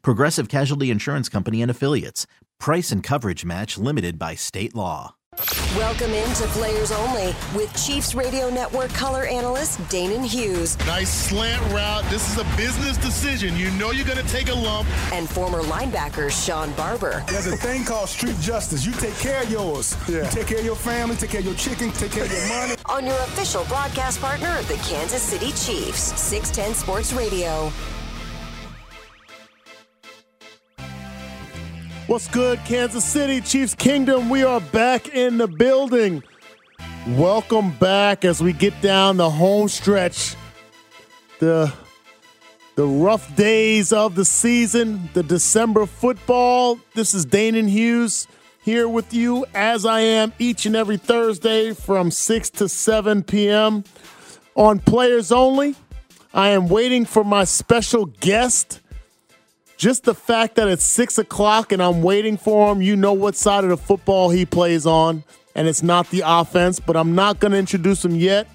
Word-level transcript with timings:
Progressive 0.00 0.48
Casualty 0.48 0.90
Insurance 0.90 1.28
Company 1.28 1.60
and 1.60 1.70
Affiliates. 1.70 2.26
Price 2.58 2.90
and 2.90 3.02
coverage 3.02 3.44
match 3.44 3.76
limited 3.76 4.18
by 4.18 4.34
state 4.34 4.74
law. 4.74 5.14
Welcome 5.74 6.12
into 6.12 6.44
Players 6.48 6.92
Only 6.92 7.34
with 7.54 7.74
Chiefs 7.86 8.14
Radio 8.14 8.50
Network 8.50 8.90
color 8.90 9.24
analyst 9.24 9.78
Danan 9.88 10.22
Hughes. 10.22 10.78
Nice 10.80 11.08
slant 11.08 11.62
route. 11.72 12.04
This 12.10 12.30
is 12.30 12.36
a 12.38 12.56
business 12.56 12.98
decision. 12.98 13.56
You 13.56 13.70
know 13.72 13.92
you're 13.92 14.04
going 14.04 14.18
to 14.18 14.30
take 14.30 14.50
a 14.50 14.54
lump. 14.54 14.86
And 15.10 15.26
former 15.26 15.62
linebacker 15.62 16.30
Sean 16.30 16.72
Barber. 16.74 17.24
There's 17.28 17.46
a 17.46 17.56
thing 17.56 17.84
called 17.84 18.10
street 18.10 18.38
justice. 18.40 18.84
You 18.84 18.92
take 18.92 19.16
care 19.16 19.42
of 19.42 19.50
yours. 19.50 19.96
Yeah. 20.06 20.24
You 20.24 20.30
take 20.30 20.48
care 20.48 20.58
of 20.58 20.64
your 20.66 20.76
family, 20.76 21.16
take 21.16 21.30
care 21.30 21.40
of 21.40 21.46
your 21.46 21.54
chicken, 21.54 21.90
take 21.92 22.12
care 22.12 22.24
of 22.24 22.30
your 22.30 22.48
money. 22.48 22.74
On 22.90 23.06
your 23.06 23.18
official 23.20 23.64
broadcast 23.64 24.20
partner 24.20 24.54
of 24.58 24.68
the 24.68 24.76
Kansas 24.86 25.22
City 25.22 25.52
Chiefs, 25.52 26.20
610 26.20 26.74
Sports 26.74 27.14
Radio. 27.14 27.72
What's 32.08 32.26
good, 32.26 32.58
Kansas 32.64 33.04
City 33.04 33.40
Chiefs 33.40 33.76
Kingdom? 33.76 34.28
We 34.28 34.42
are 34.42 34.60
back 34.60 35.10
in 35.10 35.38
the 35.38 35.46
building. 35.46 36.24
Welcome 37.10 37.70
back 37.78 38.24
as 38.24 38.42
we 38.42 38.52
get 38.52 38.78
down 38.82 39.18
the 39.18 39.30
home 39.30 39.68
stretch. 39.68 40.34
The 41.38 41.72
the 42.74 42.86
rough 42.86 43.34
days 43.36 43.92
of 43.92 44.16
the 44.16 44.24
season, 44.24 45.10
the 45.14 45.22
December 45.22 45.86
football. 45.86 46.80
This 46.94 47.14
is 47.14 47.24
Danan 47.24 47.68
Hughes 47.68 48.26
here 48.64 48.88
with 48.88 49.14
you 49.14 49.46
as 49.54 49.86
I 49.86 50.00
am 50.00 50.32
each 50.40 50.66
and 50.66 50.74
every 50.74 50.96
Thursday 50.96 51.72
from 51.72 52.10
6 52.10 52.50
to 52.50 52.68
7 52.68 53.22
p.m. 53.22 53.84
on 54.56 54.80
Players 54.80 55.30
Only. 55.30 55.76
I 56.34 56.48
am 56.48 56.68
waiting 56.68 57.04
for 57.04 57.22
my 57.22 57.44
special 57.44 58.06
guest 58.06 58.80
just 59.82 60.04
the 60.04 60.14
fact 60.14 60.54
that 60.54 60.68
it's 60.68 60.84
six 60.84 61.18
o'clock 61.18 61.72
and 61.72 61.82
I'm 61.82 62.02
waiting 62.02 62.36
for 62.36 62.70
him, 62.70 62.82
you 62.82 62.94
know 62.94 63.12
what 63.12 63.34
side 63.34 63.64
of 63.64 63.70
the 63.70 63.76
football 63.76 64.30
he 64.30 64.46
plays 64.46 64.86
on, 64.86 65.24
and 65.56 65.66
it's 65.66 65.82
not 65.82 66.08
the 66.10 66.22
offense, 66.24 66.78
but 66.78 66.96
I'm 66.96 67.16
not 67.16 67.40
going 67.40 67.50
to 67.50 67.58
introduce 67.58 68.04
him 68.04 68.14
yet. 68.14 68.46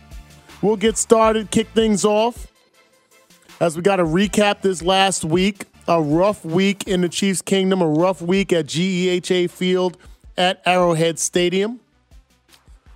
We'll 0.61 0.77
get 0.77 0.97
started, 0.97 1.51
kick 1.51 1.67
things 1.75 2.05
off 2.05 2.47
as 3.59 3.75
we 3.75 3.81
got 3.81 3.97
to 3.97 4.05
recap 4.05 4.61
this 4.61 4.81
last 4.81 5.25
week. 5.25 5.65
A 5.89 6.01
rough 6.01 6.45
week 6.45 6.87
in 6.87 7.01
the 7.01 7.09
Chiefs' 7.09 7.41
Kingdom, 7.41 7.81
a 7.81 7.87
rough 7.87 8.21
week 8.21 8.53
at 8.53 8.65
GEHA 8.65 9.49
Field 9.49 9.97
at 10.37 10.61
Arrowhead 10.65 11.19
Stadium. 11.19 11.81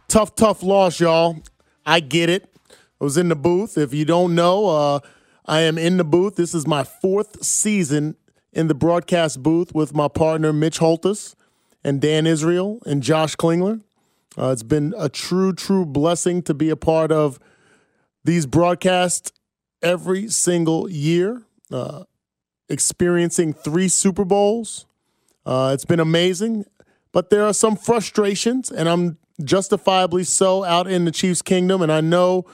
Tough, 0.08 0.36
tough 0.36 0.64
loss, 0.64 1.02
y'all. 1.02 1.42
I 1.86 2.00
get 2.00 2.30
it. 2.30 2.50
I 2.70 3.04
was 3.04 3.18
in 3.18 3.28
the 3.28 3.36
booth. 3.36 3.78
If 3.78 3.94
you 3.94 4.06
don't 4.06 4.36
know, 4.36 4.68
uh, 4.68 5.00
I 5.46 5.62
am 5.62 5.78
in 5.78 5.98
the 5.98 6.04
booth. 6.06 6.38
This 6.38 6.54
is 6.54 6.66
my 6.66 6.86
fourth 6.86 7.44
season 7.44 8.16
in 8.54 8.68
the 8.68 8.76
broadcast 8.76 9.42
booth 9.42 9.74
with 9.74 9.94
my 9.96 10.08
partner 10.08 10.52
Mitch 10.52 10.80
Holthus 10.80 11.36
and 11.84 12.02
Dan 12.02 12.28
Israel 12.28 12.82
and 12.86 13.02
Josh 13.02 13.36
Klingler. 13.36 13.82
Uh, 14.38 14.50
it's 14.50 14.64
been 14.64 14.94
a 14.98 15.10
true, 15.10 15.54
true 15.54 15.86
blessing 15.86 16.42
to 16.44 16.54
be 16.54 16.70
a 16.70 16.76
part 16.76 17.12
of 17.12 17.40
these 18.24 18.46
broadcasts 18.46 19.32
every 19.82 20.28
single 20.30 20.90
year, 20.90 21.44
uh, 21.72 22.04
experiencing 22.70 23.54
three 23.54 23.88
Super 23.88 24.24
Bowls. 24.24 24.86
Uh, 25.46 25.72
it's 25.74 25.86
been 25.86 26.00
amazing, 26.00 26.66
but 27.12 27.30
there 27.30 27.46
are 27.46 27.54
some 27.54 27.76
frustrations, 27.76 28.72
and 28.72 28.88
I'm 28.88 29.18
justifiably 29.44 30.24
so 30.24 30.64
out 30.64 30.88
in 30.88 31.06
the 31.06 31.12
Chiefs' 31.12 31.42
kingdom. 31.42 31.82
And 31.82 31.92
I 31.92 32.00
know 32.00 32.46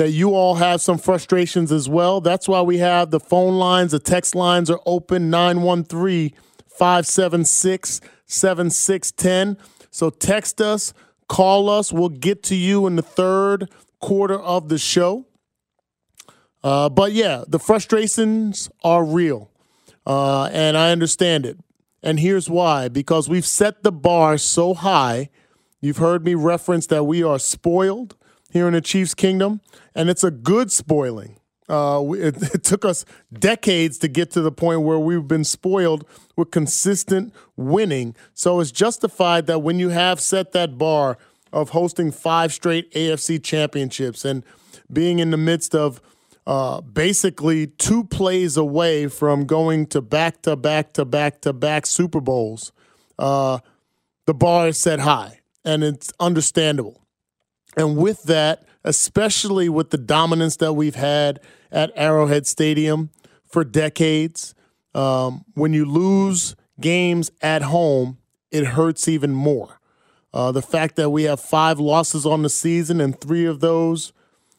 that 0.00 0.12
you 0.12 0.34
all 0.34 0.54
have 0.54 0.80
some 0.80 0.96
frustrations 0.96 1.70
as 1.70 1.86
well. 1.86 2.22
That's 2.22 2.48
why 2.48 2.62
we 2.62 2.78
have 2.78 3.10
the 3.10 3.20
phone 3.20 3.58
lines, 3.58 3.92
the 3.92 3.98
text 3.98 4.34
lines 4.34 4.70
are 4.70 4.80
open 4.86 5.28
913 5.28 6.32
576 6.66 8.00
7610. 8.24 9.58
So 9.90 10.08
text 10.08 10.62
us, 10.62 10.94
call 11.28 11.68
us. 11.68 11.92
We'll 11.92 12.08
get 12.08 12.42
to 12.44 12.56
you 12.56 12.86
in 12.86 12.96
the 12.96 13.02
third 13.02 13.68
quarter 14.00 14.40
of 14.40 14.70
the 14.70 14.78
show. 14.78 15.26
Uh, 16.64 16.88
but 16.88 17.12
yeah, 17.12 17.44
the 17.46 17.58
frustrations 17.58 18.70
are 18.82 19.04
real. 19.04 19.50
Uh, 20.06 20.44
and 20.46 20.78
I 20.78 20.92
understand 20.92 21.44
it. 21.44 21.58
And 22.02 22.18
here's 22.18 22.48
why 22.48 22.88
because 22.88 23.28
we've 23.28 23.44
set 23.44 23.82
the 23.82 23.92
bar 23.92 24.38
so 24.38 24.72
high. 24.72 25.28
You've 25.82 25.98
heard 25.98 26.24
me 26.24 26.34
reference 26.34 26.86
that 26.86 27.04
we 27.04 27.22
are 27.22 27.38
spoiled 27.38 28.16
here 28.50 28.66
in 28.66 28.74
the 28.74 28.80
Chiefs 28.80 29.14
Kingdom, 29.14 29.60
and 29.94 30.10
it's 30.10 30.24
a 30.24 30.30
good 30.30 30.70
spoiling. 30.70 31.36
Uh, 31.68 32.02
it, 32.14 32.36
it, 32.54 32.64
took 32.64 32.84
us 32.84 33.04
decades 33.32 33.96
to 33.98 34.08
get 34.08 34.30
to 34.32 34.40
the 34.40 34.50
point 34.50 34.82
where 34.82 34.98
we've 34.98 35.28
been 35.28 35.44
spoiled 35.44 36.04
with 36.36 36.50
consistent 36.50 37.32
winning. 37.56 38.14
So 38.34 38.58
it's 38.60 38.72
justified 38.72 39.46
that 39.46 39.60
when 39.60 39.78
you 39.78 39.90
have 39.90 40.20
set 40.20 40.52
that 40.52 40.76
bar 40.76 41.16
of 41.52 41.70
hosting 41.70 42.10
five 42.10 42.52
straight 42.52 42.92
AFC 42.92 43.42
championships 43.42 44.24
and 44.24 44.44
being 44.92 45.20
in 45.20 45.30
the 45.30 45.36
midst 45.36 45.74
of 45.74 46.00
uh, 46.46 46.80
basically 46.80 47.68
two 47.68 48.04
plays 48.04 48.56
away 48.56 49.06
from 49.06 49.44
going 49.44 49.86
to 49.86 50.00
back 50.00 50.42
to 50.42 50.56
back 50.56 50.92
to 50.94 51.04
back 51.04 51.40
to 51.42 51.52
back 51.52 51.86
Super 51.86 52.20
Bowls, 52.20 52.72
uh, 53.18 53.58
the 54.26 54.34
bar 54.34 54.68
is 54.68 54.78
set 54.78 55.00
high, 55.00 55.40
and 55.64 55.84
it's 55.84 56.12
understandable. 56.18 57.00
And 57.76 57.96
with 57.96 58.24
that, 58.24 58.64
especially 58.84 59.68
with 59.68 59.90
the 59.90 59.98
dominance 59.98 60.56
that 60.56 60.72
we've 60.72 60.94
had 60.94 61.40
at 61.70 61.92
Arrowhead 61.94 62.46
Stadium 62.46 63.10
for 63.44 63.64
decades, 63.64 64.54
um, 64.94 65.44
when 65.54 65.72
you 65.72 65.84
lose 65.84 66.56
games 66.80 67.30
at 67.42 67.62
home, 67.62 68.18
it 68.50 68.64
hurts 68.66 69.06
even 69.06 69.32
more. 69.32 69.80
Uh, 70.32 70.52
the 70.52 70.62
fact 70.62 70.96
that 70.96 71.10
we 71.10 71.24
have 71.24 71.40
five 71.40 71.78
losses 71.78 72.24
on 72.24 72.42
the 72.42 72.48
season 72.48 73.00
and 73.00 73.20
three 73.20 73.44
of 73.44 73.60
those 73.60 74.12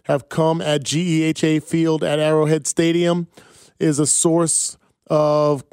have 0.05 0.29
come 0.29 0.61
at 0.61 0.83
GEHA 0.83 1.63
Field 1.63 2.03
at 2.03 2.19
Arrowhead 2.19 2.67
Stadium 2.67 3.27
is 3.79 3.99
a 3.99 4.07
source 4.07 4.77
of 5.07 5.63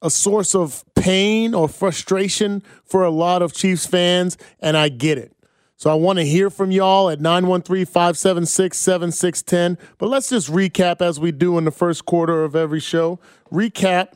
a 0.00 0.10
source 0.10 0.54
of 0.54 0.84
pain 0.94 1.54
or 1.54 1.68
frustration 1.68 2.62
for 2.84 3.02
a 3.02 3.10
lot 3.10 3.42
of 3.42 3.52
Chiefs 3.52 3.84
fans, 3.84 4.36
and 4.60 4.76
I 4.76 4.88
get 4.88 5.18
it. 5.18 5.32
So 5.78 5.90
I 5.90 5.94
want 5.94 6.18
to 6.18 6.24
hear 6.24 6.50
from 6.50 6.72
y'all 6.72 7.08
at 7.08 7.20
913 7.20 7.86
576 7.86 8.76
7610. 8.76 9.78
But 9.96 10.08
let's 10.08 10.28
just 10.28 10.50
recap 10.50 11.00
as 11.00 11.20
we 11.20 11.30
do 11.30 11.56
in 11.56 11.64
the 11.64 11.70
first 11.70 12.04
quarter 12.04 12.42
of 12.42 12.56
every 12.56 12.80
show. 12.80 13.20
Recap 13.52 14.14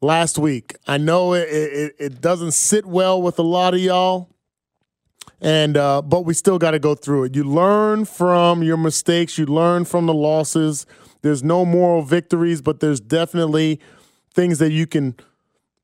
last 0.00 0.38
week. 0.38 0.76
I 0.86 0.96
know 0.96 1.34
it, 1.34 1.48
it, 1.48 1.96
it 1.98 2.20
doesn't 2.20 2.52
sit 2.52 2.86
well 2.86 3.20
with 3.20 3.40
a 3.40 3.42
lot 3.42 3.74
of 3.74 3.80
y'all. 3.80 4.30
And 5.40 5.76
uh, 5.76 6.02
but 6.02 6.20
we 6.20 6.34
still 6.34 6.58
got 6.58 6.70
to 6.70 6.78
go 6.78 6.94
through 6.94 7.24
it. 7.24 7.34
You 7.34 7.42
learn 7.42 8.04
from 8.04 8.62
your 8.62 8.76
mistakes. 8.76 9.38
You 9.38 9.46
learn 9.46 9.86
from 9.86 10.06
the 10.06 10.14
losses. 10.14 10.86
There's 11.22 11.42
no 11.42 11.64
moral 11.64 12.02
victories, 12.02 12.62
but 12.62 12.78
there's 12.78 13.00
definitely 13.00 13.80
things 14.32 14.60
that 14.60 14.70
you 14.70 14.86
can 14.86 15.16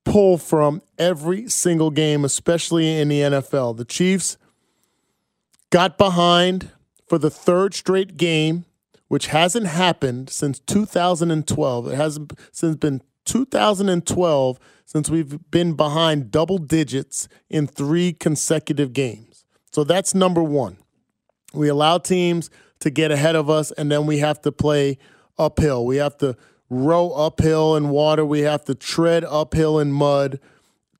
pull 0.04 0.38
from 0.38 0.80
every 0.96 1.48
single 1.48 1.90
game, 1.90 2.24
especially 2.24 3.00
in 3.00 3.08
the 3.08 3.20
NFL. 3.22 3.78
The 3.78 3.84
Chiefs 3.84 4.36
got 5.70 5.98
behind 5.98 6.70
for 7.08 7.18
the 7.18 7.30
third 7.30 7.74
straight 7.74 8.16
game, 8.16 8.64
which 9.08 9.28
hasn't 9.28 9.66
happened 9.66 10.30
since 10.30 10.58
2012. 10.60 11.88
It 11.88 11.94
hasn't 11.94 12.32
since 12.52 12.76
been 12.76 13.02
2012 13.24 14.58
since 14.84 15.10
we've 15.10 15.38
been 15.50 15.74
behind 15.74 16.30
double 16.30 16.58
digits 16.58 17.28
in 17.50 17.66
three 17.66 18.12
consecutive 18.12 18.92
games. 18.92 19.44
So 19.72 19.84
that's 19.84 20.14
number 20.14 20.42
one. 20.42 20.78
We 21.52 21.68
allow 21.68 21.98
teams 21.98 22.50
to 22.80 22.90
get 22.90 23.10
ahead 23.10 23.36
of 23.36 23.50
us, 23.50 23.72
and 23.72 23.90
then 23.90 24.06
we 24.06 24.18
have 24.18 24.40
to 24.42 24.52
play 24.52 24.98
uphill. 25.38 25.84
We 25.84 25.96
have 25.96 26.16
to 26.18 26.36
row 26.68 27.10
uphill 27.10 27.76
in 27.76 27.90
water. 27.90 28.24
We 28.24 28.40
have 28.40 28.64
to 28.66 28.74
tread 28.74 29.24
uphill 29.24 29.78
in 29.78 29.92
mud 29.92 30.38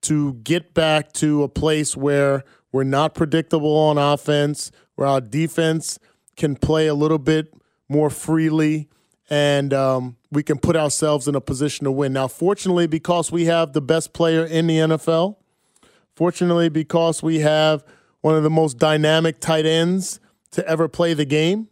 to 0.03 0.35
get 0.35 0.75
back 0.75 1.12
to 1.15 1.43
a 1.43 1.49
place 1.49 1.97
where 1.97 2.45
we're 2.76 2.84
not 2.84 3.14
predictable 3.14 3.75
on 3.75 3.96
offense, 3.96 4.70
where 4.96 5.08
our 5.08 5.23
defense 5.23 5.99
can 6.37 6.55
play 6.55 6.88
a 6.88 6.93
little 6.93 7.19
bit 7.19 7.55
more 7.88 8.11
freely, 8.11 8.87
and 9.31 9.73
um, 9.73 10.17
we 10.31 10.43
can 10.43 10.58
put 10.58 10.76
ourselves 10.76 11.26
in 11.26 11.34
a 11.34 11.40
position 11.40 11.84
to 11.84 11.90
win. 11.90 12.12
Now, 12.12 12.28
fortunately, 12.28 12.87
because 12.87 13.32
we 13.32 13.46
have 13.46 13.73
the 13.73 13.81
best 13.81 14.12
player 14.12 14.44
in 14.44 14.67
the 14.67 14.76
NFL, 14.76 15.37
fortunately, 16.14 16.69
because 16.69 17.23
we 17.23 17.38
have 17.38 17.82
one 18.20 18.37
of 18.37 18.43
the 18.43 18.50
most 18.50 18.76
dynamic 18.76 19.40
tight 19.40 19.64
ends 19.64 20.20
to 20.50 20.69
ever 20.69 20.87
play 20.87 21.14
the 21.14 21.25
game, 21.25 21.69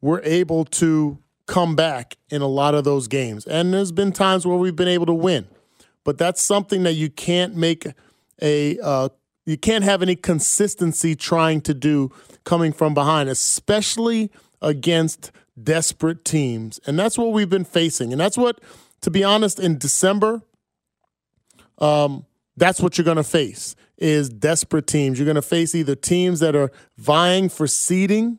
we're 0.00 0.22
able 0.22 0.64
to 0.64 1.18
come 1.46 1.76
back 1.76 2.16
in 2.30 2.40
a 2.40 2.48
lot 2.48 2.74
of 2.74 2.84
those 2.84 3.06
games. 3.06 3.46
And 3.46 3.74
there's 3.74 3.92
been 3.92 4.12
times 4.12 4.46
where 4.46 4.56
we've 4.56 4.74
been 4.74 4.88
able 4.88 5.04
to 5.06 5.12
win. 5.12 5.46
But 6.04 6.16
that's 6.16 6.40
something 6.40 6.84
that 6.84 6.94
you 6.94 7.10
can't 7.10 7.54
make 7.54 7.86
a 8.40 8.78
uh, 8.82 9.10
you 9.44 9.56
can't 9.56 9.84
have 9.84 10.02
any 10.02 10.16
consistency 10.16 11.14
trying 11.14 11.60
to 11.62 11.74
do 11.74 12.10
coming 12.44 12.72
from 12.72 12.94
behind, 12.94 13.28
especially 13.28 14.30
against 14.60 15.32
desperate 15.60 16.24
teams. 16.24 16.80
And 16.86 16.98
that's 16.98 17.18
what 17.18 17.32
we've 17.32 17.50
been 17.50 17.64
facing. 17.64 18.12
And 18.12 18.20
that's 18.20 18.38
what, 18.38 18.60
to 19.00 19.10
be 19.10 19.24
honest, 19.24 19.58
in 19.58 19.78
December, 19.78 20.42
um, 21.78 22.26
that's 22.56 22.80
what 22.80 22.96
you're 22.96 23.04
going 23.04 23.16
to 23.16 23.24
face 23.24 23.74
is 23.98 24.28
desperate 24.28 24.86
teams. 24.86 25.18
You're 25.18 25.26
going 25.26 25.36
to 25.36 25.42
face 25.42 25.74
either 25.74 25.94
teams 25.94 26.40
that 26.40 26.56
are 26.56 26.72
vying 26.98 27.48
for 27.48 27.66
seeding 27.66 28.38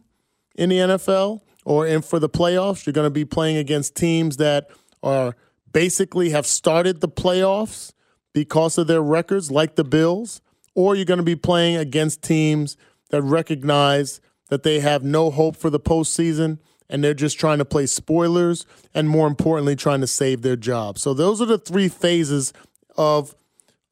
in 0.55 0.69
the 0.69 0.77
NFL 0.77 1.41
or 1.63 1.87
in 1.87 2.01
for 2.01 2.19
the 2.19 2.29
playoffs. 2.29 2.85
You're 2.85 2.93
going 2.93 3.05
to 3.05 3.11
be 3.11 3.25
playing 3.25 3.57
against 3.57 3.95
teams 3.95 4.37
that 4.37 4.69
are 5.01 5.35
basically 5.71 6.29
have 6.31 6.45
started 6.45 7.01
the 7.01 7.07
playoffs 7.07 7.93
because 8.33 8.77
of 8.77 8.87
their 8.87 9.01
records, 9.01 9.51
like 9.51 9.75
the 9.75 9.83
Bills, 9.83 10.41
or 10.75 10.95
you're 10.95 11.05
going 11.05 11.17
to 11.17 11.23
be 11.23 11.35
playing 11.35 11.75
against 11.75 12.21
teams 12.21 12.77
that 13.09 13.21
recognize 13.21 14.21
that 14.49 14.63
they 14.63 14.79
have 14.79 15.03
no 15.03 15.29
hope 15.29 15.55
for 15.55 15.69
the 15.69 15.79
postseason 15.79 16.59
and 16.89 17.03
they're 17.03 17.13
just 17.13 17.39
trying 17.39 17.57
to 17.57 17.65
play 17.65 17.85
spoilers 17.85 18.65
and 18.93 19.09
more 19.09 19.27
importantly 19.27 19.75
trying 19.75 20.01
to 20.01 20.07
save 20.07 20.41
their 20.41 20.55
job. 20.55 20.99
So 20.99 21.13
those 21.13 21.41
are 21.41 21.45
the 21.45 21.57
three 21.57 21.87
phases 21.87 22.53
of 22.97 23.35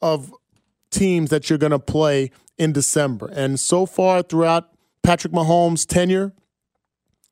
of 0.02 0.34
teams 0.90 1.30
that 1.30 1.50
you're 1.50 1.60
going 1.60 1.72
to 1.72 1.80
play 1.80 2.32
in 2.58 2.74
December. 2.74 3.30
And 3.34 3.60
so 3.60 3.86
far 3.86 4.22
throughout 4.22 4.70
Patrick 5.04 5.34
Mahomes' 5.34 5.86
tenure, 5.86 6.34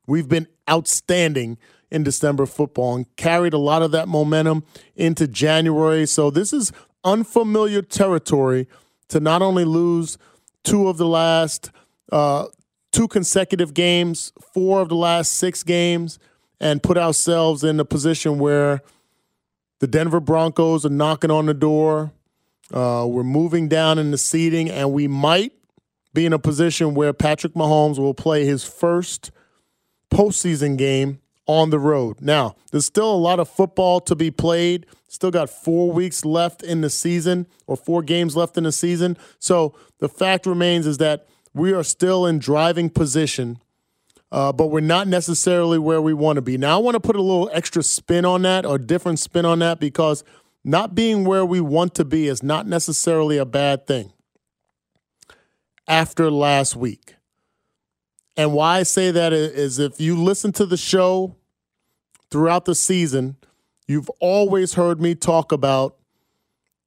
we've 0.08 0.30
been 0.30 0.48
outstanding 0.70 1.58
in 1.92 2.04
December 2.04 2.46
football 2.46 2.96
and 2.96 3.16
carried 3.16 3.54
a 3.54 3.58
lot 3.58 3.82
of 3.82 3.92
that 3.92 4.08
momentum 4.08 4.64
into 4.96 5.28
January. 5.28 6.06
So 6.06 6.30
this 6.30 6.54
is 6.54 6.72
unfamiliar 7.04 7.82
territory 7.82 8.68
to 9.10 9.20
not 9.20 9.42
only 9.42 9.66
lose 9.66 10.18
two 10.64 10.88
of 10.88 10.98
the 10.98 11.08
last 11.08 11.72
uh, 12.12 12.46
two 12.92 13.08
consecutive 13.08 13.74
games, 13.74 14.32
four 14.54 14.82
of 14.82 14.90
the 14.90 14.96
last 14.96 15.34
six 15.34 15.64
games, 15.64 16.20
and 16.60 16.82
put 16.82 16.98
ourselves 16.98 17.64
in 17.64 17.80
a 17.80 17.86
position 17.86 18.40
where 18.40 18.82
the 19.80 19.88
Denver 19.88 20.20
Broncos 20.20 20.86
are 20.86 20.90
knocking 20.90 21.32
on 21.32 21.46
the 21.46 21.54
door. 21.54 22.12
Uh, 22.74 23.06
we're 23.08 23.24
moving 23.24 23.68
down 23.68 23.98
in 23.98 24.12
the 24.12 24.18
seating, 24.18 24.70
and 24.70 24.92
we 24.92 25.08
might 25.08 25.54
be 26.14 26.26
in 26.26 26.34
a 26.34 26.40
position 26.40 26.94
where 26.94 27.14
Patrick 27.14 27.54
Mahomes 27.54 27.98
will 27.98 28.14
play 28.14 28.46
his 28.46 28.64
first 28.64 29.32
postseason 30.12 30.78
game 30.78 31.20
on 31.50 31.72
the 31.72 31.80
road. 31.80 32.22
Now, 32.22 32.56
there's 32.70 32.86
still 32.86 33.12
a 33.12 33.18
lot 33.18 33.40
of 33.40 33.50
football 33.50 34.02
to 34.02 34.16
be 34.16 34.30
played. 34.30 34.86
Still 35.08 35.32
got 35.32 35.50
four 35.50 35.92
weeks 35.92 36.24
left 36.24 36.62
in 36.62 36.82
the 36.82 36.92
season, 36.92 37.48
or 37.66 37.76
four 37.76 38.04
games 38.04 38.36
left 38.36 38.56
in 38.56 38.66
the 38.66 38.72
season. 38.72 39.18
So 39.40 39.74
the 39.98 40.08
fact 40.08 40.46
remains 40.46 40.86
is 40.86 41.00
that 41.00 41.28
we 41.56 41.74
are 41.74 41.82
still 41.82 42.28
in 42.28 42.38
driving 42.38 42.92
position, 42.92 43.58
uh, 44.32 44.52
but 44.52 44.68
we're 44.68 44.82
not 44.82 45.08
necessarily 45.08 45.80
where 45.80 46.00
we 46.00 46.14
want 46.14 46.36
to 46.36 46.44
be. 46.44 46.56
Now, 46.56 46.76
I 46.76 46.82
want 46.84 46.94
to 46.94 47.00
put 47.00 47.16
a 47.16 47.22
little 47.22 47.50
extra 47.52 47.82
spin 47.82 48.26
on 48.26 48.44
that 48.44 48.64
or 48.64 48.78
different 48.78 49.18
spin 49.18 49.44
on 49.44 49.58
that 49.58 49.80
because 49.80 50.24
not 50.64 50.94
being 50.94 51.26
where 51.26 51.44
we 51.44 51.62
want 51.62 51.96
to 51.96 52.06
be 52.06 52.28
is 52.28 52.44
not 52.44 52.68
necessarily 52.68 53.38
a 53.38 53.46
bad 53.46 53.88
thing 53.88 54.14
after 55.88 56.30
last 56.30 56.76
week. 56.76 57.16
And 58.38 58.54
why 58.54 58.78
I 58.78 58.84
say 58.84 59.10
that 59.10 59.34
is 59.34 59.80
if 59.80 60.00
you 60.00 60.16
listen 60.16 60.52
to 60.54 60.68
the 60.68 60.78
show 60.78 61.36
throughout 62.32 62.66
the 62.66 62.76
season, 62.76 63.38
you've 63.88 64.10
always 64.20 64.74
heard 64.74 65.02
me 65.02 65.16
talk 65.16 65.52
about 65.52 65.96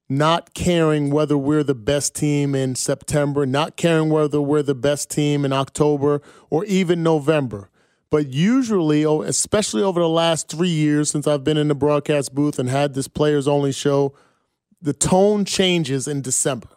not 0.09 0.53
caring 0.53 1.11
whether 1.11 1.39
we're 1.39 1.63
the 1.63 1.75
best 1.75 2.15
team 2.15 2.55
in 2.55 2.75
September, 2.75 3.47
not 3.47 3.77
caring 3.77 4.11
whether 4.11 4.41
we're 4.41 4.63
the 4.63 4.75
best 4.75 5.11
team 5.11 5.45
in 5.45 5.53
October 5.53 6.21
or 6.51 6.65
even 6.67 7.03
November. 7.03 7.71
But 8.11 8.29
usually, 8.29 9.05
especially 9.05 9.83
over 9.83 10.01
the 10.01 10.09
last 10.09 10.51
three 10.51 10.69
years 10.69 11.11
since 11.11 11.27
I've 11.27 11.45
been 11.45 11.57
in 11.57 11.69
the 11.69 11.75
broadcast 11.75 12.35
booth 12.35 12.59
and 12.59 12.69
had 12.69 12.93
this 12.93 13.09
players 13.09 13.49
only 13.49 13.73
show, 13.73 14.15
the 14.83 14.93
tone 14.93 15.47
changes 15.47 16.07
in 16.07 16.21
December. 16.21 16.69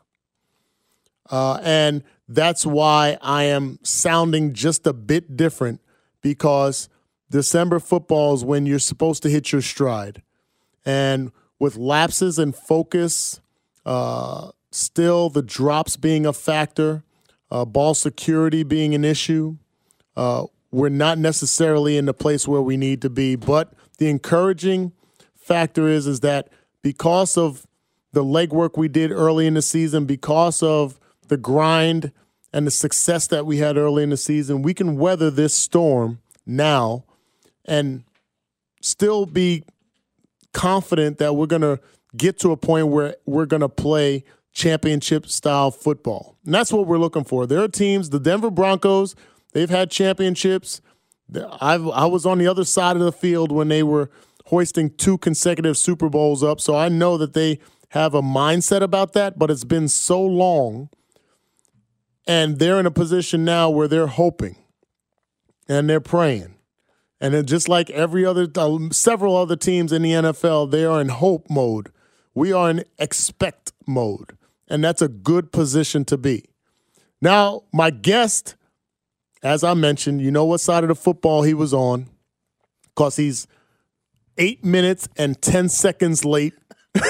Uh, 1.29 1.59
and 1.61 2.03
that's 2.29 2.65
why 2.65 3.17
I 3.21 3.43
am 3.43 3.79
sounding 3.83 4.53
just 4.53 4.87
a 4.87 4.93
bit 4.93 5.35
different 5.35 5.81
because 6.21 6.87
December 7.29 7.79
football 7.79 8.33
is 8.33 8.43
when 8.43 8.65
you're 8.65 8.79
supposed 8.79 9.23
to 9.23 9.29
hit 9.29 9.51
your 9.51 9.61
stride. 9.61 10.21
And 10.85 11.31
with 11.59 11.75
lapses 11.75 12.37
in 12.37 12.51
focus, 12.51 13.41
uh, 13.85 14.51
still 14.71 15.29
the 15.29 15.41
drops 15.41 15.97
being 15.97 16.25
a 16.25 16.33
factor, 16.33 17.03
uh, 17.49 17.65
ball 17.65 17.93
security 17.93 18.63
being 18.63 18.93
an 18.93 19.03
issue. 19.03 19.57
Uh, 20.15 20.45
we're 20.71 20.89
not 20.89 21.17
necessarily 21.17 21.97
in 21.97 22.05
the 22.05 22.13
place 22.13 22.47
where 22.47 22.61
we 22.61 22.77
need 22.77 23.01
to 23.01 23.09
be, 23.09 23.35
but 23.35 23.73
the 23.97 24.09
encouraging 24.09 24.91
factor 25.35 25.87
is 25.87 26.07
is 26.07 26.19
that 26.21 26.49
because 26.81 27.37
of 27.37 27.65
the 28.11 28.23
legwork 28.23 28.77
we 28.77 28.87
did 28.87 29.11
early 29.11 29.47
in 29.47 29.53
the 29.53 29.61
season, 29.61 30.05
because 30.05 30.61
of 30.61 30.99
the 31.27 31.37
grind 31.37 32.11
and 32.53 32.67
the 32.67 32.71
success 32.71 33.27
that 33.27 33.45
we 33.45 33.57
had 33.57 33.77
early 33.77 34.03
in 34.03 34.09
the 34.09 34.17
season, 34.17 34.61
we 34.61 34.73
can 34.73 34.97
weather 34.97 35.29
this 35.29 35.53
storm 35.53 36.19
now 36.45 37.03
and 37.65 38.03
still 38.81 39.25
be 39.25 39.63
confident 40.53 41.17
that 41.17 41.35
we're 41.35 41.47
going 41.47 41.61
to 41.61 41.79
get 42.15 42.39
to 42.39 42.51
a 42.51 42.57
point 42.57 42.87
where 42.87 43.15
we're 43.25 43.45
going 43.45 43.61
to 43.61 43.69
play 43.69 44.23
championship 44.53 45.27
style 45.27 45.69
football. 45.69 46.37
And 46.45 46.53
that's 46.53 46.71
what 46.71 46.87
we're 46.87 46.97
looking 46.97 47.25
for. 47.25 47.45
There 47.45 47.61
are 47.61 47.67
teams, 47.67 48.09
the 48.09 48.19
Denver 48.19 48.49
Broncos, 48.49 49.15
they've 49.53 49.69
had 49.69 49.91
championships. 49.91 50.81
I've, 51.59 51.87
I 51.89 52.05
was 52.05 52.25
on 52.25 52.37
the 52.37 52.47
other 52.47 52.63
side 52.63 52.95
of 52.95 53.01
the 53.01 53.11
field 53.11 53.51
when 53.51 53.67
they 53.67 53.83
were 53.83 54.09
hoisting 54.45 54.91
two 54.91 55.17
consecutive 55.17 55.77
Super 55.77 56.07
Bowls 56.07 56.43
up. 56.43 56.61
So 56.61 56.75
I 56.75 56.87
know 56.87 57.17
that 57.17 57.33
they 57.33 57.59
have 57.89 58.13
a 58.13 58.21
mindset 58.21 58.81
about 58.81 59.13
that, 59.13 59.37
but 59.37 59.51
it's 59.51 59.63
been 59.63 59.87
so 59.87 60.21
long. 60.21 60.89
And 62.27 62.59
they're 62.59 62.79
in 62.79 62.85
a 62.85 62.91
position 62.91 63.43
now 63.43 63.69
where 63.69 63.87
they're 63.87 64.07
hoping 64.07 64.55
and 65.67 65.89
they're 65.89 65.99
praying 65.99 66.55
and 67.21 67.33
then 67.33 67.45
just 67.45 67.69
like 67.69 67.89
every 67.89 68.25
other, 68.25 68.47
uh, 68.55 68.77
several 68.91 69.35
other 69.35 69.55
teams 69.55 69.91
in 69.91 70.01
the 70.01 70.11
NFL, 70.11 70.71
they 70.71 70.85
are 70.85 70.99
in 70.99 71.09
hope 71.09 71.49
mode. 71.49 71.91
We 72.33 72.51
are 72.51 72.69
in 72.69 72.83
expect 72.97 73.71
mode. 73.87 74.37
And 74.67 74.83
that's 74.83 75.01
a 75.01 75.07
good 75.07 75.51
position 75.51 76.05
to 76.05 76.17
be. 76.17 76.45
Now, 77.21 77.63
my 77.71 77.91
guest, 77.91 78.55
as 79.43 79.63
I 79.63 79.73
mentioned, 79.73 80.21
you 80.21 80.31
know 80.31 80.45
what 80.45 80.59
side 80.59 80.83
of 80.83 80.89
the 80.89 80.95
football 80.95 81.43
he 81.43 81.53
was 81.53 81.73
on 81.73 82.07
because 82.83 83.15
he's 83.15 83.47
eight 84.37 84.65
minutes 84.65 85.07
and 85.17 85.41
10 85.41 85.69
seconds 85.69 86.25
late 86.25 86.53
to 86.93 87.01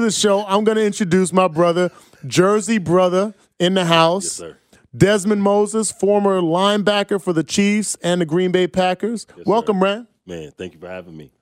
the 0.00 0.10
show. 0.10 0.44
I'm 0.46 0.64
going 0.64 0.76
to 0.76 0.84
introduce 0.84 1.32
my 1.32 1.48
brother, 1.48 1.90
Jersey 2.26 2.78
brother 2.78 3.34
in 3.58 3.74
the 3.74 3.84
house. 3.84 4.40
Yes. 4.40 4.54
Dezman 4.96 5.38
Moses, 5.38 5.90
former 5.92 6.40
linebacker 6.40 7.22
for 7.22 7.32
the 7.32 7.44
Chiefs 7.44 7.96
and 8.02 8.20
the 8.20 8.26
Green 8.26 8.52
Bay 8.52 8.66
Packers. 8.66 9.26
Yes, 9.36 9.46
Welcome, 9.46 9.78
sir. 9.78 9.84
Rand. 9.84 10.06
Man, 10.26 10.50
thank 10.56 10.74
you 10.74 10.80
for 10.80 10.88
having 10.88 11.16
me. 11.16 11.32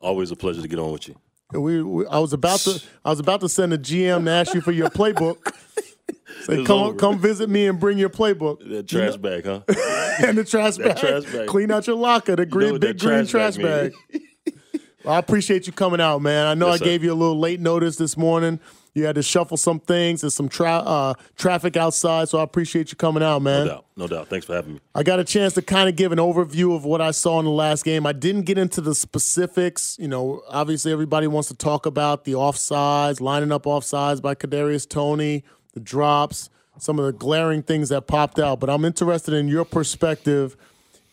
Always 0.00 0.30
a 0.30 0.36
pleasure 0.36 0.62
to 0.62 0.68
get 0.68 0.78
on 0.78 0.92
with 0.92 1.08
you. 1.08 1.16
We, 1.52 1.82
we, 1.82 2.06
I 2.06 2.18
was 2.18 2.32
about 2.32 2.60
to 2.60 2.82
I 3.04 3.10
was 3.10 3.20
about 3.20 3.40
to 3.42 3.48
send 3.48 3.72
a 3.72 3.78
GM 3.78 4.24
to 4.24 4.30
ask 4.30 4.54
you 4.54 4.60
for 4.60 4.72
your 4.72 4.90
playbook. 4.90 5.52
Say, 6.42 6.64
come 6.64 6.80
over. 6.80 6.98
come 6.98 7.18
visit 7.18 7.48
me 7.48 7.66
and 7.68 7.78
bring 7.78 7.96
your 7.96 8.10
playbook 8.10 8.68
That 8.68 8.88
trash 8.88 9.16
bag, 9.16 9.44
huh? 9.46 9.60
and 10.26 10.36
the 10.36 10.44
trash 10.44 10.76
bag. 10.78 10.96
Trash 10.96 11.24
bag. 11.32 11.46
Clean 11.48 11.70
out 11.70 11.86
your 11.86 11.96
locker, 11.96 12.34
the 12.36 12.44
green 12.44 12.72
what 12.72 12.80
big 12.80 12.98
that 12.98 13.06
green 13.06 13.26
trash 13.26 13.56
trash 13.56 13.62
bag 13.64 13.92
bag. 14.12 14.22
Well, 15.04 15.14
I 15.14 15.18
appreciate 15.18 15.66
you 15.66 15.72
coming 15.72 16.00
out, 16.00 16.22
man. 16.22 16.46
I 16.46 16.54
know 16.54 16.66
Yes, 16.68 16.76
I 16.76 16.78
sir. 16.78 16.84
gave 16.86 17.04
you 17.04 17.12
a 17.12 17.14
little 17.14 17.38
late 17.38 17.60
notice 17.60 17.96
this 17.96 18.16
morning. 18.16 18.58
You 18.94 19.04
had 19.06 19.16
to 19.16 19.22
shuffle 19.24 19.56
some 19.56 19.80
things. 19.80 20.20
There's 20.20 20.34
some 20.34 20.48
tra- 20.48 20.70
uh, 20.78 21.14
traffic 21.36 21.76
outside, 21.76 22.28
so 22.28 22.38
I 22.38 22.44
appreciate 22.44 22.92
you 22.92 22.96
coming 22.96 23.24
out, 23.24 23.42
man. 23.42 23.66
No 23.66 23.72
doubt. 23.72 23.84
No 23.96 24.06
doubt. 24.06 24.28
Thanks 24.28 24.46
for 24.46 24.54
having 24.54 24.74
me. 24.74 24.80
I 24.94 25.02
got 25.02 25.18
a 25.18 25.24
chance 25.24 25.54
to 25.54 25.62
kind 25.62 25.88
of 25.88 25.96
give 25.96 26.12
an 26.12 26.18
overview 26.18 26.76
of 26.76 26.84
what 26.84 27.00
I 27.00 27.10
saw 27.10 27.40
in 27.40 27.44
the 27.44 27.50
last 27.50 27.84
game. 27.84 28.06
I 28.06 28.12
didn't 28.12 28.42
get 28.42 28.56
into 28.56 28.80
the 28.80 28.94
specifics. 28.94 29.96
You 29.98 30.06
know, 30.06 30.42
obviously 30.48 30.92
everybody 30.92 31.26
wants 31.26 31.48
to 31.48 31.56
talk 31.56 31.86
about 31.86 32.24
the 32.24 32.32
offsides, 32.34 33.20
lining 33.20 33.50
up 33.50 33.64
offsides 33.64 34.22
by 34.22 34.36
Kadarius 34.36 34.88
Toney, 34.88 35.42
the 35.72 35.80
drops, 35.80 36.48
some 36.78 37.00
of 37.00 37.04
the 37.04 37.12
glaring 37.12 37.62
things 37.64 37.88
that 37.88 38.06
popped 38.06 38.38
out. 38.38 38.60
But 38.60 38.70
I'm 38.70 38.84
interested 38.84 39.34
in 39.34 39.48
your 39.48 39.64
perspective 39.64 40.56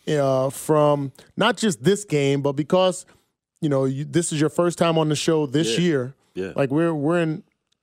uh, 0.08 0.50
from 0.50 1.10
not 1.36 1.56
just 1.56 1.82
this 1.82 2.04
game, 2.04 2.42
but 2.42 2.52
because 2.52 3.06
you 3.60 3.68
know 3.68 3.86
you, 3.86 4.04
this 4.04 4.32
is 4.32 4.40
your 4.40 4.50
first 4.50 4.78
time 4.78 4.98
on 4.98 5.08
the 5.08 5.16
show 5.16 5.46
this 5.46 5.78
Yeah. 5.78 5.84
year. 5.84 6.14
Yeah. 6.34 6.52
Like 6.54 6.70
we're 6.70 6.94
we're 6.94 7.18
in 7.20 7.42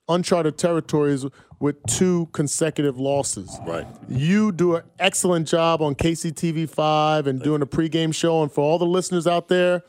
uncharted 0.09 0.57
territories 0.57 1.25
with 1.59 1.75
two 1.85 2.27
consecutive 2.31 2.99
losses. 2.99 3.57
Right. 3.65 3.85
You 4.07 4.51
do 4.51 4.75
an 4.75 4.83
excellent 4.97 5.47
job 5.47 5.81
on 5.81 5.95
KCTV5 5.95 7.27
and 7.27 7.41
doing 7.41 7.61
a 7.61 7.65
pregame 7.65 8.13
show. 8.13 8.41
And 8.41 8.51
for 8.51 8.61
all 8.61 8.79
the 8.79 8.85
listeners 8.85 9.27
out 9.27 9.47
there, 9.47 9.83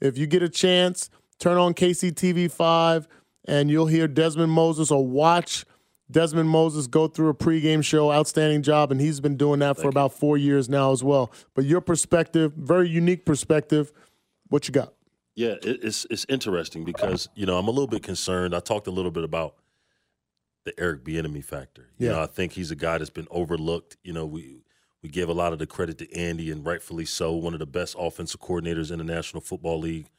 if 0.00 0.16
you 0.16 0.26
get 0.26 0.42
a 0.42 0.48
chance, 0.48 1.10
turn 1.38 1.58
on 1.58 1.74
KCTV5 1.74 3.06
and 3.46 3.70
you'll 3.70 3.86
hear 3.86 4.08
Dezman 4.08 4.48
Moses 4.48 4.90
or 4.90 5.06
watch 5.06 5.64
Dezman 6.10 6.46
Moses 6.46 6.86
go 6.86 7.06
through 7.06 7.28
a 7.28 7.34
pregame 7.34 7.84
show. 7.84 8.10
Outstanding 8.12 8.62
job. 8.62 8.90
And 8.90 9.00
he's 9.00 9.20
been 9.20 9.36
doing 9.36 9.60
that 9.60 9.76
for 9.76 9.88
about 9.88 10.12
four 10.12 10.38
years 10.38 10.68
now 10.68 10.92
as 10.92 11.04
well. 11.04 11.30
But 11.54 11.64
your 11.64 11.80
perspective, 11.80 12.52
very 12.54 12.88
unique 12.88 13.26
perspective. 13.26 13.92
What 14.48 14.66
you 14.66 14.72
got? 14.72 14.94
Yeah, 15.38 15.54
it's 15.62 16.04
it's 16.10 16.26
interesting 16.28 16.84
because 16.84 17.28
you 17.36 17.46
know 17.46 17.58
I'm 17.58 17.68
a 17.68 17.70
little 17.70 17.86
bit 17.86 18.02
concerned. 18.02 18.56
I 18.56 18.58
talked 18.58 18.88
a 18.88 18.90
little 18.90 19.12
bit 19.12 19.22
about 19.22 19.54
the 20.64 20.74
Eric 20.80 21.04
Bieniemy 21.04 21.44
factor. 21.44 21.90
You 21.96 22.08
Yeah. 22.08 22.14
know, 22.14 22.22
I 22.22 22.26
think 22.26 22.52
he's 22.54 22.72
a 22.72 22.76
guy 22.76 22.98
that's 22.98 23.08
been 23.08 23.28
overlooked. 23.30 23.96
You 24.02 24.12
know, 24.12 24.26
we 24.26 24.64
we 25.00 25.08
give 25.08 25.28
a 25.28 25.32
lot 25.32 25.52
of 25.52 25.60
the 25.60 25.66
credit 25.66 25.96
to 25.98 26.12
Andy, 26.12 26.50
and 26.50 26.66
rightfully 26.66 27.04
so, 27.04 27.32
one 27.34 27.52
of 27.52 27.60
the 27.60 27.66
best 27.66 27.94
offensive 27.96 28.40
coordinators 28.40 28.90
in 28.90 28.98
the 28.98 29.04
National 29.04 29.40
Football 29.40 29.78
League. 29.78 30.10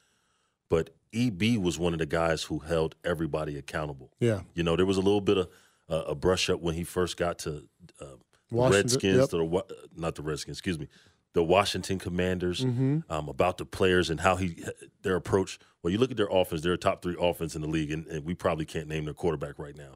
But 0.69 0.91
EB 1.13 1.57
was 1.57 1.77
one 1.77 1.91
of 1.91 1.99
the 1.99 2.05
guys 2.05 2.43
who 2.43 2.59
held 2.59 2.95
everybody 3.03 3.57
accountable. 3.57 4.11
Yeah. 4.21 4.43
You 4.53 4.63
know, 4.63 4.77
there 4.77 4.85
was 4.85 4.95
a 4.95 5.01
little 5.01 5.19
bit 5.19 5.37
of 5.37 5.49
uh, 5.89 6.03
a 6.07 6.15
brush 6.15 6.49
up 6.49 6.61
when 6.61 6.75
he 6.75 6.85
first 6.85 7.17
got 7.17 7.39
to 7.39 7.67
uh, 7.99 8.05
Redskins, 8.51 9.17
yep. 9.17 9.29
to 9.31 9.37
the, 9.37 9.63
not 9.97 10.15
the 10.15 10.21
Redskins, 10.21 10.57
excuse 10.57 10.79
me, 10.79 10.87
the 11.39 11.43
Washington 11.43 11.99
Commanders, 11.99 12.65
Mm-hmm. 12.65 12.99
um, 13.09 13.29
about 13.29 13.57
the 13.57 13.65
players 13.65 14.09
and 14.09 14.19
how 14.19 14.35
he 14.35 14.61
their 15.03 15.15
approach. 15.15 15.57
Well, 15.81 15.89
you 15.93 15.97
look 15.97 16.11
at 16.11 16.17
their 16.17 16.27
offense; 16.29 16.61
they're 16.61 16.73
a 16.73 16.77
top 16.77 17.01
three 17.01 17.15
offense 17.17 17.55
in 17.55 17.61
the 17.61 17.67
league, 17.69 17.91
and, 17.93 18.05
and 18.07 18.25
we 18.25 18.33
probably 18.35 18.65
can't 18.65 18.89
name 18.89 19.05
their 19.05 19.13
quarterback 19.13 19.57
right 19.57 19.77
now. 19.77 19.93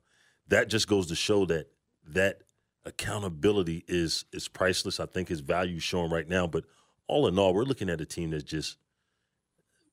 That 0.48 0.70
just 0.70 0.88
goes 0.88 1.08
to 1.08 1.16
show 1.16 1.44
that 1.48 1.66
that 2.08 2.44
accountability 2.86 3.84
is 3.90 4.24
is 4.32 4.48
priceless. 4.48 5.02
I 5.02 5.06
think 5.06 5.28
his 5.28 5.42
value 5.42 5.76
is 5.78 5.84
showing 5.84 6.10
right 6.12 6.28
now. 6.28 6.48
But 6.48 6.64
all 7.08 7.28
in 7.28 7.38
all, 7.38 7.54
we're 7.54 7.64
looking 7.64 7.90
at 7.90 8.00
a 8.00 8.06
team 8.06 8.30
that's 8.30 8.44
just 8.46 8.78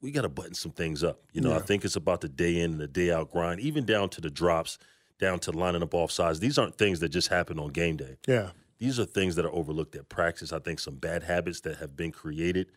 we 0.01 0.13
got 0.13 0.23
to 0.23 0.29
button 0.29 0.55
some 0.55 0.73
things 0.73 1.03
up. 1.03 1.21
You 1.33 1.41
know, 1.41 1.53
I 1.53 1.59
think 1.67 1.85
it's 1.85 1.97
about 1.97 2.21
the 2.21 2.29
day 2.29 2.61
in 2.61 2.73
and 2.73 2.81
the 2.81 2.87
day 2.87 3.11
out 3.11 3.31
grind, 3.33 3.61
even 3.61 3.85
down 3.85 4.09
to 4.11 4.21
the 4.21 4.31
drops, 4.31 4.79
down 5.19 5.41
to 5.41 5.51
lining 5.51 5.83
up 5.83 5.93
off 5.95 6.11
sides. 6.13 6.39
These 6.41 6.59
aren't 6.59 6.79
things 6.79 7.01
that 7.01 7.09
just 7.11 7.29
happen 7.29 7.59
on 7.59 7.71
game 7.71 7.97
day. 7.97 8.17
Yeah. 8.29 8.51
These 8.81 8.99
are 8.99 9.05
things 9.05 9.37
that 9.37 9.45
are 9.45 9.53
overlooked 9.53 9.95
at 9.95 10.09
practice. 10.09 10.53
I 10.53 10.59
think 10.59 10.81
some 10.81 10.95
bad 10.97 11.23
habits 11.23 11.61
that 11.61 11.77
have 11.77 11.95
been 11.97 12.11
created. 12.11 12.69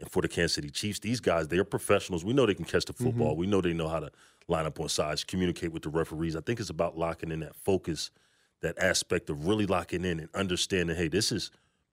And 0.00 0.10
for 0.10 0.22
the 0.22 0.28
Kansas 0.28 0.54
City 0.54 0.70
Chiefs, 0.70 0.98
these 0.98 1.20
guys, 1.20 1.46
they're 1.48 1.62
professionals. 1.62 2.24
We 2.24 2.32
know 2.32 2.46
they 2.46 2.54
can 2.54 2.64
catch 2.64 2.86
the 2.86 2.94
football. 2.94 3.36
We 3.36 3.46
know 3.46 3.60
they 3.60 3.74
know 3.74 3.86
how 3.88 4.00
to 4.00 4.10
line 4.48 4.66
up 4.66 4.80
on 4.80 4.88
sides, 4.88 5.22
communicate 5.22 5.70
with 5.70 5.82
the 5.82 5.90
referees. 5.90 6.34
I 6.34 6.40
think 6.40 6.58
it's 6.58 6.70
about 6.70 6.98
locking 6.98 7.30
in 7.30 7.40
that 7.40 7.54
focus, 7.54 8.10
that 8.62 8.76
aspect 8.78 9.28
of 9.30 9.46
really 9.46 9.66
locking 9.66 10.04
in 10.04 10.18
and 10.18 10.28
understanding, 10.34 10.96
hey, 10.96 11.08
this 11.08 11.30
is 11.30 11.50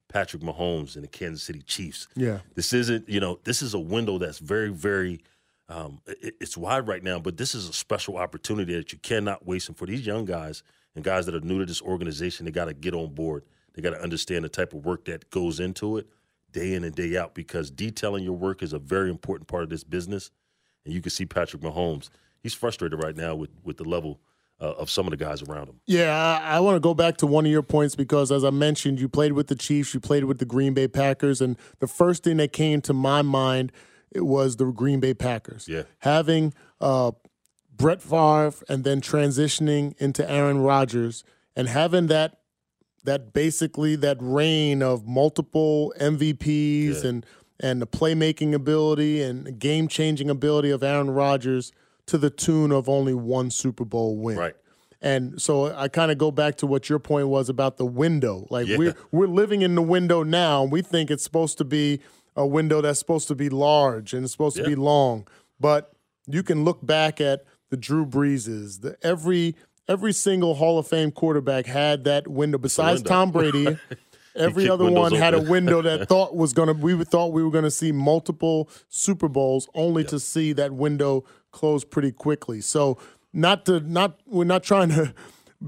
Patrick 0.08 0.42
Mahomes 0.42 0.96
and 0.96 1.04
the 1.04 1.08
Kansas 1.10 1.44
City 1.44 1.62
Chiefs. 1.62 2.08
Yeah. 2.16 2.40
This 2.56 2.74
isn't, 2.74 3.08
you 3.10 3.20
know, 3.20 3.40
this 3.44 3.62
is 3.62 3.74
a 3.76 3.80
window 3.80 4.18
that's 4.18 4.40
very, 4.40 4.70
very, 4.70 5.20
um, 5.68 6.00
it- 6.08 6.36
it's 6.40 6.58
wide 6.58 6.88
right 6.88 7.04
now, 7.04 7.20
but 7.20 7.38
this 7.38 7.54
is 7.54 7.68
a 7.70 7.74
special 7.74 8.18
opportunity 8.18 8.74
that 8.76 8.92
you 8.94 8.98
cannot 9.00 9.46
waste. 9.46 9.68
And 9.68 9.78
for 9.78 9.86
these 9.86 10.06
young 10.06 10.26
guys 10.26 10.64
and 10.96 11.04
guys 11.04 11.26
that 11.26 11.36
are 11.36 11.42
new 11.42 11.60
to 11.60 11.66
this 11.66 11.82
organization, 11.82 12.46
they 12.46 12.52
got 12.52 12.66
to 12.66 12.74
get 12.74 12.94
on 12.94 13.14
board. 13.14 13.44
They 13.74 13.82
got 13.82 13.92
to 13.92 14.02
understand 14.02 14.44
the 14.44 14.50
type 14.50 14.74
of 14.74 14.86
work 14.86 15.06
that 15.06 15.30
goes 15.30 15.60
into 15.60 15.98
it 15.98 16.08
day 16.52 16.74
in 16.74 16.84
and 16.84 16.96
day 16.96 17.16
out 17.16 17.36
because 17.36 17.70
detailing 17.70 18.24
your 18.24 18.34
work 18.34 18.64
is 18.64 18.74
a 18.74 18.80
very 18.80 19.10
important 19.10 19.48
part 19.48 19.64
of 19.64 19.70
this 19.70 19.84
business. 19.84 20.32
And 20.86 20.94
you 20.94 21.02
can 21.02 21.12
see 21.12 21.26
Patrick 21.26 21.62
Mahomes. 21.62 22.10
He's 22.42 22.54
frustrated 22.54 23.02
right 23.04 23.16
now 23.16 23.36
with, 23.36 23.52
with 23.64 23.78
the 23.78 23.84
level 23.84 24.20
uh, 24.60 24.72
of 24.72 24.90
some 24.90 25.06
of 25.06 25.12
the 25.12 25.18
guys 25.18 25.42
around 25.44 25.70
him. 25.70 25.80
Yeah, 25.86 26.12
I, 26.12 26.58
I 26.58 26.60
want 26.60 26.76
to 26.76 26.80
go 26.80 26.94
back 26.94 27.18
to 27.18 27.28
one 27.28 27.46
of 27.46 27.52
your 27.52 27.62
points 27.62 27.96
because, 27.96 28.32
as 28.32 28.44
I 28.44 28.50
mentioned, 28.50 29.00
you 29.00 29.08
played 29.08 29.34
with 29.34 29.48
the 29.48 29.56
Chiefs, 29.56 29.94
you 29.94 30.00
played 30.00 30.26
with 30.26 30.40
the 30.40 30.46
Green 30.46 30.74
Bay 30.74 30.88
Packers, 30.88 31.40
and 31.40 31.58
the 31.80 31.88
first 31.88 32.24
thing 32.24 32.38
that 32.38 32.52
came 32.52 32.82
to 32.82 32.94
my 32.94 33.22
mind 33.22 33.72
it 34.12 34.26
was 34.26 34.56
the 34.56 34.66
Green 34.66 35.00
Bay 35.00 35.14
Packers. 35.14 35.68
Yeah. 35.68 35.84
having 36.00 36.54
uh, 36.82 37.12
Brett 37.80 38.02
Favre 38.02 38.54
and 38.68 38.84
then 38.84 39.02
transitioning 39.02 39.96
into 39.98 40.30
Aaron 40.30 40.60
Rodgers 40.60 41.24
and 41.56 41.68
having 41.68 42.08
that 42.08 42.36
that 43.06 43.32
basically 43.34 43.96
that 43.96 44.18
reign 44.20 44.84
of 44.84 45.08
multiple 45.08 45.94
MVPs 46.00 47.04
Yeah. 47.04 47.10
and 47.10 47.26
and 47.62 47.82
the 47.82 47.88
playmaking 47.88 48.54
ability 48.54 49.22
and 49.22 49.58
game 49.60 49.88
changing 49.88 50.30
ability 50.30 50.70
of 50.70 50.84
Aaron 50.84 51.10
Rodgers 51.10 51.72
to 52.06 52.18
the 52.18 52.30
tune 52.30 52.72
of 52.72 52.88
only 52.88 53.14
one 53.14 53.52
Super 53.52 53.84
Bowl 53.86 54.16
win. 54.18 54.38
Right. 54.38 54.56
And 55.02 55.42
so 55.42 55.74
I 55.76 55.88
kind 55.88 56.12
of 56.12 56.18
go 56.18 56.32
back 56.32 56.56
to 56.58 56.68
what 56.68 56.90
your 56.90 57.00
point 57.00 57.28
was 57.30 57.48
about 57.50 57.78
the 57.78 57.86
window. 57.86 58.46
Like 58.50 58.68
Yeah. 58.68 58.78
we're 58.78 58.96
we're 59.12 59.28
living 59.28 59.62
in 59.62 59.76
the 59.76 59.82
window 59.82 60.24
now. 60.24 60.64
and 60.64 60.72
We 60.72 60.82
think 60.82 61.10
it's 61.10 61.24
supposed 61.24 61.58
to 61.60 61.66
be 61.66 62.00
a 62.36 62.46
window 62.46 62.82
that's 62.82 63.00
supposed 63.00 63.28
to 63.30 63.36
be 63.36 63.50
large 63.50 64.14
and 64.14 64.24
it's 64.24 64.32
supposed 64.34 64.58
to 64.58 64.64
be 64.64 64.76
long. 64.76 65.26
But 65.60 65.92
you 66.28 66.44
can 66.44 66.64
look 66.66 66.86
back 66.86 67.20
at 67.22 67.44
the 67.70 67.78
Drew 67.78 68.06
Breeses, 68.06 68.80
the 68.82 68.98
every 69.02 69.56
every 69.88 70.14
single 70.14 70.56
Hall 70.56 70.78
of 70.80 70.88
Fame 70.88 71.12
quarterback 71.12 71.66
had 71.66 72.04
that 72.06 72.28
window. 72.28 72.58
Besides 72.58 73.00
window. 73.02 73.10
Tom 73.10 73.32
Brady, 73.32 73.78
every 74.36 74.70
other 74.70 74.90
one 74.90 75.12
had 75.14 75.34
a 75.34 75.42
window 75.42 75.82
that 75.82 76.08
thought 76.10 76.36
was 76.36 76.54
gonna 76.54 76.74
we 76.74 77.04
thought 77.04 77.34
we 77.34 77.44
were 77.44 77.52
gonna 77.52 77.72
see 77.72 77.92
multiple 77.92 78.70
Super 78.90 79.28
Bowls, 79.28 79.68
only 79.74 80.04
to 80.06 80.20
see 80.20 80.54
that 80.54 80.72
window 80.74 81.24
close 81.52 81.84
pretty 81.84 82.12
quickly. 82.12 82.62
So 82.62 82.98
not 83.34 83.66
to 83.66 83.80
not 83.80 84.20
we're 84.26 84.44
not 84.46 84.64
trying 84.64 84.90
to 84.90 85.14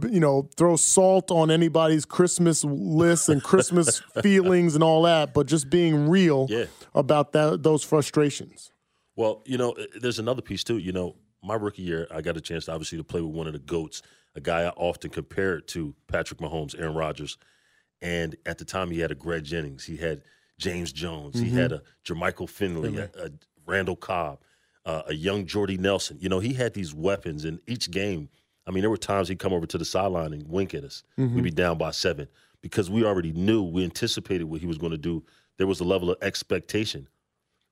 you 0.09 0.19
know 0.19 0.47
throw 0.55 0.75
salt 0.77 1.31
on 1.31 1.51
anybody's 1.51 2.05
Christmas 2.05 2.63
list 2.63 3.27
and 3.29 3.43
Christmas 3.43 3.99
feelings 4.21 4.73
and 4.75 4.83
all 4.83 5.01
that, 5.03 5.33
but 5.33 5.47
just 5.47 5.69
being 5.69 6.07
real 6.09 6.47
Yeah. 6.49 6.65
about 6.95 7.33
that 7.33 7.63
those 7.63 7.83
frustrations. 7.83 8.71
Well, 9.17 9.43
you 9.45 9.57
know, 9.57 9.75
there's 9.99 10.17
another 10.19 10.41
piece 10.41 10.63
too. 10.63 10.77
You 10.77 10.93
know, 10.93 11.15
my 11.43 11.55
rookie 11.55 11.81
year, 11.81 12.07
I 12.11 12.21
got 12.21 12.37
a 12.37 12.41
chance 12.41 12.65
to 12.65 12.71
obviously 12.73 12.97
to 12.97 13.03
play 13.03 13.21
with 13.21 13.33
one 13.33 13.47
of 13.47 13.53
the 13.53 13.59
goats, 13.59 14.01
a 14.35 14.41
guy 14.41 14.61
I 14.61 14.69
often 14.69 15.09
compared 15.09 15.67
to 15.69 15.93
Patrick 16.07 16.39
Mahomes, 16.39 16.79
Aaron 16.79 16.95
Rodgers. 16.95 17.37
And 18.01 18.35
at 18.45 18.57
the 18.57 18.65
time, 18.65 18.89
he 18.91 18.99
had 18.99 19.11
a 19.11 19.15
Greg 19.15 19.43
Jennings, 19.43 19.85
he 19.85 19.97
had 19.97 20.23
James 20.57 20.91
Jones, 20.91 21.39
he 21.39 21.49
had 21.49 21.71
a 21.71 21.81
Jermichael 22.05 22.49
Finley, 22.49 22.97
a, 22.97 23.25
a 23.25 23.29
Randall 23.65 23.95
Cobb, 23.95 24.39
uh, 24.85 25.03
a 25.07 25.13
young 25.13 25.45
Jordy 25.45 25.77
Nelson. 25.77 26.17
You 26.19 26.29
know, 26.29 26.39
he 26.39 26.53
had 26.53 26.73
these 26.73 26.93
weapons 26.93 27.45
in 27.45 27.59
each 27.67 27.91
game. 27.91 28.29
I 28.67 28.71
mean, 28.71 28.81
there 28.81 28.89
were 28.89 28.97
times 28.97 29.27
he'd 29.27 29.39
come 29.39 29.53
over 29.53 29.65
to 29.65 29.77
the 29.77 29.85
sideline 29.85 30.33
and 30.33 30.47
wink 30.47 30.73
at 30.73 30.83
us. 30.83 31.03
We'd 31.35 31.43
be 31.43 31.51
down 31.51 31.77
by 31.77 31.91
seven 31.91 32.27
because 32.61 32.89
we 32.89 33.03
already 33.03 33.31
knew, 33.33 33.63
we 33.63 33.83
anticipated 33.83 34.43
what 34.45 34.61
he 34.61 34.67
was 34.67 34.77
going 34.77 34.91
to 34.91 34.97
do. 34.97 35.23
There 35.57 35.67
was 35.67 35.79
a 35.79 35.83
level 35.83 36.11
of 36.11 36.17
expectation. 36.21 37.07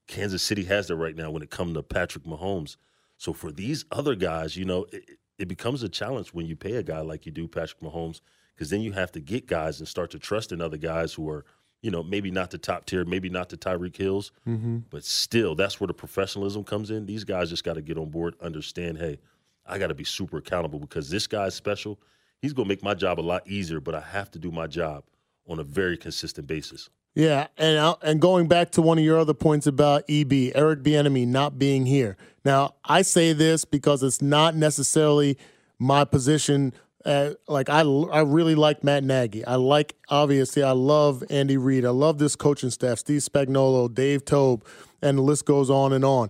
Kansas 0.07 0.41
City 0.41 0.63
has 0.65 0.87
that 0.87 0.95
right 0.95 1.15
now 1.15 1.29
when 1.29 1.43
it 1.43 1.51
comes 1.51 1.75
to 1.75 1.83
Patrick 1.83 2.23
Mahomes. 2.23 2.75
So 3.19 3.33
for 3.33 3.51
these 3.51 3.83
other 3.91 4.15
guys, 4.15 4.55
you 4.55 4.63
know, 4.63 4.85
it, 4.93 5.19
it 5.37 5.47
becomes 5.49 5.83
a 5.83 5.89
challenge 5.89 6.29
when 6.29 6.45
you 6.45 6.55
pay 6.55 6.75
a 6.75 6.83
guy 6.83 7.01
like 7.01 7.25
you 7.25 7.33
do, 7.33 7.49
Patrick 7.49 7.81
Mahomes, 7.81 8.21
because 8.55 8.69
then 8.69 8.79
you 8.81 8.93
have 8.93 9.11
to 9.11 9.19
get 9.19 9.45
guys 9.45 9.79
and 9.79 9.87
start 9.87 10.09
to 10.11 10.19
trust 10.19 10.53
in 10.53 10.61
other 10.61 10.77
guys 10.77 11.13
who 11.13 11.29
are, 11.29 11.43
you 11.81 11.91
know, 11.91 12.01
maybe 12.01 12.31
not 12.31 12.49
the 12.49 12.57
top 12.57 12.85
tier, 12.85 13.03
maybe 13.03 13.29
not 13.29 13.49
the 13.49 13.57
Tyreek 13.57 13.97
Hills, 13.97 14.31
mm-hmm. 14.47 14.79
but 14.89 15.03
still, 15.03 15.53
that's 15.53 15.81
where 15.81 15.87
the 15.87 15.93
professionalism 15.93 16.63
comes 16.63 16.91
in. 16.91 17.05
These 17.05 17.25
guys 17.25 17.49
just 17.49 17.65
got 17.65 17.73
to 17.73 17.81
get 17.81 17.97
on 17.97 18.09
board, 18.09 18.35
understand, 18.41 18.97
hey, 18.97 19.19
I 19.65 19.77
got 19.77 19.87
to 19.87 19.95
be 19.95 20.05
super 20.05 20.37
accountable 20.37 20.79
because 20.79 21.09
this 21.09 21.27
guy's 21.27 21.55
special. 21.55 21.99
He's 22.41 22.53
going 22.53 22.67
to 22.67 22.69
make 22.69 22.83
my 22.83 22.93
job 22.93 23.19
a 23.19 23.21
lot 23.21 23.45
easier, 23.45 23.81
but 23.81 23.95
I 23.95 24.01
have 24.01 24.31
to 24.31 24.39
do 24.39 24.49
my 24.49 24.65
job 24.65 25.03
on 25.45 25.59
a 25.59 25.63
very 25.63 25.97
consistent 25.97 26.47
basis. 26.47 26.89
Yeah, 27.19 27.47
and 27.57 27.95
and 28.01 28.21
going 28.21 28.47
back 28.47 28.71
to 28.71 28.81
one 28.81 28.97
of 28.97 29.03
your 29.03 29.19
other 29.19 29.33
points 29.33 29.67
about 29.67 30.03
EB, 30.09 30.31
Eric 30.55 30.83
Bieniemy 30.83 31.27
not 31.27 31.59
being 31.59 31.85
here. 31.85 32.15
Now, 32.45 32.75
I 32.85 33.01
say 33.01 33.33
this 33.33 33.65
because 33.65 34.03
it's 34.03 34.21
not 34.21 34.55
necessarily 34.55 35.37
my 35.77 36.05
position. 36.05 36.73
Uh, 37.03 37.31
like 37.47 37.69
I, 37.69 37.81
I 37.81 38.21
really 38.21 38.55
like 38.55 38.85
Matt 38.85 39.03
Nagy. 39.03 39.43
I 39.43 39.55
like 39.55 39.95
obviously 40.07 40.63
I 40.63 40.71
love 40.71 41.21
Andy 41.29 41.57
Reid. 41.57 41.83
I 41.83 41.89
love 41.89 42.19
this 42.19 42.37
coaching 42.37 42.69
staff: 42.69 42.99
Steve 42.99 43.21
Spagnuolo, 43.21 43.93
Dave 43.93 44.23
Toub, 44.23 44.63
and 45.01 45.17
the 45.17 45.21
list 45.21 45.45
goes 45.45 45.69
on 45.69 45.91
and 45.91 46.05
on. 46.05 46.29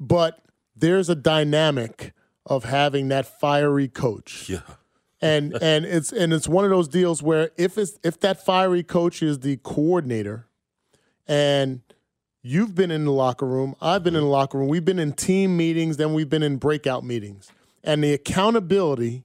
but 0.00 0.42
there's 0.74 1.08
a 1.08 1.14
dynamic 1.14 2.14
of 2.46 2.64
having 2.64 3.08
that 3.08 3.26
fiery 3.26 3.88
coach. 3.88 4.48
Yeah. 4.48 4.60
And 5.20 5.52
and 5.62 5.84
it's 5.84 6.12
and 6.12 6.32
it's 6.32 6.48
one 6.48 6.64
of 6.64 6.70
those 6.70 6.88
deals 6.88 7.22
where 7.22 7.50
if 7.56 7.76
it's 7.78 7.98
if 8.02 8.20
that 8.20 8.44
fiery 8.44 8.82
coach 8.82 9.22
is 9.22 9.40
the 9.40 9.56
coordinator 9.58 10.46
and 11.26 11.80
you've 12.42 12.74
been 12.74 12.90
in 12.90 13.04
the 13.04 13.12
locker 13.12 13.46
room 13.46 13.74
i've 13.80 14.02
been 14.04 14.14
in 14.14 14.22
the 14.22 14.28
locker 14.28 14.58
room 14.58 14.68
we've 14.68 14.84
been 14.84 14.98
in 14.98 15.12
team 15.12 15.56
meetings 15.56 15.96
then 15.96 16.14
we've 16.14 16.30
been 16.30 16.42
in 16.42 16.56
breakout 16.56 17.04
meetings. 17.04 17.50
And 17.84 18.02
the 18.02 18.12
accountability 18.12 19.24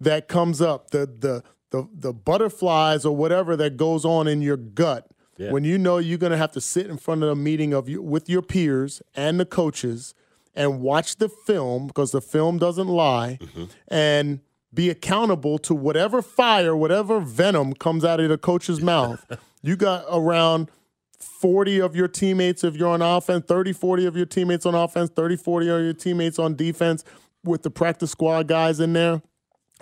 that 0.00 0.28
comes 0.28 0.60
up 0.60 0.90
the 0.90 1.06
the 1.06 1.42
the, 1.70 1.88
the 1.92 2.12
butterflies 2.12 3.04
or 3.04 3.14
whatever 3.14 3.56
that 3.56 3.76
goes 3.76 4.04
on 4.04 4.26
in 4.26 4.40
your 4.40 4.56
gut 4.56 5.06
Yeah. 5.36 5.50
when 5.52 5.64
you 5.64 5.76
know 5.78 5.98
you're 5.98 6.16
going 6.18 6.32
to 6.32 6.38
have 6.38 6.52
to 6.52 6.60
sit 6.62 6.86
in 6.86 6.96
front 6.96 7.22
of 7.22 7.28
a 7.28 7.36
meeting 7.36 7.72
of 7.74 7.88
you 7.88 8.00
with 8.02 8.28
your 8.28 8.40
peers 8.42 9.02
and 9.14 9.38
the 9.38 9.44
coaches 9.44 10.14
and 10.54 10.80
watch 10.80 11.16
the 11.16 11.28
film 11.28 11.86
because 11.86 12.10
the 12.12 12.20
film 12.22 12.58
doesn't 12.58 12.88
lie. 12.88 13.38
Mm-hmm. 13.40 13.64
And 13.88 14.40
be 14.72 14.90
accountable 14.90 15.58
to 15.58 15.74
whatever 15.74 16.22
fire, 16.22 16.76
whatever 16.76 17.20
venom 17.20 17.72
comes 17.72 18.04
out 18.04 18.20
of 18.20 18.28
the 18.28 18.38
coach's 18.38 18.80
mouth. 18.80 19.24
you 19.62 19.76
got 19.76 20.04
around 20.10 20.70
40 21.18 21.80
of 21.80 21.96
your 21.96 22.08
teammates 22.08 22.64
if 22.64 22.76
you're 22.76 22.88
on 22.88 23.02
offense, 23.02 23.44
30, 23.46 23.72
40 23.72 24.06
of 24.06 24.16
your 24.16 24.26
teammates 24.26 24.66
on 24.66 24.74
offense, 24.74 25.10
30, 25.14 25.36
40 25.36 25.68
of 25.68 25.82
your 25.82 25.92
teammates 25.92 26.38
on 26.38 26.54
defense 26.54 27.04
with 27.44 27.62
the 27.62 27.70
practice 27.70 28.10
squad 28.10 28.46
guys 28.46 28.80
in 28.80 28.92
there 28.92 29.22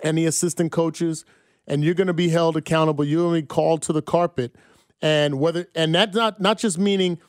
and 0.03 0.17
the 0.17 0.25
assistant 0.25 0.71
coaches, 0.71 1.25
and 1.67 1.83
you're 1.83 1.93
going 1.93 2.07
to 2.07 2.13
be 2.13 2.29
held 2.29 2.55
accountable. 2.55 3.03
You're 3.03 3.23
going 3.23 3.35
to 3.35 3.41
be 3.41 3.47
called 3.47 3.81
to 3.83 3.93
the 3.93 4.01
carpet, 4.01 4.55
and 5.01 5.39
whether 5.39 5.67
and 5.75 5.93
that's 5.93 6.15
not 6.15 6.39
not 6.39 6.57
just 6.57 6.77
meaning 6.77 7.19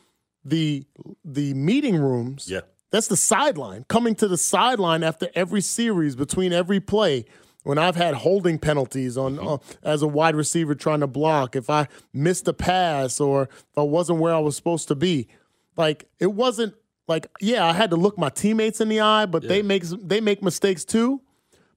the 0.45 0.87
the 1.25 1.55
meeting 1.55 1.97
rooms. 1.97 2.49
Yeah. 2.51 2.61
That's 2.91 3.09
the 3.09 3.17
sideline. 3.17 3.85
Coming 3.89 4.15
to 4.15 4.29
the 4.29 4.39
sideline 4.39 5.03
after 5.03 5.29
every 5.35 5.61
series, 5.61 6.17
between 6.17 6.55
every 6.55 6.81
play. 6.81 7.27
When 7.65 7.77
I've 7.77 7.97
had 7.97 8.15
holding 8.15 8.59
penalties 8.59 9.19
on 9.19 9.39
uh, 9.39 9.59
as 9.83 10.03
a 10.03 10.07
wide 10.07 10.37
receiver 10.37 10.75
trying 10.75 11.01
to 11.01 11.07
block, 11.07 11.57
if 11.57 11.69
I 11.69 11.89
missed 12.13 12.49
a 12.49 12.53
pass 12.53 13.21
or 13.21 13.43
if 13.43 13.77
I 13.77 13.83
wasn't 13.83 14.21
where 14.21 14.35
I 14.35 14.39
was 14.39 14.57
supposed 14.57 14.89
to 14.89 14.95
be, 14.95 15.29
like 15.77 16.09
it 16.19 16.33
wasn't 16.33 16.75
like 17.09 17.27
yeah, 17.41 17.67
I 17.67 17.73
had 17.73 17.91
to 17.91 17.97
look 17.97 18.17
my 18.17 18.29
teammates 18.29 18.81
in 18.81 18.89
the 18.89 19.01
eye, 19.01 19.27
but 19.27 19.47
they 19.47 19.63
make 19.63 19.83
they 19.85 20.21
make 20.21 20.43
mistakes 20.43 20.85
too. 20.85 21.21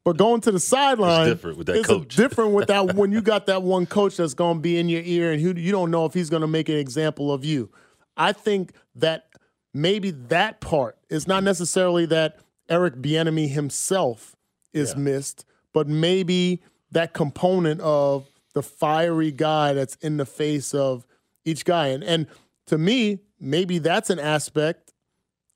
But 0.04 0.18
going 0.18 0.42
to 0.42 0.52
the 0.52 0.60
sideline, 0.60 1.28
different 1.28 1.58
with 1.58 1.68
that 1.68 1.86
coach. 1.86 2.16
different 2.16 2.54
with 2.54 2.68
that 2.70 2.96
when 2.96 3.12
you 3.12 3.22
got 3.22 3.46
that 3.46 3.62
one 3.62 3.86
coach 3.86 4.18
that's 4.18 4.34
going 4.34 4.58
to 4.58 4.62
be 4.62 4.78
in 4.78 4.90
your 4.90 5.04
ear 5.04 5.32
and 5.32 5.42
who 5.42 5.54
you 5.54 5.72
don't 5.72 5.92
know 5.92 6.06
if 6.06 6.14
he's 6.14 6.30
going 6.30 6.42
to 6.42 6.48
make 6.48 6.70
an 6.70 6.78
example 6.78 7.32
of 7.32 7.46
you. 7.46 7.70
I 8.18 8.34
think 8.34 8.74
that 8.96 9.28
maybe 9.74 10.12
that 10.12 10.60
part 10.60 10.98
is 11.10 11.28
not 11.28 11.44
necessarily 11.44 12.06
that 12.08 12.40
Eric 12.68 12.96
Bieniemy 12.96 13.50
himself 13.50 14.36
is 14.74 14.96
missed, 14.96 15.46
but 15.74 15.88
maybe 15.88 16.62
that 16.92 17.14
component 17.14 17.80
of 17.82 18.28
the 18.54 18.62
fiery 18.64 19.32
guy 19.32 19.74
that's 19.74 19.96
in 19.96 20.18
the 20.18 20.26
face 20.26 20.74
of 20.74 21.06
each 21.46 21.64
guy. 21.66 21.88
And 21.88 22.04
and 22.04 22.28
to 22.68 22.78
me, 22.78 23.20
maybe 23.40 23.80
that's 23.80 24.10
an 24.10 24.20
aspect 24.20 24.92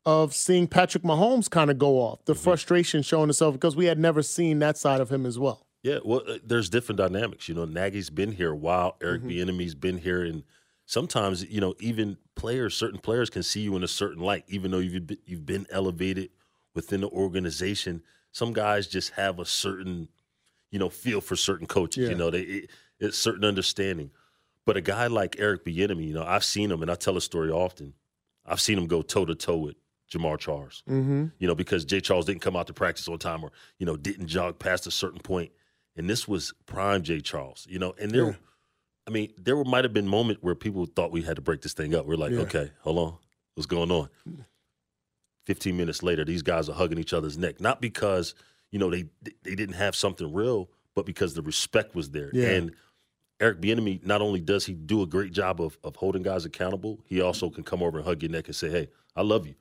of 0.06 0.34
seeing 0.34 0.68
Patrick 0.68 1.04
Mahomes 1.04 1.50
kind 1.50 1.70
of 1.72 1.80
go 1.80 1.96
off, 1.98 2.24
the 2.26 2.34
Mm-hmm. 2.34 2.44
frustration 2.44 3.02
showing 3.02 3.30
itself 3.30 3.54
because 3.56 3.76
we 3.76 3.86
had 3.86 3.98
never 4.00 4.22
seen 4.22 4.60
that 4.60 4.78
side 4.78 5.02
of 5.02 5.10
him 5.10 5.26
as 5.26 5.38
well. 5.40 5.66
Yeah, 5.84 6.00
well, 6.04 6.22
uh, 6.28 6.38
there's 6.44 6.70
different 6.70 6.98
dynamics. 6.98 7.48
You 7.50 7.56
know, 7.56 7.66
Nagy's 7.66 8.10
been 8.10 8.32
here 8.32 8.52
a 8.52 8.56
while. 8.56 8.98
Eric 9.04 9.22
Bieniemy's 9.24 9.76
been 9.76 9.98
here, 10.00 10.24
and 10.24 10.44
sometimes 10.86 11.44
you 11.46 11.62
know 11.62 11.76
even 11.80 12.18
players, 12.36 12.76
certain 12.76 13.00
players 13.00 13.30
can 13.30 13.44
see 13.44 13.62
you 13.62 13.76
in 13.76 13.84
a 13.84 13.88
certain 13.88 14.22
light, 14.24 14.46
even 14.48 14.72
though 14.72 14.80
you've 14.80 15.12
you've 15.26 15.46
been 15.46 15.68
elevated 15.70 16.30
within 16.74 17.02
the 17.02 17.10
organization. 17.10 18.02
Some 18.36 18.52
guys 18.52 18.88
just 18.88 19.12
have 19.12 19.40
a 19.40 19.46
certain, 19.46 20.10
you 20.70 20.78
know, 20.78 20.90
feel 20.90 21.22
for 21.22 21.38
certain 21.38 21.68
coaches. 21.68 22.04
Yeah. 22.04 22.10
You 22.10 22.16
know, 22.16 22.30
they 22.30 22.42
it, 22.42 22.70
it's 23.00 23.18
certain 23.18 23.46
understanding. 23.46 24.12
But 24.66 24.76
a 24.76 24.82
guy 24.82 25.08
like 25.08 25.38
Eric 25.40 25.64
Bieniemy, 25.64 26.08
you 26.08 26.14
know, 26.14 26.24
I've 26.26 26.44
seen 26.44 26.70
him, 26.70 26.82
and 26.82 26.92
I 26.92 26.96
tell 26.96 27.16
a 27.16 27.22
story 27.22 27.50
often. 27.50 27.94
I've 28.46 28.60
seen 28.60 28.78
him 28.78 28.88
go 28.88 29.02
toe 29.02 29.24
to 29.26 29.36
toe 29.36 29.58
with 29.58 29.76
Jamaal 30.12 30.38
Charles. 30.38 30.84
Mm-hmm. 30.90 31.28
You 31.40 31.48
know, 31.48 31.56
because 31.56 31.86
Jay 31.86 32.02
Charles 32.02 32.26
didn't 32.26 32.42
come 32.42 32.58
out 32.58 32.68
to 32.68 32.74
practice 32.74 33.08
on 33.08 33.18
time, 33.20 33.42
or 33.42 33.52
you 33.80 33.86
know, 33.86 33.96
didn't 33.96 34.28
jog 34.28 34.60
past 34.60 34.86
a 34.86 34.92
certain 34.92 35.20
point. 35.20 35.52
point 35.52 35.52
and 35.96 36.10
this 36.10 36.28
was 36.28 36.54
prime 36.66 37.04
Jay 37.04 37.22
Charles, 37.22 37.66
you 37.70 37.80
know, 37.80 37.96
and 38.00 38.12
there, 38.12 38.26
Yeah. 38.26 38.34
I 39.08 39.12
mean, 39.12 39.32
there 39.38 39.64
might 39.64 39.86
have 39.86 39.94
been 39.94 40.08
moments 40.08 40.42
where 40.44 40.56
people 40.56 40.86
thought 40.88 41.12
we 41.12 41.22
had 41.22 41.38
to 41.38 41.42
break 41.42 41.62
this 41.62 41.74
thing 41.74 41.96
up. 41.96 42.06
We're 42.06 42.16
like, 42.18 42.32
Yeah. 42.34 42.40
okay, 42.40 42.72
hold 42.82 42.98
on, 42.98 43.18
what's 43.54 43.66
going 43.68 43.92
on? 43.92 44.10
Fifteen 45.46 45.78
minutes 45.78 46.02
later, 46.04 46.26
these 46.26 46.42
guys 46.42 46.70
are 46.70 46.74
hugging 46.74 46.98
each 46.98 47.14
other's 47.14 47.38
neck, 47.38 47.62
not 47.62 47.80
because 47.82 48.34
you 48.72 48.80
know 48.80 48.90
they 48.90 49.06
they 49.44 49.56
didn't 49.56 49.76
have 49.76 49.96
something 49.96 50.34
real, 50.34 50.70
but 50.96 51.06
because 51.06 51.34
the 51.36 51.42
respect 51.42 51.94
was 51.96 52.10
there. 52.10 52.30
Yeah. 52.34 52.50
And 52.50 52.72
Eric 53.40 53.62
Bieniemy, 53.62 54.04
not 54.06 54.22
only 54.22 54.40
does 54.40 54.66
he 54.66 54.74
do 54.74 55.02
a 55.04 55.06
great 55.08 55.32
job 55.34 55.62
of 55.62 55.78
of 55.84 55.96
holding 55.98 56.24
guys 56.24 56.46
accountable, 56.46 57.00
he 57.06 57.22
also 57.22 57.50
can 57.50 57.64
come 57.64 57.84
over 57.84 57.98
and 58.00 58.08
hug 58.08 58.24
your 58.24 58.32
neck 58.32 58.48
and 58.48 58.56
say, 58.56 58.70
"Hey, 58.70 58.90
I 59.16 59.22
love 59.22 59.46
you," 59.46 59.56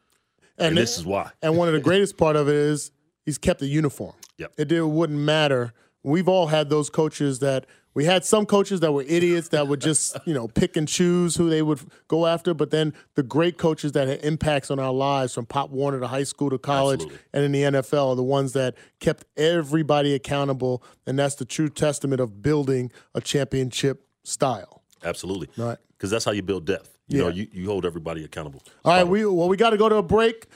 and, 0.59 0.73
it- 0.79 0.81
this 0.81 0.97
is 0.97 1.05
why. 1.05 1.31
And 1.43 1.57
one 1.57 1.69
of 1.69 1.75
the 1.75 1.81
greatest 1.81 2.17
part 2.17 2.37
of 2.37 2.49
it 2.49 2.55
is 2.55 2.91
he's 3.27 3.37
kept 3.39 3.61
the 3.61 3.67
uniform. 3.67 4.15
Yep. 4.39 4.55
It, 4.57 4.73
it 4.73 4.83
wouldn't 4.83 5.19
matter. 5.19 5.73
We've 6.05 6.29
all 6.29 6.47
had 6.47 6.71
those 6.71 6.91
coaches 6.91 7.41
that 7.41 7.67
we 7.95 8.05
had 8.05 8.25
some 8.25 8.45
coaches 8.45 8.81
that 8.81 8.93
were 8.93 9.05
idiots 9.07 9.49
that 9.49 9.69
would 9.69 9.81
just, 9.81 10.17
you 10.27 10.35
know, 10.35 10.49
pick 10.49 10.77
and 10.77 10.87
choose 10.87 11.37
who 11.37 11.49
they 11.49 11.63
would 11.63 11.81
go 12.09 12.27
after. 12.27 12.53
But 12.53 12.71
then 12.71 12.93
the 13.15 13.23
great 13.23 13.57
coaches 13.57 13.93
that 13.93 14.09
had 14.09 14.25
impacts 14.25 14.71
on 14.71 14.79
our 14.79 14.93
lives 14.93 15.33
from 15.33 15.47
Pop 15.47 15.71
Warner 15.71 16.01
to 16.01 16.07
high 16.09 16.25
school 16.25 16.51
to 16.51 16.59
college 16.59 17.01
Absolutely. 17.03 17.19
and 17.33 17.45
in 17.45 17.53
the 17.53 17.63
NFL 17.63 18.11
are 18.11 18.17
the 18.17 18.23
ones 18.23 18.53
that 18.53 18.75
kept 19.01 19.25
everybody 19.37 20.15
accountable. 20.15 20.83
And 21.07 21.19
that's 21.19 21.37
the 21.37 21.45
true 21.45 21.69
testament 21.69 22.21
of 22.21 22.43
building 22.43 22.91
a 23.15 23.21
championship 23.21 24.07
style. 24.25 24.83
Absolutely, 25.03 25.49
Right. 25.57 25.79
Because 25.97 26.11
that's 26.11 26.25
how 26.25 26.33
you 26.33 26.43
build 26.43 26.65
depth. 26.67 26.99
You 27.09 27.19
know, 27.19 27.29
Yeah. 27.29 27.35
you, 27.35 27.49
you 27.53 27.69
hold 27.69 27.87
everybody 27.87 28.25
accountable. 28.25 28.63
All 28.85 28.93
right, 28.93 29.07
we 29.07 29.25
well 29.25 29.49
we 29.49 29.57
got 29.57 29.71
to 29.71 29.77
go 29.77 29.89
to 29.89 29.97
a 29.97 30.03
break. 30.03 30.47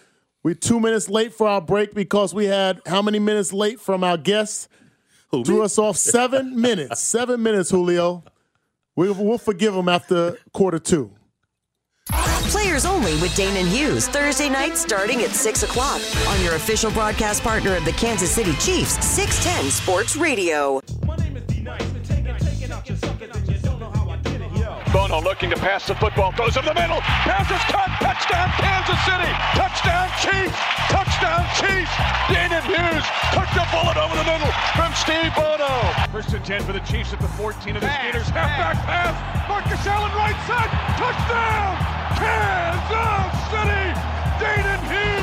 We're 0.43 0.55
two 0.55 0.81
minutes 0.81 1.09
late 1.09 1.33
for 1.35 1.47
our 1.47 1.61
break 1.61 1.95
because 1.95 2.35
we 2.35 2.47
had 2.47 2.81
how 2.87 3.03
many 3.03 3.19
minutes 3.19 3.53
late 3.53 3.79
from 3.81 4.03
our 4.03 4.17
guests? 4.17 4.69
Who, 5.31 5.45
Threw 5.45 5.59
me? 5.59 5.65
us 5.65 5.79
off 5.79 5.97
seven 5.97 6.61
minutes. 6.61 7.01
Seven 7.03 7.43
minutes, 7.43 7.71
Julio. 7.71 8.25
We, 8.97 9.11
we'll 9.11 9.39
forgive 9.39 9.75
him 9.75 9.89
after 9.89 10.39
quarter 10.53 10.79
two. 10.79 11.13
Players 12.11 12.87
only 12.87 13.13
with 13.21 13.33
Danan 13.37 13.69
Hughes, 13.69 14.09
Thursday 14.09 14.49
night 14.49 14.79
starting 14.79 15.21
at 15.21 15.31
6 15.31 15.63
o'clock 15.65 16.01
on 16.29 16.43
your 16.43 16.55
official 16.55 16.91
broadcast 16.91 17.43
partner 17.43 17.77
of 17.77 17.85
the 17.85 17.93
Kansas 17.93 18.31
City 18.31 18.53
Chiefs, 18.55 19.05
610 19.07 19.71
Sports 19.71 20.17
Radio. 20.17 20.81
Bono 24.93 25.21
looking 25.21 25.51
to 25.51 25.57
pass 25.57 25.87
the 25.87 25.95
football, 25.95 26.33
throws 26.33 26.57
it 26.57 26.61
in 26.61 26.65
the 26.65 26.75
middle. 26.75 27.01
Pass 27.01 27.51
is 27.51 27.65
caught. 27.69 27.93
Touchdown, 28.01 28.49
Kansas 28.57 29.01
City. 29.05 29.33
Touchdown, 29.53 30.09
Chiefs. 30.23 30.59
Touchdown, 30.89 31.43
Chiefs. 31.61 31.93
Danan 32.33 32.65
Hughes 32.65 33.05
took 33.37 33.49
the 33.53 33.67
bullet 33.69 33.97
over 34.01 34.17
the 34.17 34.25
middle 34.25 34.53
from 34.77 34.93
Steve 34.95 35.35
Bono. 35.37 35.69
First 36.13 36.33
and 36.33 36.45
10 36.45 36.65
for 36.65 36.73
the 36.73 36.81
Chiefs 36.81 37.13
at 37.13 37.21
the 37.21 37.29
14 37.37 37.77
of 37.77 37.83
the 37.83 37.89
Steelers. 37.89 38.29
Halfback 38.33 38.77
pass. 38.87 39.15
Marcus 39.49 39.87
Allen 39.87 40.13
right 40.17 40.39
side. 40.49 40.73
Touchdown, 40.97 41.77
Kansas 42.17 43.35
City. 43.53 43.87
Danan 44.41 44.81
Hughes 44.89 45.18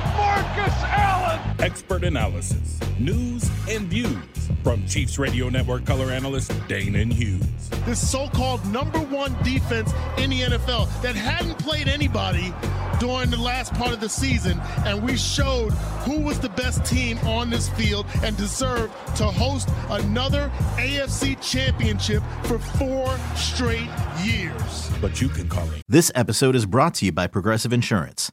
from 0.00 0.16
Marcus 0.16 0.74
Allen. 0.82 1.40
expert 1.60 2.02
analysis, 2.04 2.80
news, 2.98 3.48
and 3.68 3.86
views 3.86 4.16
from 4.64 4.84
Chiefs 4.86 5.18
Radio 5.18 5.48
Network 5.48 5.84
color 5.86 6.10
analyst 6.10 6.50
Danan 6.68 7.12
Hughes. 7.12 7.44
This 7.86 8.10
so-called 8.10 8.64
number 8.66 8.98
one 8.98 9.36
defense 9.44 9.92
in 10.18 10.30
the 10.30 10.40
NFL 10.40 10.88
that 11.02 11.14
hadn't 11.14 11.58
played 11.58 11.86
anybody 11.86 12.52
during 12.98 13.30
the 13.30 13.36
last 13.36 13.72
part 13.74 13.92
of 13.92 14.00
the 14.00 14.08
season, 14.08 14.60
and 14.84 15.00
we 15.02 15.16
showed 15.16 15.70
who 16.04 16.20
was 16.20 16.40
the 16.40 16.48
best 16.50 16.84
team 16.84 17.16
on 17.18 17.50
this 17.50 17.68
field 17.70 18.06
and 18.24 18.36
deserved 18.36 18.92
to 19.16 19.24
host 19.24 19.68
another 19.90 20.50
AFC 20.76 21.40
championship 21.40 22.22
for 22.44 22.58
four 22.58 23.16
straight 23.36 23.90
years. 24.24 24.90
But 25.00 25.20
you 25.20 25.28
can 25.28 25.48
call 25.48 25.70
it 25.70 25.82
This 25.88 26.10
episode 26.14 26.56
is 26.56 26.66
brought 26.66 26.94
to 26.94 27.04
you 27.04 27.12
by 27.12 27.26
Progressive 27.28 27.72
Insurance. 27.72 28.32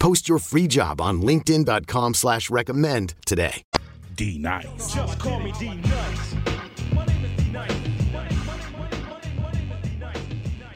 Post 0.00 0.30
your 0.30 0.38
free 0.38 0.66
job 0.66 0.98
on 1.00 1.20
LinkedIn.com 1.20 2.14
slash 2.14 2.48
recommend 2.50 3.14
today. 3.26 3.62
D 4.16 4.38
Nice. 4.38 4.94
Just 4.94 5.18
call 5.20 5.38
me 5.38 5.52
D 5.60 5.74
Nice. 5.76 6.34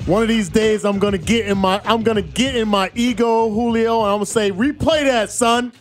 One 0.06 0.20
of 0.20 0.28
these 0.28 0.50
days, 0.50 0.84
I'm 0.84 0.98
gonna 0.98 1.16
get 1.16 1.46
in 1.46 1.56
my 1.56 1.80
I'm 1.87 2.02
gonna 2.02 2.20
get 2.20 2.54
in 2.54 2.68
my 2.68 2.92
ego, 2.94 3.48
Julio, 3.48 4.00
and 4.02 4.10
I'm 4.10 4.16
gonna 4.16 4.26
say, 4.26 4.50
replay 4.50 5.04
that, 5.04 5.30
son. 5.30 5.72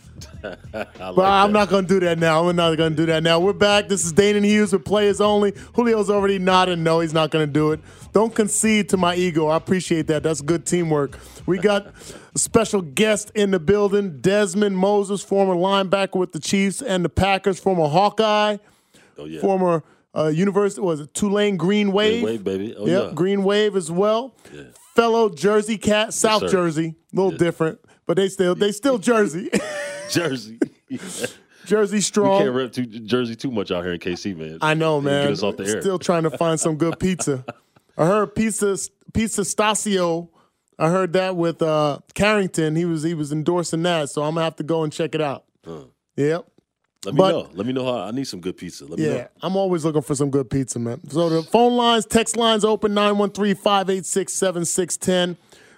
But 0.44 1.20
I'm 1.20 1.52
not 1.52 1.70
gonna 1.70 1.88
do 1.88 2.00
that 2.02 2.20
now. 2.20 2.44
We're 2.46 2.54
not 2.54 2.76
gonna 2.78 2.96
do 2.96 3.06
that 3.08 3.24
now. 3.24 3.40
We're 3.40 3.54
back. 3.54 3.88
This 3.88 4.06
is 4.06 4.14
Danan 4.14 4.44
Hughes 4.44 4.74
with 4.74 4.84
Players 4.86 5.22
Only. 5.22 5.54
Julio's 5.76 6.10
already 6.10 6.40
nodded. 6.40 6.80
No, 6.80 7.00
he's 7.00 7.14
not 7.14 7.32
gonna 7.32 7.48
do 7.48 7.72
it. 7.72 7.80
Don't 8.12 8.34
concede 8.36 8.90
to 8.90 8.98
my 8.98 9.16
ego. 9.16 9.48
I 9.48 9.56
appreciate 9.56 10.08
that. 10.08 10.24
That's 10.24 10.42
good 10.42 10.66
teamwork. 10.66 11.18
We 11.46 11.58
got 11.58 11.88
a 12.36 12.38
special 12.40 12.82
guest 12.82 13.32
in 13.36 13.52
the 13.52 13.60
building, 13.60 14.20
Dezman 14.22 14.74
Moses, 14.74 15.24
former 15.24 15.56
linebacker 15.56 16.16
with 16.18 16.32
the 16.34 16.40
Chiefs 16.40 16.82
and 16.82 17.04
the 17.04 17.10
Packers, 17.10 17.60
former 17.60 17.88
Hawkeye, 17.88 18.58
Oh 19.18 19.26
yeah. 19.26 19.42
former 19.42 19.84
uh, 20.16 20.28
University 20.28 20.82
was 20.82 21.00
it 21.00 21.14
Tulane 21.14 21.58
Green 21.58 21.92
Wave? 21.92 22.22
Green 22.24 22.34
Wave, 22.36 22.44
baby. 22.44 22.76
Oh, 22.78 22.86
yep, 22.86 23.04
yeah. 23.08 23.12
Green 23.14 23.44
Wave 23.44 23.76
as 23.76 23.90
well. 23.92 24.36
Fellow 24.96 25.30
Jersey 25.30 25.78
cat, 25.80 26.14
South 26.14 26.42
sir. 26.42 26.50
Jersey, 26.50 26.94
a 27.12 27.16
little 27.16 27.32
different, 27.32 27.80
but 28.06 28.16
they 28.16 28.30
still 28.30 28.54
they 28.54 28.72
still 28.72 29.00
Jersey, 29.00 29.50
Jersey. 30.14 30.60
Jersey 31.66 31.98
we 31.98 32.02
strong. 32.02 32.42
can't 32.42 32.54
rep 32.54 32.72
too, 32.74 32.86
Jersey 32.86 33.36
too 33.36 33.52
much 33.52 33.72
out 33.72 33.84
here 33.84 33.94
in 33.94 34.00
KC, 34.00 34.36
man. 34.36 34.58
I 34.62 34.74
know, 34.74 35.00
man. 35.00 35.24
Get 35.24 35.32
us 35.34 35.44
off 35.44 35.56
the 35.58 35.66
air. 35.66 35.82
Still 35.82 36.00
trying 36.00 36.24
to 36.24 36.30
find 36.30 36.60
some 36.60 36.76
good 36.76 37.00
pizza. 37.00 37.46
I 37.98 38.06
heard 38.06 38.36
pizza 38.36 38.78
pizza 39.14 39.42
Stasio. 39.42 40.30
I 40.80 40.90
heard 40.90 41.14
that 41.14 41.36
with 41.38 41.62
uh, 41.62 42.00
Carrington. 42.16 42.76
He 42.76 42.84
was 42.86 43.04
he 43.04 43.14
was 43.14 43.32
endorsing 43.32 43.84
that, 43.84 44.10
so 44.10 44.24
I'm 44.24 44.34
gonna 44.34 44.44
have 44.44 44.56
to 44.58 44.64
go 44.64 44.84
and 44.84 44.92
check 44.92 45.14
it 45.16 45.22
out. 45.22 45.46
Yep. 46.18 46.46
Let 47.06 47.14
me 47.14 47.18
but- 47.18 47.30
know. 47.32 47.50
Let 47.54 47.66
me 47.68 47.72
know 47.74 47.86
how. 47.86 48.00
I 48.00 48.12
need 48.12 48.26
some 48.28 48.42
good 48.42 48.58
pizza. 48.58 48.86
Let 48.86 49.00
me 49.00 49.06
Yeah, 49.06 49.14
know. 49.14 49.28
I'm 49.42 49.56
always 49.56 49.86
looking 49.86 50.02
for 50.02 50.16
some 50.16 50.30
good 50.32 50.50
pizza, 50.50 50.80
man. 50.80 51.00
So 51.10 51.30
the 51.30 51.44
phone 51.44 51.74
lines, 51.78 52.06
text 52.06 52.36
lines 52.38 52.66
open 52.66 52.94
913-586-7610. 52.94 55.38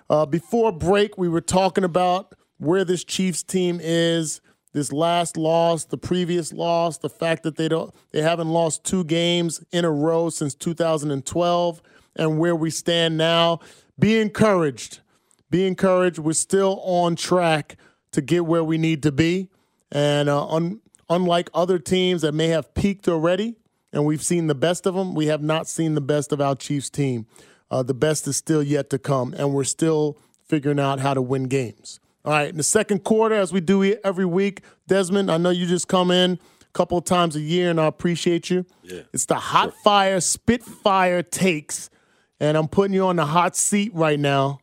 Uh, 0.10 0.26
before 0.26 0.72
break, 0.72 1.16
we 1.18 1.28
were 1.30 1.42
talking 1.42 1.84
about 1.84 2.34
where 2.58 2.86
this 2.86 3.04
Chiefs 3.04 3.44
team 3.44 3.80
is, 3.82 4.42
this 4.74 4.92
last 4.92 5.38
loss, 5.38 5.86
the 5.86 5.98
previous 5.98 6.52
loss, 6.52 6.98
the 6.98 7.10
fact 7.10 7.44
that 7.44 7.56
they 7.56 7.70
don't 7.70 7.96
they 8.12 8.22
haven't 8.22 8.50
lost 8.50 8.84
two 8.84 9.06
games 9.06 9.64
in 9.72 9.86
a 9.86 9.92
row 9.92 10.30
since 10.30 10.54
2012, 10.54 11.82
and 12.18 12.40
where 12.40 12.56
we 12.56 12.70
stand 12.70 13.18
now. 13.18 13.60
Be 13.98 14.20
encouraged. 14.20 15.00
Be 15.50 15.66
encouraged. 15.66 16.20
We're 16.20 16.34
still 16.34 16.82
on 16.84 17.16
track 17.16 17.78
to 18.12 18.22
get 18.22 18.46
where 18.46 18.64
we 18.64 18.78
need 18.78 19.02
to 19.04 19.12
be. 19.12 19.50
And 19.92 20.28
uh, 20.28 20.46
un- 20.48 20.82
unlike 21.10 21.50
other 21.54 21.80
teams 21.80 22.22
that 22.24 22.34
may 22.34 22.48
have 22.48 22.74
peaked 22.74 23.08
already, 23.08 23.56
and 23.94 24.06
we've 24.06 24.24
seen 24.24 24.48
the 24.48 24.56
best 24.56 24.86
of 24.86 24.96
them, 24.96 25.14
we 25.16 25.28
have 25.28 25.42
not 25.42 25.68
seen 25.68 25.96
the 25.96 26.02
best 26.02 26.34
of 26.34 26.42
our 26.42 26.56
Chiefs 26.56 26.90
team. 26.90 27.28
Uh, 27.72 27.82
the 27.82 27.94
best 27.94 28.28
is 28.28 28.36
still 28.36 28.62
yet 28.62 28.90
to 28.90 29.00
come, 29.00 29.34
and 29.38 29.54
we're 29.54 29.64
still 29.64 30.18
figuring 30.44 30.80
out 30.80 31.00
how 31.00 31.14
to 31.14 31.22
win 31.22 31.44
games. 31.44 32.02
All 32.26 32.32
right, 32.32 32.50
in 32.50 32.58
the 32.58 32.64
second 32.64 33.04
quarter, 33.04 33.36
as 33.36 33.54
we 33.54 33.62
do 33.62 33.84
every 34.04 34.26
week, 34.26 34.62
Dezman, 34.90 35.30
I 35.32 35.38
know 35.38 35.52
you 35.52 35.68
just 35.68 35.88
come 35.88 36.10
in 36.10 36.32
a 36.62 36.66
couple 36.74 36.98
of 36.98 37.06
times 37.06 37.36
a 37.36 37.40
year, 37.40 37.70
and 37.70 37.80
I 37.80 37.86
appreciate 37.86 38.50
you. 38.50 38.66
Yeah. 38.84 39.02
It's 39.14 39.28
the 39.28 39.36
hot 39.36 39.76
fire, 39.84 40.20
spitfire 40.20 41.22
takes, 41.22 41.92
and 42.40 42.58
I'm 42.58 42.68
putting 42.68 42.96
you 42.96 43.06
on 43.06 43.18
the 43.18 43.28
hot 43.28 43.56
seat 43.56 43.92
right 43.94 44.20
now. 44.20 44.60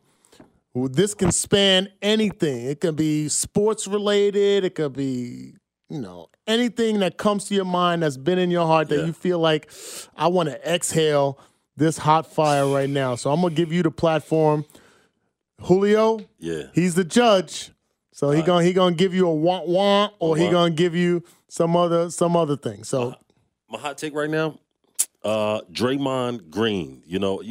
Well, 0.73 0.89
This 0.89 1.13
can 1.13 1.31
span 1.31 1.87
anything. 2.01 2.65
It 2.65 2.81
can 2.81 2.95
be 2.95 3.29
sports 3.29 3.87
related. 3.87 4.65
It 4.65 4.75
could 4.75 4.91
be, 4.93 5.53
you 5.89 6.01
know, 6.01 6.27
anything 6.45 6.99
that 6.99 7.17
comes 7.17 7.45
to 7.45 7.55
your 7.55 7.63
mind 7.63 8.03
that's 8.03 8.17
been 8.17 8.39
in 8.39 8.51
your 8.51 8.67
heart 8.67 8.89
that 8.89 8.99
Yeah. 8.99 9.05
you 9.05 9.13
feel 9.13 9.39
like 9.39 9.71
I 10.17 10.27
want 10.27 10.49
to 10.49 10.69
exhale 10.69 11.39
this 11.77 11.97
hot 11.99 12.27
fire 12.27 12.67
right 12.67 12.89
now. 12.89 13.15
So 13.15 13.31
I'm 13.31 13.41
gonna 13.41 13.55
give 13.55 13.71
you 13.71 13.83
the 13.83 13.91
platform. 13.91 14.65
Julio, 15.61 16.19
Yeah. 16.39 16.63
he's 16.73 16.95
the 16.95 17.03
judge. 17.03 17.71
So 18.11 18.29
he 18.31 18.41
gonna 18.43 18.63
he 18.63 18.73
gonna 18.73 18.95
give 18.95 19.13
you 19.13 19.27
a 19.27 19.33
want 19.33 19.67
want 19.67 20.13
or 20.19 20.37
he 20.37 20.49
gonna 20.49 20.71
give 20.73 20.93
you 20.95 21.23
some 21.47 21.75
other 21.75 22.09
some 22.11 22.35
other 22.35 22.55
thing. 22.57 22.83
So 22.83 23.15
My 23.69 23.79
hot 23.79 23.97
take 23.97 24.13
right 24.13 24.29
now, 24.29 24.59
uh, 25.23 25.61
Draymond 25.71 26.49
Green. 26.51 27.01
You 27.07 27.17
know, 27.19 27.41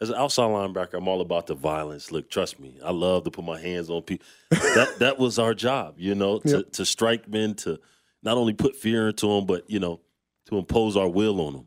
as 0.00 0.10
an 0.10 0.16
outside 0.16 0.48
linebacker, 0.50 0.94
I'm 0.94 1.06
all 1.06 1.20
about 1.20 1.46
the 1.46 1.54
violence. 1.54 2.10
Look, 2.10 2.28
trust 2.30 2.58
me, 2.58 2.80
I 2.84 2.90
love 2.90 3.22
to 3.24 3.30
put 3.30 3.44
my 3.44 3.60
hands 3.60 3.90
on 3.90 4.02
people. 4.02 4.26
that 4.50 4.94
that 4.98 5.18
was 5.18 5.38
our 5.38 5.54
job, 5.54 5.94
you 5.98 6.16
know, 6.16 6.40
to, 6.40 6.48
Yep. 6.58 6.72
to 6.72 6.84
strike 6.84 7.28
men, 7.28 7.54
to 7.56 7.78
not 8.24 8.36
only 8.36 8.54
put 8.54 8.74
fear 8.74 9.08
into 9.08 9.28
them, 9.28 9.46
but 9.46 9.68
you 9.70 9.78
know, 9.78 10.00
to 10.46 10.58
impose 10.58 10.96
our 10.96 11.08
will 11.08 11.40
on 11.40 11.52
them. 11.52 11.66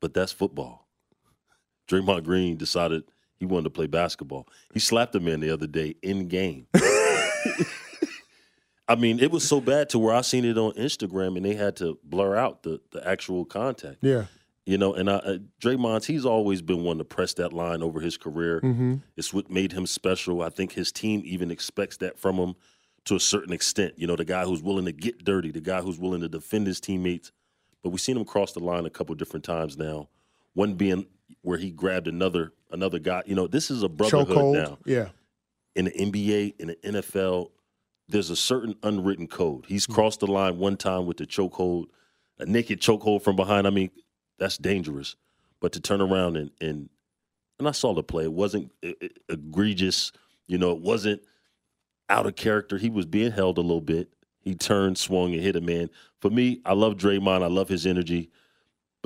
But 0.00 0.12
that's 0.12 0.32
football. 0.32 0.86
Draymond 1.88 2.24
Green 2.24 2.56
decided 2.58 3.04
he 3.38 3.46
wanted 3.46 3.64
to 3.64 3.70
play 3.70 3.86
basketball. 3.86 4.46
He 4.72 4.80
slapped 4.80 5.14
a 5.14 5.20
man 5.20 5.40
the 5.40 5.50
other 5.50 5.66
day 5.66 5.94
in 6.02 6.28
game. 6.28 6.66
I 8.88 8.94
mean, 8.94 9.18
it 9.18 9.30
was 9.30 9.46
so 9.46 9.60
bad 9.60 9.88
to 9.90 9.98
where 9.98 10.14
I 10.14 10.20
seen 10.20 10.44
it 10.44 10.56
on 10.56 10.72
Instagram 10.72 11.36
and 11.36 11.44
they 11.44 11.54
had 11.54 11.76
to 11.76 11.98
blur 12.04 12.36
out 12.36 12.62
the, 12.62 12.80
the 12.92 13.06
actual 13.06 13.44
contact. 13.44 13.98
yeah. 14.00 14.26
You 14.64 14.78
know, 14.78 14.94
and 14.94 15.08
I, 15.08 15.14
uh, 15.14 15.38
Draymond, 15.60 16.06
he's 16.06 16.26
always 16.26 16.60
been 16.60 16.82
one 16.82 16.98
to 16.98 17.04
press 17.04 17.34
that 17.34 17.52
line 17.52 17.84
over 17.84 18.00
his 18.00 18.16
career. 18.16 18.60
Mm-hmm. 18.60 18.96
It's 19.16 19.32
what 19.32 19.48
made 19.48 19.70
him 19.70 19.86
special. 19.86 20.42
I 20.42 20.48
think 20.48 20.72
his 20.72 20.90
team 20.90 21.22
even 21.24 21.52
expects 21.52 21.98
that 21.98 22.18
from 22.18 22.34
him 22.34 22.56
to 23.04 23.14
a 23.14 23.20
certain 23.20 23.52
extent. 23.52 23.94
You 23.96 24.08
know, 24.08 24.16
the 24.16 24.24
guy 24.24 24.44
who's 24.44 24.64
willing 24.64 24.86
to 24.86 24.92
get 24.92 25.24
dirty, 25.24 25.52
the 25.52 25.60
guy 25.60 25.82
who's 25.82 26.00
willing 26.00 26.20
to 26.20 26.28
defend 26.28 26.66
his 26.66 26.80
teammates. 26.80 27.30
But 27.84 27.90
we've 27.90 28.00
seen 28.00 28.16
him 28.16 28.24
cross 28.24 28.54
the 28.54 28.58
line 28.58 28.86
a 28.86 28.90
couple 28.90 29.14
different 29.14 29.44
times 29.44 29.78
now. 29.78 30.08
One 30.54 30.74
being 30.74 31.06
where 31.42 31.58
he 31.58 31.70
grabbed 31.70 32.08
another 32.08 32.52
another 32.70 32.98
guy. 32.98 33.22
You 33.26 33.34
know, 33.34 33.46
this 33.46 33.70
is 33.70 33.82
a 33.82 33.88
brotherhood 33.88 34.28
Chokehold. 34.28 34.54
now 34.54 34.78
Yeah. 34.84 35.08
in 35.74 35.86
the 35.86 35.92
NBA, 35.92 36.54
in 36.58 36.68
the 36.68 36.76
NFL, 36.76 37.50
there's 38.08 38.30
a 38.30 38.36
certain 38.36 38.76
unwritten 38.82 39.26
code. 39.26 39.66
He's 39.66 39.86
hmm. 39.86 39.92
crossed 39.92 40.20
the 40.20 40.26
line 40.26 40.58
one 40.58 40.76
time 40.76 41.06
with 41.06 41.16
the 41.16 41.26
chokehold, 41.26 41.86
a 42.38 42.46
naked 42.46 42.80
chokehold 42.80 43.22
from 43.22 43.36
behind. 43.36 43.66
I 43.66 43.70
mean, 43.70 43.90
that's 44.38 44.58
dangerous. 44.58 45.16
But 45.60 45.72
to 45.72 45.80
turn 45.80 46.00
around 46.00 46.36
and 46.36 46.50
and 46.60 46.88
and 47.58 47.66
I 47.66 47.72
saw 47.72 47.94
the 47.94 48.02
play. 48.02 48.24
It 48.24 48.32
wasn't 48.32 48.70
egregious. 49.28 50.12
You 50.46 50.58
know, 50.58 50.72
it 50.72 50.80
wasn't 50.80 51.22
out 52.08 52.26
of 52.26 52.36
character. 52.36 52.76
He 52.76 52.90
was 52.90 53.06
being 53.06 53.32
held 53.32 53.58
a 53.58 53.62
little 53.62 53.80
bit. 53.80 54.08
He 54.40 54.54
turned, 54.54 54.98
swung, 54.98 55.32
and 55.32 55.42
hit 55.42 55.56
a 55.56 55.60
man. 55.60 55.90
For 56.20 56.30
me, 56.30 56.60
I 56.64 56.74
love 56.74 56.94
Draymond. 56.94 57.42
I 57.42 57.48
love 57.48 57.68
his 57.68 57.86
energy. 57.86 58.30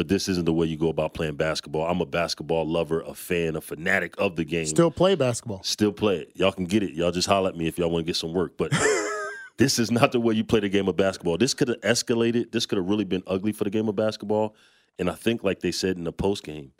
But 0.00 0.08
this 0.08 0.30
isn't 0.30 0.46
the 0.46 0.52
way 0.54 0.66
you 0.66 0.78
go 0.78 0.88
about 0.88 1.12
playing 1.12 1.34
basketball. 1.34 1.86
I'm 1.86 2.00
a 2.00 2.06
basketball 2.06 2.66
lover, 2.66 3.02
a 3.02 3.12
fan, 3.12 3.54
a 3.54 3.60
fanatic 3.60 4.14
of 4.16 4.34
the 4.34 4.46
game 4.46 4.64
Still 4.64 4.90
play 4.90 5.14
basketball. 5.14 5.62
still 5.62 5.92
play 5.92 6.20
it. 6.20 6.32
Y'all 6.34 6.52
can 6.52 6.64
get 6.64 6.82
it. 6.82 6.94
Y'all 6.94 7.10
just 7.10 7.28
holler 7.28 7.50
at 7.50 7.54
me 7.54 7.66
if 7.66 7.76
y'all 7.76 7.90
want 7.90 8.06
to 8.06 8.06
get 8.06 8.16
some 8.16 8.32
work. 8.32 8.56
But 8.56 8.72
this 9.58 9.78
is 9.78 9.90
not 9.90 10.12
the 10.12 10.18
way 10.18 10.32
you 10.32 10.42
play 10.42 10.60
the 10.60 10.70
game 10.70 10.88
of 10.88 10.96
basketball. 10.96 11.36
This 11.36 11.52
could 11.52 11.68
have 11.68 11.82
escalated. 11.82 12.50
This 12.50 12.64
could 12.64 12.78
have 12.78 12.88
really 12.88 13.04
been 13.04 13.22
ugly 13.26 13.52
for 13.52 13.64
the 13.64 13.68
game 13.68 13.90
of 13.90 13.94
basketball. 13.96 14.54
And 14.98 15.10
I 15.10 15.12
think, 15.12 15.44
like 15.44 15.60
they 15.60 15.70
said 15.70 15.98
in 15.98 16.04
the 16.04 16.12
post 16.12 16.44
game, 16.44 16.72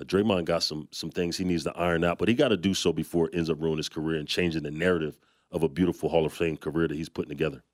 uh, 0.00 0.04
Draymond 0.04 0.44
got 0.44 0.62
some 0.62 0.86
some 0.92 1.10
things 1.10 1.36
he 1.36 1.42
needs 1.42 1.64
to 1.64 1.76
iron 1.76 2.04
out, 2.04 2.18
but 2.18 2.28
he 2.28 2.34
got 2.34 2.50
to 2.50 2.56
do 2.56 2.72
so 2.72 2.92
before 2.92 3.26
it 3.26 3.34
ends 3.34 3.50
up 3.50 3.60
ruining 3.60 3.78
his 3.78 3.88
career 3.88 4.20
and 4.20 4.28
changing 4.28 4.62
the 4.62 4.70
narrative 4.70 5.18
of 5.50 5.64
a 5.64 5.68
beautiful 5.68 6.08
Hall 6.08 6.24
of 6.24 6.32
Fame 6.32 6.56
career 6.56 6.86
that 6.86 6.96
he's 6.96 7.08
putting 7.08 7.30
together. 7.30 7.64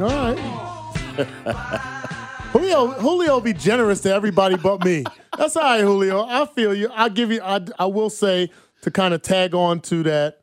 All 0.00 0.08
right. 0.08 0.71
Julio, 2.52 2.88
Julio 2.88 3.40
be 3.40 3.52
generous 3.52 4.00
to 4.02 4.12
everybody 4.12 4.56
but 4.56 4.84
me. 4.84 5.04
That's 5.36 5.56
all 5.56 5.62
right, 5.62 5.80
Julio. 5.80 6.24
I 6.24 6.46
feel 6.46 6.74
you. 6.74 6.90
I 6.92 7.08
give 7.08 7.30
you. 7.30 7.40
I, 7.42 7.60
I 7.78 7.86
will 7.86 8.10
say 8.10 8.50
to 8.82 8.90
kind 8.90 9.14
of 9.14 9.22
tag 9.22 9.54
on 9.54 9.80
to 9.80 10.02
that. 10.04 10.40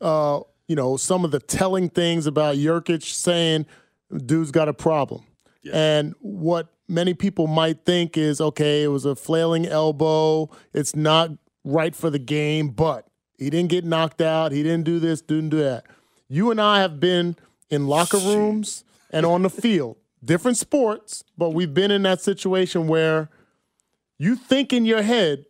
Uh, 0.00 0.40
you 0.68 0.76
know, 0.76 0.96
some 0.96 1.24
of 1.24 1.30
the 1.30 1.40
telling 1.40 1.88
things 1.88 2.26
about 2.26 2.56
Nurkic 2.56 3.02
saying, 3.02 3.66
dude's 4.26 4.50
got 4.50 4.68
a 4.68 4.74
problem. 4.74 5.24
Yeah. 5.62 5.72
And 5.74 6.14
what 6.20 6.68
many 6.88 7.14
people 7.14 7.46
might 7.46 7.84
think 7.84 8.16
is, 8.16 8.40
okay, 8.40 8.82
it 8.82 8.88
was 8.88 9.04
a 9.04 9.16
flailing 9.16 9.66
elbow. 9.66 10.50
It's 10.74 10.94
not 10.94 11.30
right 11.64 11.96
for 11.96 12.10
the 12.10 12.18
game, 12.18 12.68
but 12.68 13.06
he 13.38 13.48
didn't 13.50 13.70
get 13.70 13.84
knocked 13.84 14.20
out. 14.20 14.52
He 14.52 14.62
didn't 14.62 14.84
do 14.84 14.98
this, 14.98 15.22
didn't 15.22 15.50
do 15.50 15.58
that. 15.62 15.84
You 16.28 16.50
and 16.50 16.60
I 16.60 16.80
have 16.80 17.00
been 17.00 17.36
in 17.70 17.86
locker 17.86 18.18
rooms 18.18 18.84
and 19.10 19.24
on 19.24 19.42
the 19.42 19.50
field, 19.50 19.96
different 20.24 20.56
sports, 20.56 21.24
but 21.36 21.50
we've 21.50 21.74
been 21.74 21.90
in 21.90 22.02
that 22.02 22.20
situation 22.20 22.86
where 22.88 23.30
you 24.18 24.36
think 24.36 24.72
in 24.72 24.84
your 24.84 25.02
head, 25.02 25.44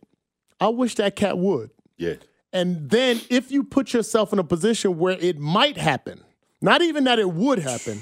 I 0.59 0.67
wish 0.69 0.95
that 0.95 1.15
cat 1.15 1.37
would. 1.37 1.71
Yeah. 1.97 2.15
And 2.51 2.89
then 2.89 3.21
if 3.29 3.51
you 3.51 3.63
put 3.63 3.93
yourself 3.93 4.33
in 4.33 4.39
a 4.39 4.43
position 4.43 4.97
where 4.97 5.17
it 5.19 5.37
might 5.39 5.77
happen, 5.77 6.23
not 6.61 6.81
even 6.81 7.03
that 7.05 7.19
it 7.19 7.31
would 7.31 7.59
happen, 7.59 8.01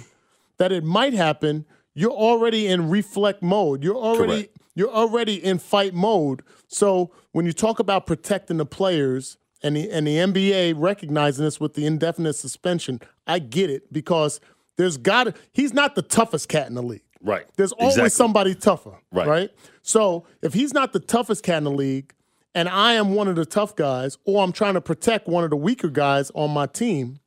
that 0.58 0.72
it 0.72 0.84
might 0.84 1.14
happen, 1.14 1.66
you're 1.94 2.12
already 2.12 2.68
in 2.68 2.90
reflect 2.90 3.42
mode. 3.42 3.84
You're 3.84 3.98
already 3.98 4.44
Correct. 4.44 4.58
you're 4.76 4.92
already 4.92 5.44
in 5.44 5.58
fight 5.58 5.94
mode. 5.94 6.44
So 6.68 7.12
when 7.32 7.46
you 7.46 7.54
talk 7.54 7.80
about 7.80 8.06
protecting 8.06 8.58
the 8.58 8.66
players 8.66 9.38
and 9.64 9.76
the 9.76 9.90
and 9.90 10.06
the 10.06 10.18
NBA 10.18 10.76
recognizing 10.78 11.44
this 11.44 11.60
with 11.60 11.74
the 11.74 11.86
indefinite 11.86 12.34
suspension, 12.34 13.02
I 13.26 13.40
get 13.40 13.70
it 13.70 13.92
because 13.92 14.40
there's 14.78 14.98
got 14.98 15.36
he's 15.54 15.74
not 15.74 15.96
the 15.96 16.02
toughest 16.02 16.50
cat 16.50 16.68
in 16.68 16.76
the 16.76 16.84
league. 16.84 17.02
Right. 17.22 17.46
There's 17.58 17.72
always 17.74 17.96
exactly. 17.96 18.10
somebody 18.10 18.56
tougher. 18.56 19.00
Right. 19.12 19.28
Right. 19.28 19.52
So 19.82 20.26
if 20.42 20.54
he's 20.54 20.74
not 20.74 20.94
the 20.94 21.00
toughest 21.00 21.44
cat 21.44 21.58
in 21.58 21.64
the 21.66 21.72
league, 21.72 22.14
and 22.54 22.70
I 22.70 22.94
am 22.94 23.14
one 23.14 23.28
of 23.28 23.36
the 23.36 23.46
tough 23.46 23.76
guys, 23.76 24.18
or 24.26 24.44
I'm 24.44 24.52
trying 24.52 24.76
to 24.76 24.82
protect 24.82 25.28
one 25.28 25.44
of 25.44 25.50
the 25.50 25.56
weaker 25.56 25.90
guys 25.90 26.32
on 26.36 26.52
my 26.52 26.66
team, 26.66 27.20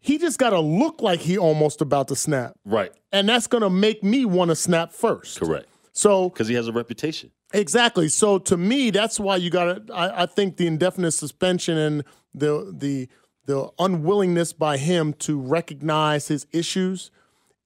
he 0.00 0.18
just 0.18 0.38
got 0.38 0.50
to 0.50 0.60
look 0.60 1.00
like 1.00 1.20
he 1.20 1.38
almost 1.38 1.80
about 1.80 2.08
to 2.08 2.16
snap. 2.16 2.54
Right. 2.64 2.92
And 3.10 3.28
that's 3.28 3.46
going 3.46 3.62
to 3.62 3.70
make 3.70 4.02
me 4.02 4.24
want 4.24 4.50
to 4.50 4.56
snap 4.56 4.92
first. 4.92 5.40
Correct. 5.40 5.66
So 5.92 6.28
because 6.28 6.48
he 6.48 6.54
has 6.54 6.68
a 6.68 6.72
reputation. 6.72 7.30
Exactly. 7.52 8.08
So 8.08 8.38
to 8.40 8.56
me, 8.56 8.90
that's 8.90 9.18
why 9.18 9.36
you 9.36 9.48
got 9.48 9.86
to. 9.86 9.94
I, 9.94 10.24
I 10.24 10.26
think 10.26 10.56
the 10.56 10.66
indefinite 10.66 11.12
suspension 11.12 11.78
and 11.78 12.04
the 12.34 12.74
the 12.76 13.08
the 13.46 13.70
unwillingness 13.78 14.52
by 14.52 14.76
him 14.76 15.12
to 15.14 15.38
recognize 15.38 16.28
his 16.28 16.46
issues 16.52 17.10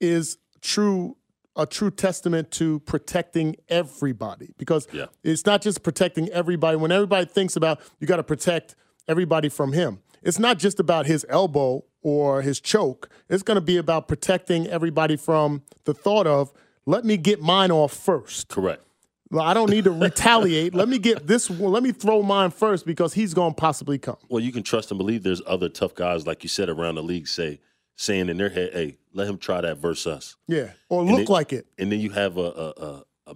is 0.00 0.38
true 0.60 1.16
a 1.56 1.66
true 1.66 1.90
testament 1.90 2.52
to 2.52 2.78
protecting 2.80 3.56
everybody 3.68 4.54
because 4.58 4.86
yeah. 4.92 5.06
it's 5.24 5.44
not 5.44 5.60
just 5.60 5.82
protecting 5.82 6.28
everybody. 6.28 6.76
When 6.76 6.92
everybody 6.92 7.26
thinks 7.26 7.56
about 7.56 7.80
you 7.98 8.06
got 8.06 8.18
to 8.18 8.22
protect 8.22 8.76
everybody 9.08 9.48
from 9.48 9.72
him, 9.72 9.98
it's 10.22 10.38
not 10.38 10.58
just 10.58 10.78
about 10.78 11.06
his 11.06 11.26
elbow 11.28 11.84
or 12.00 12.42
his 12.42 12.60
choke. 12.60 13.08
It's 13.28 13.42
going 13.42 13.56
to 13.56 13.60
be 13.60 13.76
about 13.76 14.06
protecting 14.06 14.68
everybody 14.68 15.16
from 15.16 15.62
the 15.84 15.94
thought 15.94 16.28
of 16.28 16.52
let 16.86 17.04
me 17.04 17.16
get 17.16 17.40
mine 17.40 17.72
off 17.72 17.92
first. 17.92 18.48
Correct. 18.48 18.82
I 19.38 19.52
don't 19.52 19.70
need 19.70 19.84
to 19.84 19.90
retaliate. 19.90 20.74
let 20.74 20.88
me 20.88 20.98
get 20.98 21.26
this. 21.26 21.50
Let 21.50 21.82
me 21.82 21.92
throw 21.92 22.22
mine 22.22 22.50
first 22.50 22.86
because 22.86 23.14
he's 23.14 23.34
going 23.34 23.54
to 23.54 23.60
possibly 23.60 23.98
come. 23.98 24.16
Well, 24.28 24.42
you 24.42 24.52
can 24.52 24.62
trust 24.62 24.90
and 24.90 24.98
believe. 24.98 25.22
There's 25.22 25.42
other 25.46 25.68
tough 25.68 25.94
guys, 25.94 26.26
like 26.26 26.42
you 26.42 26.48
said, 26.48 26.68
around 26.68 26.94
the 26.94 27.02
league. 27.02 27.28
Say 27.28 27.60
saying 27.96 28.28
in 28.28 28.38
their 28.38 28.48
head, 28.48 28.70
"Hey, 28.72 28.98
let 29.12 29.28
him 29.28 29.36
try 29.36 29.60
that 29.60 29.78
versus 29.78 30.06
us." 30.06 30.36
Yeah, 30.46 30.70
or 30.88 31.02
and 31.02 31.10
look 31.10 31.18
then, 31.18 31.26
like 31.26 31.52
it. 31.52 31.66
And 31.78 31.92
then 31.92 32.00
you 32.00 32.10
have 32.10 32.38
a, 32.38 32.40
a, 32.40 32.72
a, 32.82 33.04
a, 33.26 33.34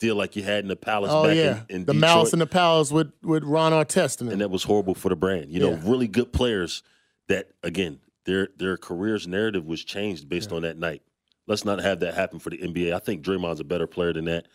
deal 0.00 0.16
like 0.16 0.36
you 0.36 0.42
had 0.42 0.60
in 0.60 0.68
the 0.68 0.76
Palace. 0.76 1.10
Oh 1.12 1.24
back 1.24 1.36
yeah, 1.36 1.62
in, 1.68 1.76
in 1.76 1.84
the 1.84 1.92
Detroit. 1.92 2.00
Malice 2.00 2.32
in 2.32 2.38
the 2.38 2.46
Palace 2.46 2.90
with 2.90 3.12
with 3.22 3.44
Ron 3.44 3.72
Artest 3.72 4.20
and 4.22 4.40
that 4.40 4.50
was 4.50 4.62
horrible 4.62 4.94
for 4.94 5.10
the 5.10 5.16
brand. 5.16 5.50
You 5.50 5.60
know, 5.60 5.70
yeah. 5.72 5.80
really 5.84 6.08
good 6.08 6.32
players 6.32 6.82
that 7.28 7.50
again 7.62 8.00
their 8.24 8.48
their 8.56 8.76
careers 8.76 9.26
narrative 9.26 9.66
was 9.66 9.84
changed 9.84 10.28
based 10.28 10.50
yeah. 10.50 10.56
on 10.56 10.62
that 10.62 10.78
night. 10.78 11.02
Let's 11.46 11.64
not 11.64 11.80
have 11.80 12.00
that 12.00 12.14
happen 12.14 12.38
for 12.38 12.50
the 12.50 12.58
NBA. 12.58 12.92
I 12.92 12.98
think 12.98 13.22
Draymond's 13.22 13.60
a 13.60 13.64
better 13.64 13.86
player 13.86 14.12
than 14.12 14.24
that. 14.24 14.48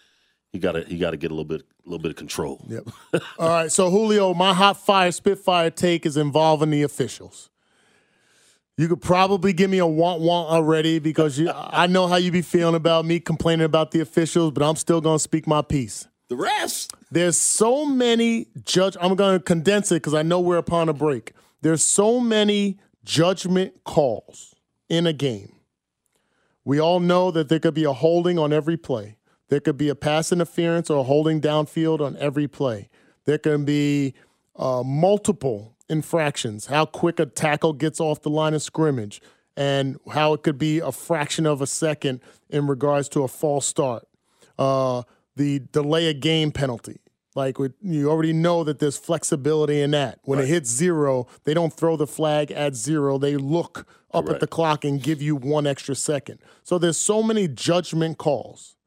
He 0.52 0.60
got 0.60 0.74
to 0.74 0.84
he 0.84 0.98
got 0.98 1.12
to 1.12 1.18
get 1.18 1.32
a 1.32 1.34
little 1.34 1.46
bit 1.46 1.62
a 1.62 1.90
little 1.90 2.02
bit 2.02 2.12
of 2.12 2.18
control. 2.18 2.66
Yep. 2.68 2.88
All 3.40 3.50
right, 3.50 3.72
so 3.72 3.90
Julio, 3.90 4.34
my 4.34 4.54
hot 4.54 4.78
fire 4.84 5.12
spitfire 5.12 5.70
take 5.70 6.06
is 6.06 6.18
involving 6.18 6.72
the 6.72 6.84
officials. 6.84 7.50
You 8.78 8.88
could 8.88 9.02
probably 9.02 9.54
give 9.54 9.70
me 9.70 9.78
a 9.78 9.86
want 9.86 10.22
want 10.22 10.50
already 10.50 11.00
because 11.00 11.38
you, 11.38 11.52
I 11.52 11.88
know 11.88 12.08
how 12.08 12.16
you 12.16 12.32
be 12.32 12.42
feeling 12.42 12.76
about 12.76 13.06
me 13.06 13.20
complaining 13.20 13.66
about 13.66 13.92
the 13.92 14.00
officials, 14.00 14.52
but 14.52 14.64
I'm 14.64 14.76
still 14.76 15.02
going 15.02 15.18
to 15.18 15.24
speak 15.24 15.46
my 15.46 15.62
piece. 15.62 16.08
The 16.30 16.36
rest. 16.36 16.94
There's 17.12 17.38
so 17.38 17.86
many 17.86 18.48
judge. 18.64 18.96
I'm 19.00 19.16
going 19.16 19.38
to 19.38 19.44
condense 19.44 19.92
it 19.92 19.96
because 19.96 20.14
I 20.14 20.24
know 20.24 20.40
we're 20.40 20.58
upon 20.58 20.90
a 20.90 20.94
break. 20.94 21.34
There's 21.62 21.86
so 21.86 22.20
many 22.20 22.80
judgment 23.04 23.84
calls 23.84 24.56
in 24.90 25.06
a 25.06 25.14
game. 25.14 25.54
We 26.64 26.80
all 26.80 27.00
know 27.00 27.32
that 27.32 27.50
there 27.50 27.60
could 27.60 27.74
be 27.74 27.84
a 27.84 27.94
holding 27.94 28.40
on 28.40 28.54
every 28.54 28.78
play. 28.78 29.18
There 29.52 29.60
could 29.60 29.76
be 29.76 29.90
a 29.90 29.96
pass 29.96 30.32
interference 30.32 30.90
or 30.90 31.00
a 31.00 31.04
holding 31.04 31.42
downfield 31.42 32.00
on 32.00 32.16
every 32.16 32.48
play. 32.48 32.88
There 33.26 33.38
can 33.38 33.66
be 33.66 34.14
uh, 34.56 34.82
multiple 34.82 35.76
infractions, 35.90 36.68
how 36.68 36.86
quick 36.86 37.20
a 37.20 37.26
tackle 37.26 37.74
gets 37.74 38.00
off 38.00 38.22
the 38.22 38.30
line 38.30 38.54
of 38.54 38.62
scrimmage, 38.62 39.22
and 39.58 39.98
how 40.14 40.32
it 40.32 40.44
could 40.44 40.58
be 40.58 40.80
a 40.80 40.94
fraction 40.94 41.46
of 41.46 41.62
a 41.62 41.68
second 41.68 42.22
in 42.50 42.66
regards 42.66 43.10
to 43.10 43.24
a 43.24 43.28
false 43.28 43.66
start. 43.66 44.08
Uh, 44.58 45.04
the 45.36 45.60
delay 45.60 46.08
a 46.08 46.14
game 46.14 46.54
penalty. 46.54 47.02
Like 47.36 47.58
you 47.82 48.10
already 48.10 48.32
know 48.32 48.64
that 48.64 48.80
there's 48.80 48.98
flexibility 48.98 49.82
in 49.82 49.92
that. 49.92 50.20
When 50.24 50.40
right. 50.40 50.48
it 50.48 50.50
hits 50.50 50.70
zero, 50.70 51.28
they 51.44 51.54
don't 51.54 51.74
throw 51.74 51.98
the 51.98 52.08
flag 52.08 52.52
at 52.52 52.76
zero. 52.76 53.18
They 53.18 53.36
look 53.36 53.86
up 54.14 54.28
Correct. 54.28 54.36
at 54.36 54.40
the 54.40 54.48
clock 54.48 54.86
and 54.86 55.04
give 55.04 55.22
you 55.22 55.36
one 55.36 55.68
extra 55.68 55.96
second. 55.96 56.40
So 56.64 56.78
there's 56.78 56.98
so 56.98 57.22
many 57.22 57.50
judgment 57.50 58.18
calls 58.18 58.78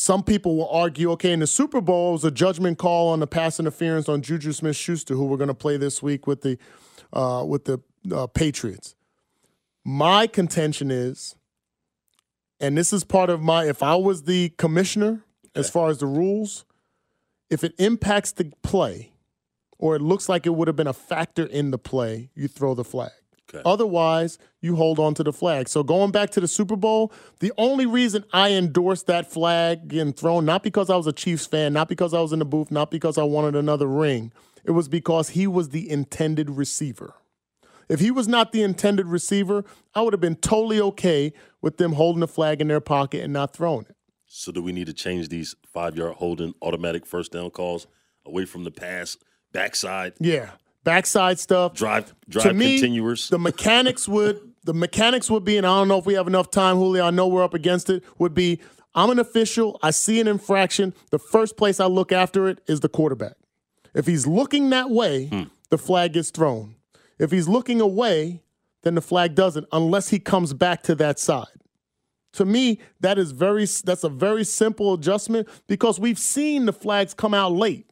some 0.00 0.22
people 0.22 0.56
will 0.56 0.70
argue, 0.70 1.10
okay, 1.10 1.30
in 1.30 1.40
the 1.40 1.46
Super 1.46 1.82
Bowl, 1.82 2.08
it 2.08 2.12
was 2.12 2.24
a 2.24 2.30
judgment 2.30 2.78
call 2.78 3.10
on 3.10 3.20
the 3.20 3.26
pass 3.26 3.60
interference 3.60 4.08
on 4.08 4.22
Juju 4.22 4.52
Smith-Schuster, 4.52 5.14
who 5.14 5.26
we're 5.26 5.36
going 5.36 5.48
to 5.48 5.54
play 5.54 5.76
this 5.76 6.02
week 6.02 6.26
with 6.26 6.40
the 6.40 6.56
uh, 7.12 7.44
with 7.46 7.66
the 7.66 7.82
uh, 8.10 8.26
Patriots. 8.26 8.94
My 9.84 10.26
contention 10.26 10.90
is, 10.90 11.36
and 12.60 12.78
this 12.78 12.94
is 12.94 13.04
part 13.04 13.28
of 13.28 13.42
my, 13.42 13.66
if 13.66 13.82
I 13.82 13.94
was 13.94 14.22
the 14.22 14.48
commissioner 14.56 15.22
okay. 15.44 15.60
as 15.60 15.68
far 15.68 15.90
as 15.90 15.98
the 15.98 16.06
rules, 16.06 16.64
if 17.50 17.62
it 17.62 17.74
impacts 17.78 18.32
the 18.32 18.50
play, 18.62 19.12
or 19.78 19.96
it 19.96 20.00
looks 20.00 20.30
like 20.30 20.46
it 20.46 20.54
would 20.54 20.66
have 20.66 20.76
been 20.76 20.86
a 20.86 20.94
factor 20.94 21.44
in 21.44 21.72
the 21.72 21.78
play, 21.78 22.30
you 22.34 22.48
throw 22.48 22.74
the 22.74 22.84
flag. 22.84 23.12
Okay. 23.52 23.62
Otherwise, 23.64 24.38
you 24.60 24.76
hold 24.76 24.98
on 24.98 25.14
to 25.14 25.24
the 25.24 25.32
flag. 25.32 25.68
So 25.68 25.82
going 25.82 26.10
back 26.10 26.30
to 26.30 26.40
the 26.40 26.48
Super 26.48 26.76
Bowl, 26.76 27.12
the 27.40 27.52
only 27.58 27.86
reason 27.86 28.24
I 28.32 28.52
endorsed 28.52 29.06
that 29.06 29.30
flag 29.30 29.88
getting 29.88 30.12
thrown, 30.12 30.44
not 30.44 30.62
because 30.62 30.88
I 30.90 30.96
was 30.96 31.06
a 31.06 31.12
Chiefs 31.12 31.46
fan, 31.46 31.72
not 31.72 31.88
because 31.88 32.14
I 32.14 32.20
was 32.20 32.32
in 32.32 32.38
the 32.38 32.44
booth, 32.44 32.70
not 32.70 32.90
because 32.90 33.18
I 33.18 33.24
wanted 33.24 33.56
another 33.56 33.86
ring, 33.86 34.32
it 34.64 34.72
was 34.72 34.88
because 34.88 35.30
he 35.30 35.46
was 35.46 35.70
the 35.70 35.90
intended 35.90 36.50
receiver. 36.50 37.14
If 37.88 37.98
he 37.98 38.12
was 38.12 38.28
not 38.28 38.52
the 38.52 38.62
intended 38.62 39.06
receiver, 39.06 39.64
I 39.94 40.02
would 40.02 40.12
have 40.12 40.20
been 40.20 40.36
totally 40.36 40.80
okay 40.80 41.32
with 41.60 41.78
them 41.78 41.94
holding 41.94 42.20
the 42.20 42.28
flag 42.28 42.60
in 42.60 42.68
their 42.68 42.80
pocket 42.80 43.24
and 43.24 43.32
not 43.32 43.52
throwing 43.52 43.86
it. 43.88 43.96
So 44.26 44.52
do 44.52 44.62
we 44.62 44.70
need 44.70 44.86
to 44.86 44.92
change 44.92 45.28
these 45.28 45.56
five 45.66 45.96
yard 45.96 46.14
holding 46.16 46.54
automatic 46.62 47.04
first 47.04 47.32
down 47.32 47.50
calls 47.50 47.88
away 48.24 48.44
from 48.44 48.62
the 48.62 48.70
pass, 48.70 49.16
backside? 49.52 50.12
Yeah 50.20 50.50
backside 50.84 51.38
stuff. 51.38 51.74
Drive, 51.74 52.14
drive 52.28 52.44
to 52.44 52.54
me, 52.54 52.78
continuers. 52.78 53.28
The 53.28 53.38
mechanics 53.38 54.08
would 54.08 54.40
the 54.64 54.74
mechanics 54.74 55.30
would 55.30 55.44
be, 55.44 55.56
and 55.56 55.66
I 55.66 55.78
don't 55.78 55.88
know 55.88 55.98
if 55.98 56.06
we 56.06 56.14
have 56.14 56.26
enough 56.26 56.50
time, 56.50 56.76
Julio. 56.76 57.04
I 57.04 57.10
know 57.10 57.28
we're 57.28 57.44
up 57.44 57.54
against 57.54 57.90
it. 57.90 58.04
Would 58.18 58.34
be 58.34 58.60
I'm 58.94 59.10
an 59.10 59.18
official. 59.18 59.78
I 59.82 59.90
see 59.90 60.20
an 60.20 60.28
infraction. 60.28 60.94
The 61.10 61.18
first 61.18 61.56
place 61.56 61.80
I 61.80 61.86
look 61.86 62.12
after 62.12 62.48
it 62.48 62.60
is 62.66 62.80
the 62.80 62.88
quarterback. 62.88 63.34
If 63.94 64.06
he's 64.06 64.26
looking 64.26 64.70
that 64.70 64.90
way, 64.90 65.26
hmm. 65.26 65.44
the 65.70 65.78
flag 65.78 66.12
gets 66.12 66.30
thrown. 66.30 66.76
If 67.18 67.30
he's 67.30 67.48
looking 67.48 67.80
away, 67.80 68.42
then 68.82 68.94
the 68.94 69.00
flag 69.00 69.34
doesn't, 69.34 69.66
unless 69.72 70.08
he 70.08 70.18
comes 70.18 70.54
back 70.54 70.82
to 70.84 70.94
that 70.96 71.18
side. 71.18 71.46
To 72.34 72.44
me, 72.44 72.78
that 73.00 73.18
is 73.18 73.32
very 73.32 73.66
that's 73.84 74.04
a 74.04 74.08
very 74.08 74.44
simple 74.44 74.94
adjustment 74.94 75.48
because 75.66 75.98
we've 75.98 76.18
seen 76.18 76.66
the 76.66 76.72
flags 76.72 77.12
come 77.12 77.34
out 77.34 77.52
late 77.52 77.89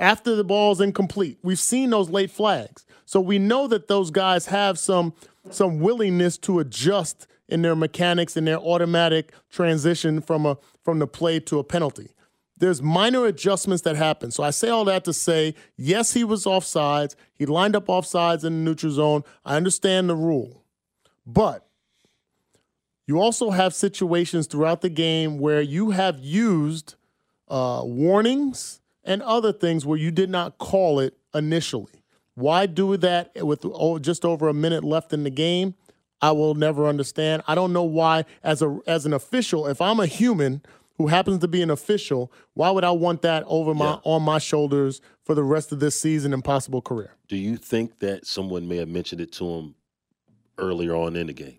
after 0.00 0.34
the 0.34 0.44
ball's 0.44 0.80
incomplete. 0.80 1.38
We've 1.42 1.58
seen 1.58 1.90
those 1.90 2.10
late 2.10 2.30
flags. 2.30 2.84
So 3.04 3.20
we 3.20 3.38
know 3.38 3.66
that 3.68 3.88
those 3.88 4.10
guys 4.10 4.46
have 4.46 4.78
some 4.78 5.14
some 5.50 5.80
willingness 5.80 6.36
to 6.38 6.58
adjust 6.58 7.26
in 7.48 7.62
their 7.62 7.74
mechanics 7.74 8.36
and 8.36 8.46
their 8.46 8.58
automatic 8.58 9.32
transition 9.50 10.20
from 10.20 10.44
a 10.44 10.58
from 10.84 10.98
the 10.98 11.06
play 11.06 11.40
to 11.40 11.58
a 11.58 11.64
penalty. 11.64 12.10
There's 12.58 12.82
minor 12.82 13.24
adjustments 13.24 13.82
that 13.84 13.96
happen. 13.96 14.30
So 14.30 14.42
I 14.42 14.50
say 14.50 14.68
all 14.68 14.84
that 14.86 15.04
to 15.04 15.12
say, 15.12 15.54
yes, 15.76 16.12
he 16.14 16.24
was 16.24 16.44
offsides. 16.44 17.14
He 17.34 17.46
lined 17.46 17.76
up 17.76 17.86
offsides 17.86 18.44
in 18.44 18.64
the 18.64 18.70
neutral 18.70 18.92
zone. 18.92 19.22
I 19.44 19.56
understand 19.56 20.10
the 20.10 20.16
rule. 20.16 20.64
But 21.24 21.68
you 23.06 23.20
also 23.20 23.50
have 23.50 23.74
situations 23.74 24.46
throughout 24.46 24.80
the 24.80 24.90
game 24.90 25.38
where 25.38 25.62
you 25.62 25.90
have 25.90 26.18
used 26.18 26.96
uh, 27.48 27.82
warnings 27.84 28.80
and 29.08 29.22
other 29.22 29.52
things 29.52 29.84
where 29.84 29.98
you 29.98 30.12
did 30.12 30.30
not 30.30 30.58
call 30.58 31.00
it 31.00 31.16
initially. 31.34 32.04
Why 32.34 32.66
do 32.66 32.96
that 32.98 33.32
with 33.44 33.62
oh, 33.64 33.98
just 33.98 34.24
over 34.24 34.48
a 34.48 34.54
minute 34.54 34.84
left 34.84 35.12
in 35.12 35.24
the 35.24 35.30
game? 35.30 35.74
I 36.20 36.30
will 36.32 36.54
never 36.54 36.86
understand. 36.86 37.42
I 37.48 37.54
don't 37.56 37.72
know 37.72 37.82
why, 37.84 38.24
as 38.44 38.62
a 38.62 38.78
as 38.86 39.06
an 39.06 39.12
official, 39.12 39.66
if 39.66 39.80
I'm 39.80 39.98
a 39.98 40.06
human 40.06 40.62
who 40.96 41.06
happens 41.06 41.38
to 41.38 41.48
be 41.48 41.62
an 41.62 41.70
official, 41.70 42.30
why 42.54 42.70
would 42.70 42.84
I 42.84 42.90
want 42.90 43.22
that 43.22 43.44
over 43.46 43.72
my 43.74 43.90
Yeah. 43.92 43.98
on 44.04 44.22
my 44.22 44.38
shoulders 44.38 45.00
for 45.24 45.34
the 45.34 45.44
rest 45.44 45.70
of 45.72 45.78
this 45.80 46.00
season 46.00 46.32
and 46.32 46.44
possible 46.44 46.82
career? 46.82 47.12
Do 47.28 47.36
you 47.36 47.56
think 47.56 47.98
that 48.00 48.26
someone 48.26 48.66
may 48.68 48.76
have 48.78 48.88
mentioned 48.88 49.20
it 49.20 49.30
to 49.32 49.44
him 49.48 49.74
earlier 50.58 50.94
on 50.94 51.16
in 51.16 51.26
the 51.28 51.32
game? 51.32 51.58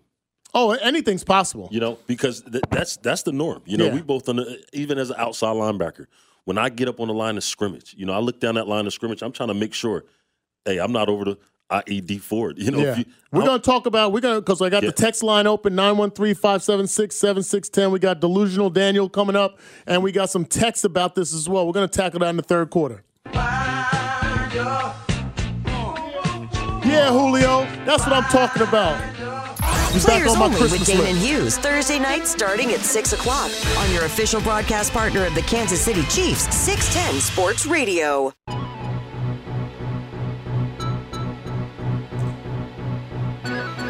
Oh, 0.52 0.72
anything's 0.72 1.24
possible. 1.24 1.68
You 1.70 1.80
know, 1.80 1.98
because 2.06 2.42
th- 2.42 2.64
that's 2.70 2.96
that's 2.98 3.22
the 3.22 3.32
norm. 3.32 3.62
You 3.66 3.76
know, 3.76 3.86
Yeah. 3.86 3.94
we 3.94 4.02
both 4.02 4.28
on 4.28 4.36
the, 4.36 4.62
even 4.72 4.98
as 4.98 5.10
an 5.10 5.16
outside 5.18 5.54
linebacker. 5.56 6.06
When 6.44 6.58
I 6.58 6.68
get 6.68 6.88
up 6.88 7.00
on 7.00 7.08
the 7.08 7.14
line 7.14 7.36
of 7.36 7.44
scrimmage, 7.44 7.94
you 7.96 8.06
know, 8.06 8.12
I 8.12 8.18
look 8.18 8.40
down 8.40 8.54
that 8.56 8.66
line 8.68 8.86
of 8.86 8.92
scrimmage. 8.92 9.22
I'm 9.22 9.32
trying 9.32 9.48
to 9.48 9.54
make 9.54 9.74
sure, 9.74 10.04
hey, 10.64 10.78
I'm 10.78 10.92
not 10.92 11.08
over 11.08 11.24
the 11.24 11.38
IED 11.70 12.20
Ford. 12.20 12.58
You 12.62 12.70
know, 12.72 12.78
yeah. 12.80 12.96
you, 12.96 13.04
we're 13.30 13.44
going 13.44 13.60
to 13.60 13.64
talk 13.64 13.86
about, 13.86 14.12
we're 14.12 14.20
going 14.20 14.34
to, 14.36 14.40
because 14.40 14.60
I 14.60 14.68
got 14.70 14.82
Yeah. 14.82 14.88
the 14.90 14.94
text 14.96 15.22
line 15.22 15.46
open 15.46 15.74
913 15.76 16.34
576 16.34 17.14
7610. 17.14 17.92
We 17.92 17.98
got 18.00 18.20
Delusional 18.20 18.70
Daniel 18.70 19.08
coming 19.08 19.36
up, 19.36 19.58
and 19.86 20.02
we 20.02 20.10
got 20.12 20.30
some 20.30 20.44
text 20.44 20.84
about 20.84 21.14
this 21.14 21.32
as 21.32 21.48
well. 21.48 21.66
We're 21.66 21.72
going 21.74 21.88
to 21.88 21.96
tackle 21.96 22.20
that 22.20 22.30
in 22.30 22.36
the 22.36 22.42
third 22.42 22.70
quarter. 22.70 23.04
Yeah, 26.82 27.12
Julio. 27.12 27.64
That's 27.84 28.04
what 28.04 28.12
I'm 28.12 28.24
talking 28.24 28.62
about. 28.62 28.98
Players 29.98 30.34
only 30.36 30.60
with 30.62 30.72
Danan 30.86 31.16
Hughes, 31.18 31.58
Thursday 31.58 31.98
night 31.98 32.26
starting 32.26 32.70
at 32.72 32.80
6 32.80 33.12
o'clock 33.12 33.50
on 33.78 33.92
your 33.92 34.04
official 34.04 34.40
broadcast 34.40 34.92
partner 34.92 35.24
of 35.26 35.34
the 35.34 35.42
Kansas 35.42 35.80
City 35.80 36.02
Chiefs, 36.04 36.54
610 36.56 37.20
Sports 37.20 37.66
Radio. 37.66 38.32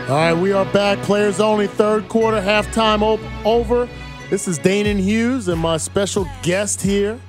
All 0.08 0.16
right, 0.16 0.32
we 0.32 0.52
are 0.52 0.64
back. 0.72 0.98
Players 1.02 1.38
only, 1.38 1.66
third 1.68 2.08
quarter, 2.08 2.40
halftime 2.40 3.02
op- 3.02 3.20
over. 3.46 3.88
This 4.28 4.48
is 4.48 4.58
Danan 4.58 4.98
Hughes 4.98 5.46
and 5.48 5.60
my 5.60 5.76
special 5.76 6.26
guest 6.42 6.80
here, 6.82 7.20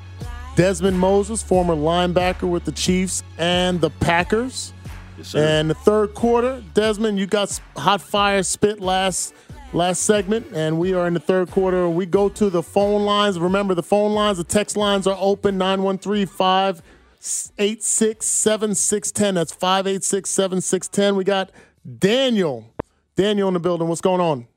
Dezman 0.56 0.96
Moses, 0.96 1.44
former 1.44 1.76
linebacker 1.76 2.50
with 2.50 2.64
the 2.66 2.72
Chiefs 2.72 3.22
and 3.38 3.82
the 3.82 3.90
Packers. 3.90 4.74
Yes. 5.22 5.36
And 5.36 5.70
the 5.70 5.76
third 5.76 6.14
quarter, 6.14 6.64
Dezman, 6.74 7.18
you 7.18 7.28
got 7.28 7.60
hot 7.78 8.02
fire 8.02 8.44
spit 8.44 8.80
last 8.80 9.34
last 9.74 10.04
segment, 10.04 10.48
and 10.54 10.80
we 10.80 10.94
are 10.94 11.08
in 11.08 11.14
the 11.14 11.20
third 11.20 11.52
quarter. 11.52 11.88
We 11.88 12.06
go 12.06 12.30
to 12.30 12.50
the 12.50 12.64
phone 12.64 13.04
lines. 13.04 13.40
Remember, 13.40 13.74
the 13.74 13.84
phone 13.84 14.14
lines, 14.14 14.38
the 14.38 14.44
text 14.44 14.76
lines 14.76 15.08
are 15.08 15.18
open 15.20 15.58
913 15.58 16.26
586 16.26 18.26
7610. 18.26 19.36
That's 19.36 19.54
586 19.54 20.30
7610. 20.30 21.16
We 21.16 21.24
got 21.24 21.52
Daniel. 22.00 22.74
Daniel 23.16 23.48
in 23.48 23.54
the 23.54 23.60
building. 23.60 23.88
What's 23.88 24.02
going 24.02 24.22
on? 24.22 24.48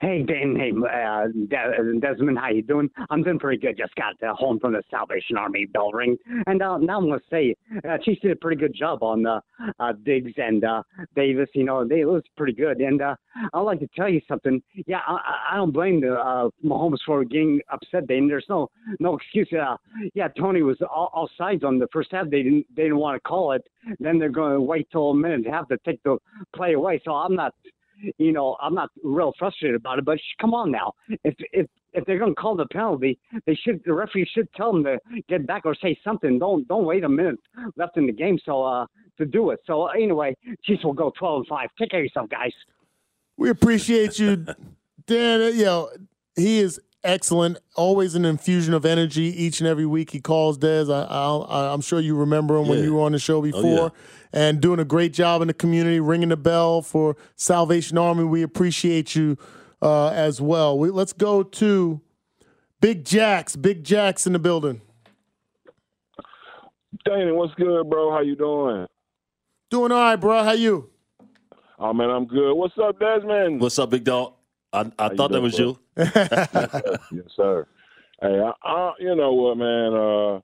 Hey, 0.00 0.22
Dan. 0.26 0.56
Hey, 0.56 0.72
uh, 0.72 1.28
De- 1.28 2.00
Dezman. 2.00 2.36
How 2.36 2.50
you 2.50 2.62
doing? 2.62 2.90
I'm 3.10 3.22
doing 3.22 3.38
pretty 3.38 3.60
good. 3.60 3.76
Just 3.78 3.94
got 3.94 4.20
uh, 4.22 4.34
home 4.34 4.58
from 4.58 4.72
the 4.72 4.82
Salvation 4.90 5.36
Army 5.36 5.66
bell 5.66 5.92
ring, 5.92 6.16
and 6.46 6.60
uh, 6.60 6.78
now 6.78 6.98
I'm 6.98 7.08
gonna 7.08 7.20
say 7.30 7.54
uh, 7.88 7.96
Chiefs 7.98 8.20
did 8.22 8.32
a 8.32 8.36
pretty 8.36 8.60
good 8.60 8.74
job 8.74 9.02
on 9.04 9.24
uh, 9.24 9.40
uh, 9.78 9.92
Diggs 10.04 10.32
and 10.36 10.64
uh, 10.64 10.82
Davis. 11.14 11.48
You 11.54 11.64
know, 11.64 11.86
they 11.86 12.00
it 12.00 12.08
was 12.08 12.22
pretty 12.36 12.54
good. 12.54 12.78
And 12.80 13.00
uh, 13.00 13.14
I'd 13.54 13.60
like 13.60 13.78
to 13.80 13.88
tell 13.94 14.08
you 14.08 14.20
something. 14.26 14.60
Yeah, 14.86 15.00
I, 15.06 15.52
I- 15.52 15.56
don't 15.56 15.72
blame 15.72 16.00
the 16.00 16.14
uh, 16.14 16.48
Mahomes 16.64 16.98
for 17.06 17.24
getting 17.24 17.60
upset. 17.72 18.08
Dan. 18.08 18.26
There's 18.26 18.46
no 18.48 18.68
no 18.98 19.16
excuse. 19.16 19.48
Uh, 19.52 19.76
yeah, 20.14 20.28
Toney 20.28 20.62
was 20.62 20.78
all, 20.82 21.10
all 21.14 21.30
sides 21.38 21.62
on 21.62 21.78
the 21.78 21.86
first 21.92 22.10
half. 22.10 22.28
They 22.30 22.42
didn't 22.42 22.66
they 22.74 22.82
didn't 22.84 22.98
want 22.98 23.14
to 23.22 23.28
call 23.28 23.52
it. 23.52 23.62
Then 24.00 24.18
they're 24.18 24.28
going 24.28 24.52
to 24.54 24.60
wait 24.60 24.88
till 24.90 25.10
a 25.10 25.14
minute 25.14 25.44
to 25.44 25.50
have 25.50 25.68
to 25.68 25.78
take 25.86 26.02
the 26.02 26.18
play 26.54 26.72
away. 26.74 27.00
So 27.04 27.12
I'm 27.12 27.34
not 27.36 27.54
you 28.18 28.32
know, 28.32 28.56
I'm 28.60 28.74
not 28.74 28.90
real 29.02 29.32
frustrated 29.38 29.76
about 29.76 29.98
it, 29.98 30.04
but 30.04 30.18
come 30.40 30.54
on 30.54 30.70
now. 30.70 30.92
If 31.24 31.34
if 31.52 31.66
if 31.92 32.04
they're 32.04 32.18
going 32.18 32.34
to 32.34 32.40
call 32.40 32.56
the 32.56 32.66
penalty, 32.66 33.18
they 33.46 33.54
should 33.54 33.82
the 33.84 33.92
referee 33.92 34.28
should 34.32 34.52
tell 34.54 34.72
them 34.72 34.84
to 34.84 34.98
get 35.28 35.46
back 35.46 35.64
or 35.64 35.74
say 35.74 35.98
something. 36.04 36.38
Don't 36.38 36.66
don't 36.68 36.84
wait 36.84 37.04
a 37.04 37.08
minute 37.08 37.38
left 37.76 37.96
in 37.96 38.06
the 38.06 38.12
game 38.12 38.38
so 38.44 38.62
uh 38.62 38.86
to 39.18 39.26
do 39.26 39.50
it. 39.50 39.60
So 39.66 39.86
anyway, 39.88 40.36
Chiefs 40.62 40.84
will 40.84 40.92
go 40.92 41.12
12 41.18 41.38
and 41.38 41.46
5. 41.48 41.68
Take 41.78 41.90
care 41.90 42.00
of 42.00 42.04
yourself, 42.04 42.30
guys. 42.30 42.52
We 43.36 43.50
appreciate 43.50 44.18
you, 44.18 44.46
Dan. 45.06 45.56
You 45.56 45.64
know, 45.64 45.90
he 46.36 46.60
is 46.60 46.80
excellent. 47.04 47.58
Always 47.74 48.14
an 48.14 48.24
infusion 48.24 48.74
of 48.74 48.84
energy 48.84 49.24
each 49.24 49.60
and 49.60 49.68
every 49.68 49.86
week. 49.86 50.10
He 50.10 50.20
calls 50.20 50.58
Des. 50.58 50.86
I, 50.90 51.02
I, 51.02 51.72
I'm 51.72 51.80
sure 51.80 52.00
you 52.00 52.16
remember 52.16 52.56
him 52.56 52.68
when 52.68 52.82
you 52.82 52.94
were 52.94 53.02
on 53.02 53.12
the 53.12 53.18
show 53.18 53.40
before, 53.40 53.92
and 54.32 54.60
doing 54.60 54.80
a 54.80 54.84
great 54.84 55.12
job 55.12 55.42
in 55.42 55.48
the 55.48 55.54
community, 55.54 56.00
ringing 56.00 56.28
the 56.30 56.36
bell 56.36 56.82
for 56.82 57.16
Salvation 57.36 57.98
Army. 57.98 58.24
We 58.24 58.42
appreciate 58.42 59.14
you 59.14 59.36
uh, 59.80 60.08
as 60.08 60.40
well. 60.40 60.78
We, 60.78 60.90
let's 60.90 61.12
go 61.12 61.42
to 61.42 62.00
Big 62.80 63.04
Jacks. 63.04 63.56
Big 63.56 63.84
Jacks 63.84 64.26
in 64.26 64.32
the 64.32 64.38
building. 64.38 64.80
Danny, 67.04 67.32
what's 67.32 67.54
good, 67.54 67.88
bro? 67.88 68.10
How 68.10 68.20
you 68.20 68.36
doing? 68.36 68.86
Doing 69.70 69.92
all 69.92 70.00
right, 70.00 70.16
bro. 70.16 70.42
How 70.42 70.52
you? 70.52 70.90
Oh 71.78 71.92
man, 71.92 72.10
I'm 72.10 72.26
good. 72.26 72.54
What's 72.54 72.74
up, 72.82 72.98
Dezman? 72.98 73.60
What's 73.60 73.78
up, 73.78 73.90
big 73.90 74.04
dog? 74.04 74.34
I, 74.72 74.90
I 74.98 75.14
thought 75.14 75.32
that 75.32 75.40
was 75.40 75.56
bro? 75.56 75.66
you. 75.66 75.78
yes, 77.12 77.24
sir. 77.36 77.66
Hey, 78.20 78.40
I, 78.40 78.52
I, 78.68 78.92
you 78.98 79.14
know 79.14 79.32
what, 79.32 79.56
man? 79.56 79.94
Uh, 79.94 80.40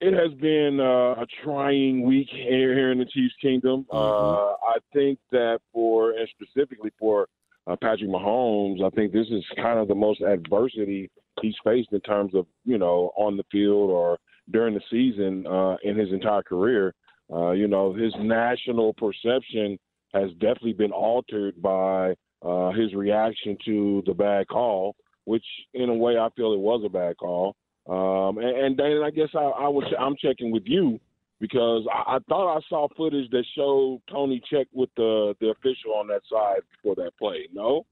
it 0.00 0.14
has 0.14 0.32
been 0.40 0.80
uh, 0.80 1.20
a 1.20 1.26
trying 1.44 2.06
week 2.06 2.28
here, 2.30 2.74
here 2.74 2.90
in 2.90 2.98
the 2.98 3.04
Chiefs 3.04 3.34
Kingdom. 3.40 3.86
Uh, 3.92 4.52
I 4.52 4.76
think 4.94 5.18
that 5.30 5.60
for, 5.72 6.12
and 6.12 6.26
specifically 6.30 6.90
for 6.98 7.28
uh, 7.66 7.76
Patrick 7.76 8.08
Mahomes, 8.08 8.82
I 8.82 8.88
think 8.90 9.12
this 9.12 9.26
is 9.30 9.44
kind 9.56 9.78
of 9.78 9.88
the 9.88 9.94
most 9.94 10.22
adversity 10.22 11.10
he's 11.42 11.54
faced 11.64 11.92
in 11.92 12.00
terms 12.00 12.34
of, 12.34 12.46
you 12.64 12.78
know, 12.78 13.12
on 13.16 13.36
the 13.36 13.44
field 13.52 13.90
or 13.90 14.18
during 14.50 14.74
the 14.74 14.80
season 14.90 15.46
uh, 15.46 15.76
in 15.82 15.98
his 15.98 16.10
entire 16.12 16.42
career. 16.42 16.94
Uh, 17.32 17.50
you 17.50 17.68
know, 17.68 17.92
his 17.92 18.12
national 18.20 18.94
perception 18.94 19.78
has 20.14 20.30
definitely 20.32 20.72
been 20.72 20.92
altered 20.92 21.60
by 21.60 22.14
uh, 22.42 22.70
his 22.72 22.94
reaction 22.94 23.56
to 23.64 24.02
the 24.06 24.14
bad 24.14 24.48
call, 24.48 24.96
which 25.24 25.44
in 25.74 25.88
a 25.88 25.94
way 25.94 26.16
I 26.18 26.28
feel 26.36 26.52
it 26.52 26.60
was 26.60 26.82
a 26.84 26.88
bad 26.88 27.16
call. 27.16 27.56
Um, 27.88 28.38
and, 28.38 28.56
and 28.56 28.76
Dana, 28.76 29.02
I 29.02 29.10
guess 29.10 29.28
I, 29.34 29.38
I 29.38 29.68
was 29.68 29.84
I'm 29.98 30.16
checking 30.16 30.50
with 30.50 30.64
you 30.66 31.00
because 31.40 31.86
I, 31.92 32.16
I 32.16 32.18
thought 32.28 32.56
I 32.56 32.60
saw 32.68 32.88
footage 32.96 33.30
that 33.30 33.44
showed 33.56 34.02
Toney 34.10 34.42
check 34.50 34.66
with 34.72 34.90
the 34.96 35.34
the 35.40 35.48
official 35.48 35.94
on 35.96 36.08
that 36.08 36.22
side 36.30 36.60
before 36.70 36.94
that 36.96 37.16
play. 37.18 37.48
No. 37.52 37.86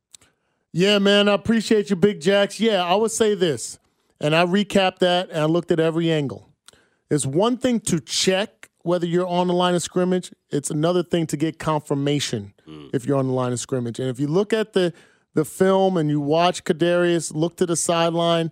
Yeah, 0.73 0.99
man, 0.99 1.29
I 1.31 1.33
appreciate 1.33 1.89
you, 1.89 1.97
Big 1.97 2.21
Jacks. 2.21 2.61
Yeah, 2.61 2.85
I 2.85 2.95
would 2.95 3.11
say 3.11 3.35
this, 3.35 3.79
and 4.21 4.37
I 4.37 4.45
recapped 4.45 4.99
that 4.99 5.31
and 5.31 5.39
I 5.39 5.45
looked 5.47 5.71
at 5.71 5.81
every 5.81 6.13
angle. 6.13 6.51
It's 7.11 7.25
one 7.25 7.57
thing 7.57 7.81
to 7.81 8.01
check 8.01 8.58
whether 8.89 9.07
you're 9.07 9.27
on 9.27 9.49
the 9.49 9.53
line 9.53 9.75
of 9.75 9.83
scrimmage. 9.83 10.33
It's 10.51 10.71
another 10.71 11.03
thing 11.03 11.27
to 11.27 11.37
get 11.37 11.59
confirmation 11.59 12.55
mm. 12.67 12.89
if 12.95 13.05
you're 13.05 13.19
on 13.19 13.27
the 13.27 13.35
line 13.35 13.53
of 13.53 13.61
scrimmage. 13.61 14.01
And 14.01 14.09
if 14.09 14.19
you 14.19 14.27
look 14.27 14.53
at 14.53 14.73
the 14.73 14.95
the 15.35 15.45
film 15.45 15.97
and 15.99 16.09
you 16.09 16.21
watch 16.21 16.65
Kadarius 16.65 17.33
look 17.35 17.57
to 17.59 17.67
the 17.67 17.77
sideline, 17.77 18.51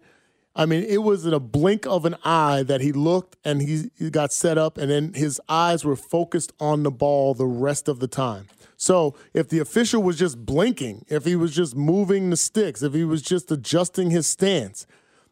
I 0.54 0.66
mean, 0.66 0.84
it 0.84 1.02
was 1.02 1.24
in 1.24 1.32
a 1.32 1.40
blink 1.40 1.86
of 1.86 2.04
an 2.04 2.16
eye 2.22 2.62
that 2.64 2.80
he 2.82 2.92
looked 2.92 3.36
and 3.44 3.62
he, 3.62 3.90
he 3.98 4.10
got 4.10 4.30
set 4.30 4.56
up, 4.58 4.76
and 4.78 4.90
then 4.90 5.14
his 5.14 5.40
eyes 5.48 5.84
were 5.84 5.96
focused 5.96 6.52
on 6.60 6.82
the 6.82 6.90
ball 6.90 7.34
the 7.34 7.46
rest 7.46 7.88
of 7.88 7.98
the 7.98 8.06
time. 8.06 8.46
So 8.76 9.16
if 9.32 9.48
the 9.48 9.58
official 9.58 10.02
was 10.02 10.18
just 10.18 10.44
blinking, 10.44 11.06
if 11.08 11.24
he 11.24 11.34
was 11.34 11.54
just 11.54 11.74
moving 11.74 12.28
the 12.28 12.36
sticks, 12.36 12.82
if 12.82 12.92
he 12.92 13.04
was 13.04 13.22
just 13.22 13.50
adjusting 13.50 14.10
his 14.10 14.26
stance, 14.26 14.86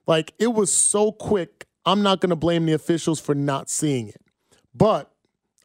like 0.07 0.33
it 0.39 0.55
was 0.55 0.73
so 0.73 1.13
quick, 1.13 1.67
I'm 1.85 2.03
not 2.03 2.21
going 2.21 2.31
to 2.31 2.37
blame 2.37 2.65
the 2.65 2.73
officials 2.73 3.21
for 3.21 3.35
not 3.35 3.69
seeing 3.69 4.09
it. 4.09 4.24
But 4.75 5.11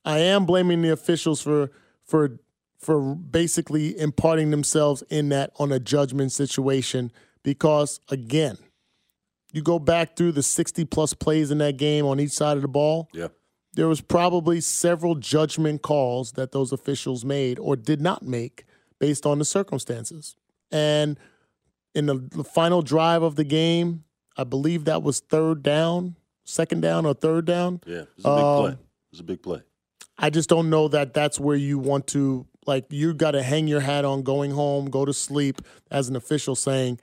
I 0.06 0.20
am 0.20 0.46
blaming 0.46 0.82
the 0.82 0.92
officials 0.92 1.42
for 1.42 1.72
for 2.06 2.40
for 2.78 3.16
basically 3.16 3.98
imparting 4.00 4.52
themselves 4.52 5.04
in 5.10 5.30
that 5.30 5.52
on 5.60 5.72
a 5.72 5.80
judgment 5.80 6.32
situation 6.32 7.12
because 7.44 8.00
again, 8.10 8.58
you 9.52 9.62
go 9.62 9.80
back 9.80 10.16
through 10.16 10.32
the 10.32 10.44
60 10.44 10.86
plus 10.86 11.14
plays 11.14 11.52
in 11.52 11.58
that 11.58 11.78
game 11.78 12.06
on 12.06 12.20
each 12.20 12.32
side 12.32 12.56
of 12.56 12.62
the 12.62 12.70
ball. 12.70 13.10
Yeah. 13.14 13.28
There 13.74 13.88
was 13.88 14.02
probably 14.02 14.62
several 14.62 15.16
judgment 15.16 15.82
calls 15.82 16.34
that 16.34 16.52
those 16.52 16.72
officials 16.72 17.26
made 17.26 17.60
or 17.60 17.76
did 17.76 18.02
not 18.02 18.24
make 18.24 18.66
based 19.00 19.26
on 19.26 19.40
the 19.40 19.46
circumstances. 19.46 20.36
And 20.72 21.18
in 21.94 22.06
the, 22.06 22.16
the 22.16 22.44
final 22.44 22.82
drive 22.82 23.24
of 23.24 23.36
the 23.36 23.44
game, 23.44 24.04
I 24.38 24.44
believe 24.44 24.86
that 24.86 25.04
was 25.04 25.20
third 25.20 25.64
down, 25.64 26.16
second 26.46 26.82
down 26.82 27.06
or 27.06 27.14
third 27.14 27.46
down. 27.46 27.82
Yeah, 27.86 28.02
it 28.02 28.08
was 28.18 28.26
a 28.26 28.36
big 28.36 28.44
Um, 28.46 28.62
play. 28.64 28.78
It 29.10 29.14
was 29.14 29.20
a 29.20 29.24
big 29.24 29.42
play. 29.42 29.62
I 30.18 30.30
just 30.30 30.50
don't 30.50 30.70
know 30.70 30.88
that 30.90 31.14
that's 31.14 31.40
where 31.40 31.56
you 31.56 31.80
want 31.80 32.08
to 32.08 32.46
like 32.68 32.86
you 32.90 33.14
got 33.14 33.32
to 33.32 33.42
hang 33.42 33.68
your 33.68 33.80
hat 33.80 34.06
on 34.06 34.22
going 34.22 34.52
home, 34.52 34.90
go 34.90 35.06
to 35.06 35.14
sleep 35.14 35.62
as 35.90 36.10
an 36.10 36.16
official 36.16 36.56
saying 36.56 37.00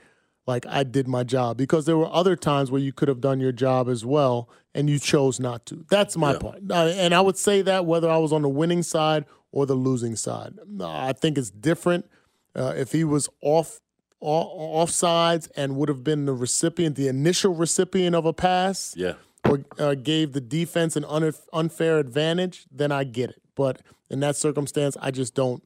like 0.46 0.64
I 0.66 0.84
did 0.84 1.08
my 1.08 1.24
job 1.24 1.56
because 1.56 1.86
there 1.86 1.96
were 1.96 2.08
other 2.12 2.36
times 2.36 2.70
where 2.70 2.80
you 2.80 2.92
could 2.92 3.08
have 3.08 3.20
done 3.20 3.40
your 3.40 3.52
job 3.52 3.88
as 3.88 4.04
well 4.04 4.48
and 4.74 4.88
you 4.88 4.98
chose 4.98 5.40
not 5.40 5.66
to. 5.66 5.84
That's 5.90 6.16
my 6.16 6.34
point. 6.34 6.70
Uh, 6.70 6.92
and 6.94 7.14
I 7.14 7.20
would 7.20 7.36
say 7.36 7.62
that 7.62 7.84
whether 7.84 8.08
I 8.08 8.18
was 8.18 8.32
on 8.32 8.42
the 8.42 8.48
winning 8.48 8.82
side 8.82 9.24
or 9.50 9.66
the 9.66 9.74
losing 9.74 10.14
side. 10.14 10.54
I 10.80 11.12
think 11.12 11.38
it's 11.38 11.50
different 11.50 12.08
uh, 12.54 12.74
if 12.76 12.92
he 12.92 13.02
was 13.02 13.28
off 13.42 13.80
off 14.20 14.90
sides 14.90 15.46
and 15.56 15.76
would 15.76 15.88
have 15.88 16.02
been 16.02 16.24
the 16.24 16.32
recipient, 16.32 16.96
the 16.96 17.06
initial 17.06 17.54
recipient 17.54 18.16
of 18.16 18.24
a 18.24 18.32
pass, 18.32 18.94
Yeah. 18.96 19.14
Or 19.48 19.64
uh, 19.78 19.94
gave 19.94 20.32
the 20.32 20.40
defense 20.40 20.96
an 20.96 21.04
un- 21.04 21.32
unfair 21.52 21.98
advantage, 21.98 22.66
then 22.70 22.92
I 22.92 23.04
get 23.04 23.30
it. 23.30 23.42
But 23.54 23.82
in 24.10 24.20
that 24.20 24.36
circumstance, 24.36 24.96
I 25.00 25.10
just 25.10 25.34
don't 25.34 25.62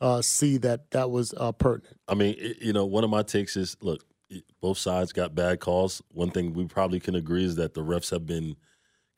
uh, 0.00 0.22
see 0.22 0.56
that 0.58 0.90
that 0.92 1.10
was 1.10 1.34
uh, 1.36 1.52
pertinent. 1.52 1.98
I 2.08 2.14
mean, 2.14 2.36
you 2.60 2.72
know, 2.72 2.86
one 2.86 3.04
of 3.04 3.10
my 3.10 3.22
takes 3.22 3.56
is 3.56 3.76
look, 3.80 4.04
both 4.60 4.78
sides 4.78 5.12
got 5.12 5.34
bad 5.34 5.60
calls. 5.60 6.02
One 6.12 6.30
thing 6.30 6.52
we 6.52 6.66
probably 6.66 7.00
can 7.00 7.14
agree 7.14 7.44
is 7.44 7.56
that 7.56 7.74
the 7.74 7.82
refs 7.82 8.10
have 8.10 8.26
been 8.26 8.56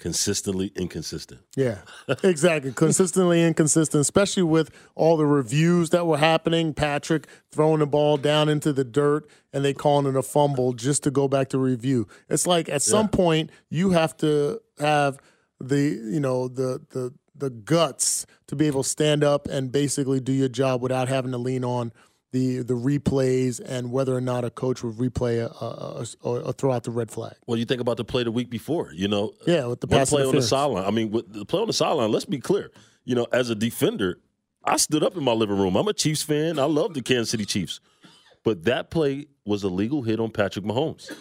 consistently 0.03 0.73
inconsistent. 0.75 1.43
Yeah, 1.55 1.79
exactly. 2.25 2.73
Consistently 2.77 3.41
inconsistent, 3.41 4.01
especially 4.01 4.43
with 4.43 4.73
all 4.97 5.17
the 5.17 5.27
reviews 5.27 5.91
that 5.91 6.09
were 6.09 6.19
happening. 6.19 6.75
Patrick 6.75 7.29
throwing 7.53 7.79
the 7.79 7.87
ball 7.87 8.17
down 8.17 8.49
into 8.49 8.73
the 8.73 8.83
dirt 8.83 9.31
and 9.53 9.65
they 9.65 9.73
calling 9.73 10.13
it 10.13 10.19
a 10.19 10.23
fumble 10.23 10.73
just 10.73 11.05
to 11.05 11.13
go 11.13 11.29
back 11.29 11.51
to 11.51 11.59
review. 11.59 12.09
It's 12.29 12.49
like 12.49 12.69
at 12.69 12.83
some 12.83 13.09
point 13.11 13.51
you 13.71 13.91
have 13.91 14.17
to 14.17 14.61
have 14.81 15.19
the 15.61 15.81
you 15.81 16.19
know 16.19 16.49
the 16.49 16.81
the 16.91 17.15
the 17.37 17.51
guts 17.51 18.27
to 18.49 18.57
be 18.57 18.67
able 18.67 18.83
to 18.83 18.89
stand 18.89 19.23
up 19.23 19.47
and 19.47 19.71
basically 19.71 20.19
do 20.19 20.33
your 20.33 20.49
job 20.49 20.83
without 20.83 21.07
having 21.07 21.31
to 21.31 21.39
lean 21.39 21.65
on 21.65 21.93
the 22.33 22.63
the 22.63 22.75
replays 22.75 23.61
and 23.65 23.93
whether 23.93 24.17
or 24.17 24.21
not 24.21 24.45
a 24.45 24.51
coach 24.51 24.83
would 24.83 24.97
replay 24.97 25.39
a, 25.39 25.65
a, 25.65 26.03
a, 26.03 26.07
or, 26.23 26.41
or 26.41 26.53
throw 26.53 26.73
out 26.73 26.83
the 26.83 26.91
red 26.91 27.11
flag. 27.11 27.35
Well, 27.47 27.59
you 27.59 27.67
think 27.67 27.81
about 27.81 27.99
the 27.99 28.05
play 28.05 28.25
the 28.25 28.33
week 28.33 28.51
before, 28.51 28.93
you 28.93 29.07
know. 29.07 29.33
Yeah, 29.47 29.67
with 29.67 29.81
the 29.81 29.87
pass 29.87 30.11
play 30.11 30.25
on 30.25 30.35
the 30.35 30.43
sideline. 30.43 30.85
I 30.85 30.91
mean, 30.91 31.11
with 31.11 31.33
the 31.33 31.45
play 31.45 31.61
on 31.61 31.67
the 31.67 31.73
sideline. 31.73 32.11
Let's 32.11 32.25
be 32.25 32.41
clear. 32.41 32.71
You 33.05 33.15
know, 33.15 33.27
as 33.33 33.51
a 33.51 33.55
defender, 33.55 34.19
I 34.65 34.77
stood 34.77 35.03
up 35.03 35.17
in 35.17 35.25
my 35.25 35.33
living 35.33 35.59
room. 35.59 35.77
I'm 35.77 35.89
a 35.89 35.93
Chiefs 35.93 36.23
fan. 36.23 36.59
I 36.59 36.65
love 36.65 36.95
the 36.95 37.03
Kansas 37.03 37.31
City 37.31 37.45
Chiefs, 37.45 37.81
but 38.45 38.65
that 38.65 38.91
play 38.91 39.27
was 39.45 39.63
a 39.63 39.69
legal 39.69 40.03
hit 40.03 40.19
on 40.19 40.31
Patrick 40.31 40.65
Mahomes. 40.65 41.13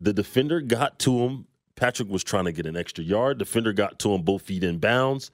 The 0.00 0.12
defender 0.12 0.60
got 0.60 0.98
to 1.00 1.20
him. 1.20 1.46
Patrick 1.74 2.08
was 2.08 2.22
trying 2.22 2.44
to 2.44 2.52
get 2.52 2.66
an 2.66 2.76
extra 2.76 3.02
yard. 3.02 3.38
Defender 3.38 3.72
got 3.72 3.98
to 4.00 4.12
him 4.12 4.22
both 4.22 4.42
feet 4.42 4.64
in 4.64 4.78
bounds, 4.78 5.30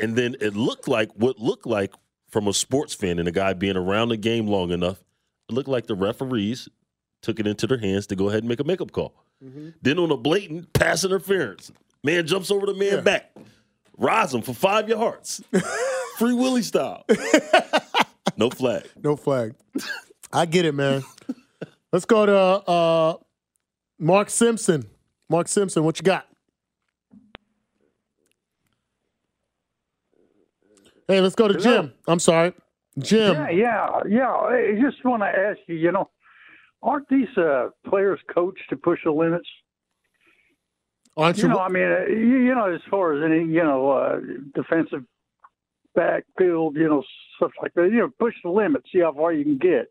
and 0.00 0.16
then 0.16 0.34
it 0.40 0.56
looked 0.56 0.88
like 0.88 1.12
what 1.14 1.38
looked 1.38 1.66
like 1.66 1.92
from 2.34 2.48
a 2.48 2.52
sports 2.52 2.92
fan 2.92 3.20
and 3.20 3.28
a 3.28 3.30
guy 3.30 3.52
being 3.52 3.76
around 3.76 4.08
the 4.08 4.16
game 4.16 4.48
long 4.48 4.72
enough. 4.72 4.98
It 5.48 5.54
looked 5.54 5.68
like 5.68 5.86
the 5.86 5.94
referees 5.94 6.68
took 7.22 7.38
it 7.38 7.46
into 7.46 7.68
their 7.68 7.78
hands 7.78 8.08
to 8.08 8.16
go 8.16 8.28
ahead 8.28 8.40
and 8.40 8.48
make 8.48 8.58
a 8.58 8.64
makeup 8.64 8.90
call. 8.90 9.14
Then 9.82 10.00
on 10.00 10.10
a 10.10 10.16
blatant 10.16 10.72
pass 10.72 11.04
interference, 11.04 11.70
man 12.02 12.26
jumps 12.26 12.50
over 12.50 12.66
the 12.66 12.74
man 12.74 13.04
back, 13.04 13.36
rides 13.96 14.34
him 14.34 14.42
for 14.42 14.52
five 14.52 14.88
yards, 14.88 15.44
free 16.18 16.34
Willie 16.34 16.62
style. 16.62 17.04
no 18.36 18.50
flag. 18.50 18.88
No 19.00 19.14
flag. 19.14 19.54
I 20.32 20.46
get 20.46 20.64
it, 20.64 20.74
man. 20.74 21.04
Let's 21.92 22.04
go 22.04 22.26
to 22.26 22.36
uh, 22.36 23.16
Mark 24.00 24.28
Simpson. 24.28 24.86
Mark 25.28 25.46
Simpson, 25.46 25.84
what 25.84 26.00
you 26.00 26.02
got? 26.02 26.26
Hey, 31.08 31.20
let's 31.20 31.34
go 31.34 31.48
to 31.48 31.54
Hello. 31.54 31.82
Jim. 31.82 31.92
I'm 32.06 32.18
sorry, 32.18 32.52
Jim. 32.98 33.34
Yeah, 33.34 33.50
yeah, 33.50 34.00
yeah. 34.08 34.30
I 34.30 34.78
just 34.80 35.04
want 35.04 35.22
to 35.22 35.26
ask 35.26 35.58
you, 35.66 35.76
you 35.76 35.92
know, 35.92 36.10
aren't 36.82 37.08
these 37.08 37.28
uh, 37.36 37.68
players 37.86 38.20
coached 38.32 38.62
to 38.70 38.76
push 38.76 39.00
the 39.04 39.10
limits? 39.10 39.48
Aren't 41.16 41.38
you 41.38 41.44
you? 41.44 41.48
know, 41.50 41.58
I 41.58 41.68
mean, 41.68 41.84
uh, 41.84 42.06
you, 42.08 42.38
you 42.38 42.54
know, 42.54 42.72
as 42.72 42.80
far 42.90 43.14
as 43.14 43.24
any, 43.24 43.44
you 43.52 43.62
know, 43.62 43.90
uh, 43.90 44.18
defensive 44.54 45.04
backfield, 45.94 46.76
you 46.76 46.88
know, 46.88 47.02
stuff 47.36 47.52
like 47.60 47.74
that. 47.74 47.90
You 47.92 47.98
know, 47.98 48.10
push 48.18 48.34
the 48.42 48.50
limits, 48.50 48.86
see 48.92 49.00
how 49.00 49.12
far 49.12 49.32
you 49.32 49.44
can 49.44 49.58
get. 49.58 49.90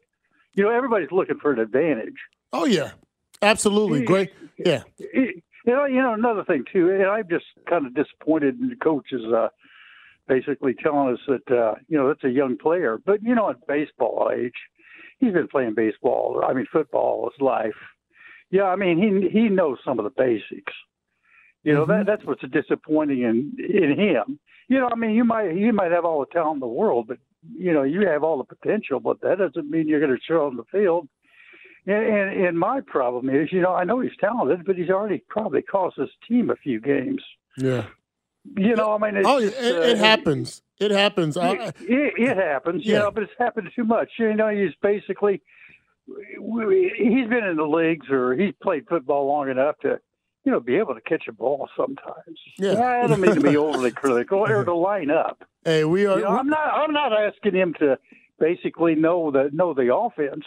You 0.55 0.64
know, 0.64 0.70
everybody's 0.70 1.11
looking 1.11 1.38
for 1.39 1.51
an 1.51 1.59
advantage. 1.59 2.18
Oh 2.51 2.66
yeah, 2.66 2.91
absolutely. 3.41 4.03
Great. 4.03 4.32
Yeah. 4.57 4.84
You 4.99 5.41
know, 5.66 5.86
you 5.86 6.01
know 6.01 6.14
another 6.14 6.43
thing 6.43 6.66
too, 6.72 6.91
and 6.91 7.03
I'm 7.03 7.28
just 7.30 7.45
kind 7.70 7.86
of 7.86 7.95
disappointed 7.95 8.59
in 8.59 8.70
the 8.70 8.76
coaches 8.76 9.22
uh, 9.34 9.47
basically 10.28 10.74
telling 10.74 11.13
us 11.13 11.19
that 11.28 11.55
uh, 11.55 11.76
you 11.88 11.97
know 11.97 12.07
that's 12.07 12.24
a 12.24 12.30
young 12.30 12.57
player, 12.57 12.99
but 13.05 13.21
you 13.24 13.36
know 13.36 13.49
at 13.49 13.67
baseball 13.67 14.32
age, 14.36 14.53
he's 15.19 15.34
been 15.34 15.47
playing 15.47 15.74
baseball. 15.76 16.43
I 16.45 16.53
mean 16.53 16.65
football 16.71 17.30
his 17.32 17.41
life. 17.41 17.76
Yeah, 18.51 18.65
I 18.65 18.76
mean 18.76 18.97
he 18.97 19.30
he 19.30 19.49
knows 19.49 19.78
some 19.86 19.99
of 19.99 20.05
the 20.05 20.11
basics. 20.11 20.74
You 21.63 21.74
know 21.74 21.86
that 21.86 22.05
that's 22.05 22.26
what's 22.26 22.43
disappointing 22.49 23.21
in 23.21 23.53
in 23.57 23.97
him. 23.99 24.39
You 24.67 24.80
know, 24.80 24.89
I 24.91 24.95
mean 24.95 25.11
you 25.11 25.24
might 25.24 25.55
you 25.55 25.74
might 25.74 25.91
have 25.91 26.05
all 26.05 26.19
the 26.19 26.34
talent 26.34 26.57
in 26.57 26.59
the 26.61 26.67
world, 26.67 27.07
but 27.07 27.17
you 27.57 27.74
know 27.74 27.84
you 27.84 28.07
have 28.07 28.24
all 28.24 28.38
the 28.38 28.55
potential, 28.55 28.99
but 28.99 29.21
that 29.21 29.39
doesn't 29.39 29.69
mean 29.69 29.88
you're 29.88 29.99
going 29.99 30.15
to 30.15 30.24
show 30.24 30.45
on 30.45 30.57
the 30.57 30.63
field. 30.71 31.07
And, 31.86 32.05
and, 32.05 32.45
and 32.45 32.57
my 32.57 32.80
problem 32.80 33.30
is, 33.30 33.51
you 33.51 33.59
know, 33.59 33.74
I 33.74 33.84
know 33.84 33.99
he's 33.99 34.15
talented, 34.17 34.65
but 34.65 34.78
he's 34.78 34.89
already 34.89 35.21
probably 35.28 35.61
cost 35.61 35.97
his 35.97 36.07
team 36.26 36.49
a 36.49 36.55
few 36.55 36.80
games. 36.80 37.21
Yeah. 37.57 37.88
You 38.57 38.75
know, 38.75 38.93
I 38.93 38.97
mean, 38.97 39.15
it's 39.17 39.27
Oh, 39.27 39.37
it, 39.37 39.51
just, 39.51 39.57
it 39.61 39.95
uh, 39.95 39.99
happens. 39.99 40.61
It 40.79 40.91
happens. 40.91 41.37
I, 41.37 41.51
It, 41.53 41.75
it, 41.79 42.13
it 42.17 42.37
happens, 42.37 42.85
you 42.85 42.93
Yeah. 42.93 42.99
know, 42.99 43.11
but 43.11 43.23
it's 43.23 43.31
happened 43.39 43.69
too 43.75 43.83
much. 43.85 44.09
You 44.19 44.33
know, 44.33 44.49
he's 44.49 44.73
basically 44.81 45.41
he's 46.05 47.27
been 47.29 47.43
in 47.45 47.55
the 47.57 47.65
leagues 47.67 48.09
or 48.09 48.35
he's 48.35 48.53
played 48.61 48.85
football 48.87 49.27
long 49.27 49.49
enough 49.49 49.77
to, 49.79 49.99
you 50.43 50.51
know, 50.51 50.59
be 50.59 50.75
able 50.75 50.93
to 50.95 51.01
catch 51.01 51.27
a 51.29 51.31
ball 51.31 51.69
sometimes. 51.77 52.37
Yeah. 52.57 52.81
I 52.83 53.07
don't 53.07 53.21
mean 53.21 53.35
to 53.35 53.41
be 53.41 53.55
overly 53.57 53.91
critical 53.91 54.39
or 54.39 54.65
to 54.65 54.75
line 54.75 55.09
up. 55.09 55.43
hey, 55.63 55.85
we 55.85 56.05
are. 56.05 56.17
You 56.17 56.23
know, 56.25 56.31
I'm 56.31 56.47
not. 56.49 56.67
I'm 56.73 56.91
not 56.93 57.13
asking 57.13 57.55
him 57.55 57.73
to 57.79 57.97
basically 58.39 58.95
know 58.95 59.31
the 59.31 59.49
know 59.53 59.73
the 59.73 59.93
offense. 59.95 60.43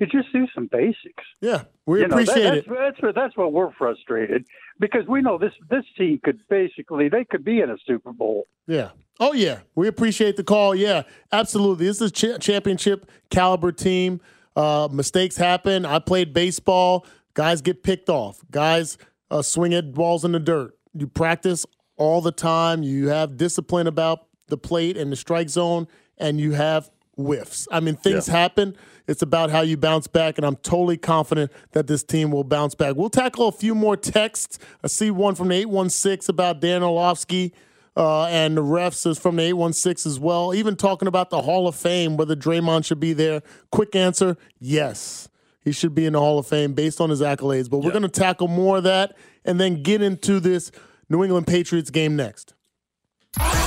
It's 0.00 0.12
just 0.12 0.32
do 0.32 0.46
some 0.54 0.66
basics. 0.70 1.24
yeah, 1.40 1.62
we 1.86 2.00
You 2.00 2.08
know, 2.08 2.16
that- 2.16 2.22
appreciate 2.28 2.44
that's, 2.54 2.66
it. 2.66 2.72
That's 2.78 3.02
what 3.02 3.14
that's 3.14 3.36
what 3.36 3.52
we're 3.52 3.72
frustrated 3.72 4.44
because 4.78 5.06
we 5.08 5.20
know 5.22 5.38
this 5.38 5.52
this 5.70 5.84
team 5.96 6.20
could 6.22 6.38
basically 6.48 7.08
they 7.08 7.24
could 7.24 7.44
be 7.44 7.60
in 7.60 7.70
a 7.70 7.76
Super 7.86 8.12
Bowl. 8.12 8.44
Yeah. 8.66 8.90
Oh 9.20 9.32
yeah, 9.32 9.60
we 9.74 9.88
appreciate 9.88 10.36
the 10.36 10.44
call. 10.44 10.74
Yeah, 10.76 11.02
absolutely. 11.32 11.86
This 11.86 12.00
is 12.00 12.10
a 12.10 12.12
cha- 12.12 12.38
championship 12.38 13.10
caliber 13.30 13.72
team. 13.72 14.20
Uh, 14.54 14.88
mistakes 14.92 15.36
happen. 15.36 15.84
I 15.84 15.98
played 15.98 16.32
baseball. 16.32 17.04
Guys 17.34 17.60
get 17.60 17.82
picked 17.82 18.08
off. 18.08 18.40
Guys 18.50 18.96
uh, 19.30 19.42
swing 19.42 19.74
at 19.74 19.92
balls 19.94 20.24
in 20.24 20.32
the 20.32 20.38
dirt. 20.40 20.76
You 20.94 21.06
practice 21.08 21.66
all 21.96 22.20
the 22.20 22.30
time. 22.32 22.82
You 22.84 23.08
have 23.08 23.36
discipline 23.36 23.86
about 23.88 24.26
the 24.46 24.56
plate 24.56 24.96
and 24.96 25.10
the 25.10 25.16
strike 25.16 25.48
zone, 25.48 25.88
and 26.16 26.40
you 26.40 26.52
have 26.52 26.88
whiffs. 27.18 27.68
I 27.70 27.80
mean, 27.80 27.96
things 27.96 28.28
Yeah. 28.28 28.34
happen. 28.34 28.76
It's 29.06 29.22
about 29.22 29.50
how 29.50 29.62
you 29.62 29.76
bounce 29.76 30.06
back, 30.06 30.38
and 30.38 30.46
I'm 30.46 30.56
totally 30.56 30.96
confident 30.96 31.50
that 31.72 31.86
this 31.86 32.02
team 32.02 32.30
will 32.30 32.44
bounce 32.44 32.74
back. 32.74 32.94
We'll 32.96 33.10
tackle 33.10 33.48
a 33.48 33.52
few 33.52 33.74
more 33.74 33.96
texts. 33.96 34.58
I 34.84 34.86
see 34.86 35.10
one 35.10 35.34
from 35.34 35.48
the 35.48 35.54
816 35.56 36.32
about 36.32 36.60
Dan 36.60 36.82
Orlovsky. 36.82 37.52
Uh, 37.96 38.26
and 38.26 38.56
the 38.56 38.62
refs 38.62 39.04
is 39.10 39.18
from 39.18 39.34
the 39.36 39.42
816 39.42 40.08
as 40.08 40.20
well. 40.20 40.54
Even 40.54 40.76
talking 40.76 41.08
about 41.08 41.30
the 41.30 41.42
Hall 41.42 41.66
of 41.66 41.74
Fame, 41.74 42.16
whether 42.16 42.36
Draymond 42.36 42.84
should 42.84 43.00
be 43.00 43.12
there. 43.12 43.42
Quick 43.72 43.96
answer 43.96 44.36
yes. 44.60 45.28
He 45.64 45.72
should 45.72 45.96
be 45.96 46.06
in 46.06 46.12
the 46.12 46.20
Hall 46.20 46.38
of 46.38 46.46
Fame 46.46 46.74
based 46.74 47.00
on 47.00 47.10
his 47.10 47.20
accolades. 47.20 47.68
But 47.68 47.78
we're 47.78 47.90
going 47.90 48.02
to 48.02 48.08
tackle 48.08 48.46
more 48.46 48.76
of 48.76 48.84
that 48.84 49.16
and 49.44 49.58
then 49.60 49.82
get 49.82 50.00
into 50.00 50.38
this 50.38 50.70
New 51.08 51.24
England 51.24 51.48
Patriots 51.48 51.90
game 51.90 52.14
next. 52.14 52.54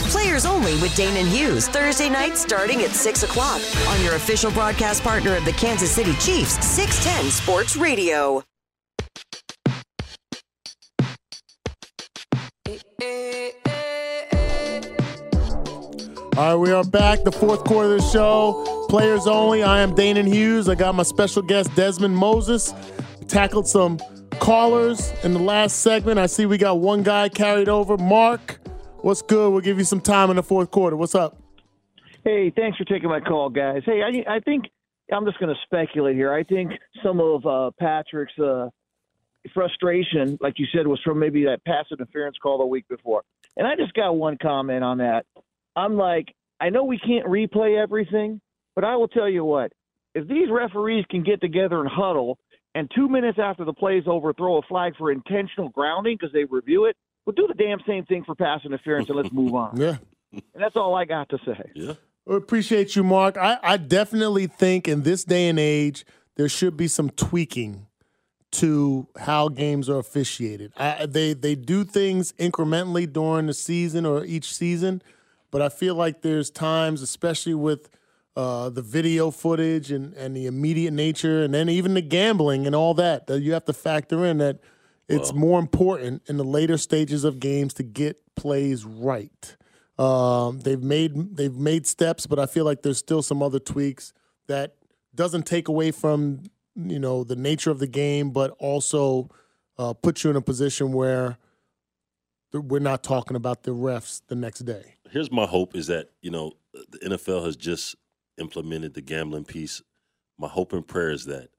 Players 0.09 0.45
only 0.45 0.73
with 0.81 0.91
Danan 0.91 1.27
Hughes, 1.27 1.67
Thursday 1.67 2.09
night 2.09 2.37
starting 2.37 2.81
at 2.81 2.91
6 2.91 3.23
o'clock 3.23 3.61
on 3.87 4.03
your 4.03 4.15
official 4.15 4.51
broadcast 4.51 5.03
partner 5.03 5.35
of 5.35 5.45
the 5.45 5.53
Kansas 5.53 5.91
City 5.91 6.13
Chiefs, 6.15 6.63
610 6.65 7.31
Sports 7.31 7.75
Radio. 7.75 8.43
All 16.37 16.47
right, 16.47 16.55
we 16.55 16.71
are 16.71 16.83
back. 16.83 17.23
The 17.23 17.31
fourth 17.31 17.63
quarter 17.65 17.93
of 17.93 18.01
the 18.01 18.07
show. 18.07 18.85
Players 18.89 19.27
only. 19.27 19.63
I 19.63 19.81
am 19.81 19.93
Danan 19.93 20.27
Hughes. 20.27 20.69
I 20.69 20.75
got 20.75 20.95
my 20.95 21.03
special 21.03 21.41
guest, 21.41 21.69
Dezman 21.71 22.13
Moses. 22.13 22.73
Tackled 23.27 23.67
some 23.67 23.99
callers 24.39 25.11
in 25.23 25.33
the 25.33 25.39
last 25.39 25.81
segment. 25.81 26.19
I 26.19 26.25
see 26.25 26.45
we 26.45 26.57
got 26.57 26.79
one 26.79 27.03
guy 27.03 27.29
carried 27.29 27.69
over. 27.69 27.97
Mark, 27.97 28.59
what's 29.01 29.21
good? 29.21 29.51
We'll 29.51 29.61
give 29.61 29.77
you 29.77 29.83
some 29.83 30.01
time 30.01 30.29
in 30.29 30.35
the 30.35 30.43
fourth 30.43 30.71
quarter. 30.71 30.95
What's 30.95 31.15
up? 31.15 31.37
Hey, 32.23 32.51
thanks 32.55 32.77
for 32.77 32.85
taking 32.85 33.09
my 33.09 33.19
call, 33.19 33.49
guys. 33.49 33.81
Hey, 33.85 34.01
I, 34.03 34.35
I 34.35 34.39
think 34.39 34.65
I'm 35.11 35.25
just 35.25 35.39
going 35.39 35.53
to 35.53 35.59
speculate 35.63 36.15
here. 36.15 36.33
I 36.33 36.43
think 36.43 36.71
some 37.03 37.19
of 37.19 37.45
uh, 37.45 37.71
Patrick's 37.79 38.37
uh, 38.37 38.69
frustration, 39.53 40.37
like 40.39 40.55
you 40.57 40.67
said, 40.73 40.87
was 40.87 40.99
from 41.03 41.19
maybe 41.19 41.43
that 41.45 41.63
pass 41.65 41.85
interference 41.91 42.37
call 42.41 42.59
the 42.59 42.65
week 42.65 42.87
before. 42.87 43.23
And 43.57 43.67
I 43.67 43.75
just 43.75 43.93
got 43.93 44.11
one 44.13 44.37
comment 44.41 44.83
on 44.83 44.99
that. 44.99 45.25
I'm 45.75 45.97
like, 45.97 46.33
I 46.59 46.69
know 46.69 46.83
we 46.83 46.99
can't 46.99 47.25
replay 47.25 47.81
everything, 47.81 48.39
but 48.75 48.83
I 48.83 48.95
will 48.95 49.07
tell 49.07 49.27
you 49.27 49.43
what: 49.43 49.73
if 50.13 50.27
these 50.27 50.49
referees 50.49 51.05
can 51.09 51.23
get 51.23 51.41
together 51.41 51.79
and 51.79 51.89
huddle 51.89 52.37
and 52.75 52.89
two 52.95 53.09
minutes 53.09 53.39
after 53.41 53.65
the 53.65 53.73
play's 53.73 54.03
over, 54.05 54.33
throw 54.33 54.57
a 54.57 54.61
flag 54.63 54.93
for 54.97 55.11
intentional 55.11 55.69
grounding 55.69 56.17
because 56.19 56.33
they 56.33 56.45
review 56.45 56.85
it. 56.85 56.95
Well, 57.25 57.33
do 57.35 57.47
the 57.47 57.53
damn 57.53 57.79
same 57.87 58.05
thing 58.05 58.23
for 58.23 58.35
pass 58.35 58.61
interference 58.65 59.07
and 59.09 59.17
let's 59.17 59.31
move 59.31 59.53
on. 59.53 59.77
Yeah. 59.81 59.97
And 60.33 60.63
that's 60.63 60.77
all 60.77 60.95
I 60.95 61.03
got 61.03 61.27
to 61.29 61.37
say. 61.45 61.71
Yeah. 61.75 61.93
We 62.25 62.37
appreciate 62.37 62.95
you, 62.95 63.03
Mark. 63.03 63.35
I, 63.35 63.57
I 63.61 63.75
definitely 63.75 64.47
think 64.47 64.87
in 64.87 65.03
this 65.03 65.25
day 65.25 65.49
and 65.49 65.59
age, 65.59 66.05
there 66.37 66.47
should 66.47 66.77
be 66.77 66.87
some 66.87 67.09
tweaking 67.09 67.87
to 68.51 69.07
how 69.17 69.49
games 69.49 69.89
are 69.89 69.97
officiated. 69.97 70.71
I, 70.77 71.05
they 71.05 71.33
they 71.33 71.55
do 71.55 71.83
things 71.83 72.31
incrementally 72.33 73.11
during 73.11 73.47
the 73.47 73.53
season 73.53 74.05
or 74.05 74.23
each 74.23 74.53
season, 74.53 75.01
but 75.51 75.61
I 75.61 75.69
feel 75.69 75.95
like 75.95 76.21
there's 76.21 76.49
times, 76.49 77.01
especially 77.01 77.53
with 77.53 77.89
uh, 78.35 78.69
the 78.69 78.81
video 78.81 79.31
footage 79.31 79.91
and, 79.91 80.13
and 80.13 80.35
the 80.35 80.45
immediate 80.45 80.91
nature, 80.91 81.43
and 81.43 81.53
then 81.53 81.69
even 81.69 81.93
the 81.93 82.01
gambling 82.01 82.65
and 82.65 82.75
all 82.75 82.93
that, 82.93 83.27
that 83.27 83.41
you 83.41 83.53
have 83.53 83.65
to 83.65 83.73
factor 83.73 84.25
in 84.25 84.37
that 84.37 84.59
it's 85.11 85.33
more 85.33 85.59
important 85.59 86.23
in 86.27 86.37
the 86.37 86.43
later 86.43 86.77
stages 86.77 87.23
of 87.23 87.39
games 87.39 87.73
to 87.75 87.83
get 87.83 88.21
plays 88.35 88.85
right. 88.85 89.55
Um, 89.97 90.59
they've 90.59 90.81
made 90.81 91.35
they've 91.35 91.55
made 91.55 91.85
steps, 91.85 92.25
but 92.25 92.39
I 92.39 92.45
feel 92.45 92.65
like 92.65 92.81
there's 92.81 92.97
still 92.97 93.21
some 93.21 93.43
other 93.43 93.59
tweaks 93.59 94.13
that 94.47 94.75
doesn't 95.13 95.45
take 95.45 95.67
away 95.67 95.91
from 95.91 96.43
you 96.75 96.99
know 96.99 97.23
the 97.23 97.35
nature 97.35 97.71
of 97.71 97.79
the 97.79 97.87
game, 97.87 98.31
but 98.31 98.51
also 98.59 99.29
uh, 99.77 99.93
put 99.93 100.23
you 100.23 100.29
in 100.29 100.35
a 100.35 100.41
position 100.41 100.91
where 100.91 101.37
we're 102.53 102.79
not 102.79 103.03
talking 103.03 103.35
about 103.35 103.63
the 103.63 103.71
refs 103.71 104.21
the 104.27 104.35
next 104.35 104.59
day. 104.59 104.95
Here's 105.09 105.31
my 105.31 105.45
hope 105.45 105.75
is 105.75 105.87
that, 105.87 106.09
you 106.21 106.31
know, 106.31 106.53
the 106.73 106.99
NFL 106.99 107.45
has 107.45 107.55
just 107.55 107.95
implemented 108.37 108.93
the 108.93 109.01
gambling 109.01 109.45
piece. 109.45 109.81
My 110.37 110.47
hope 110.47 110.73
and 110.73 110.87
prayer 110.87 111.11
is 111.11 111.25
that 111.25 111.49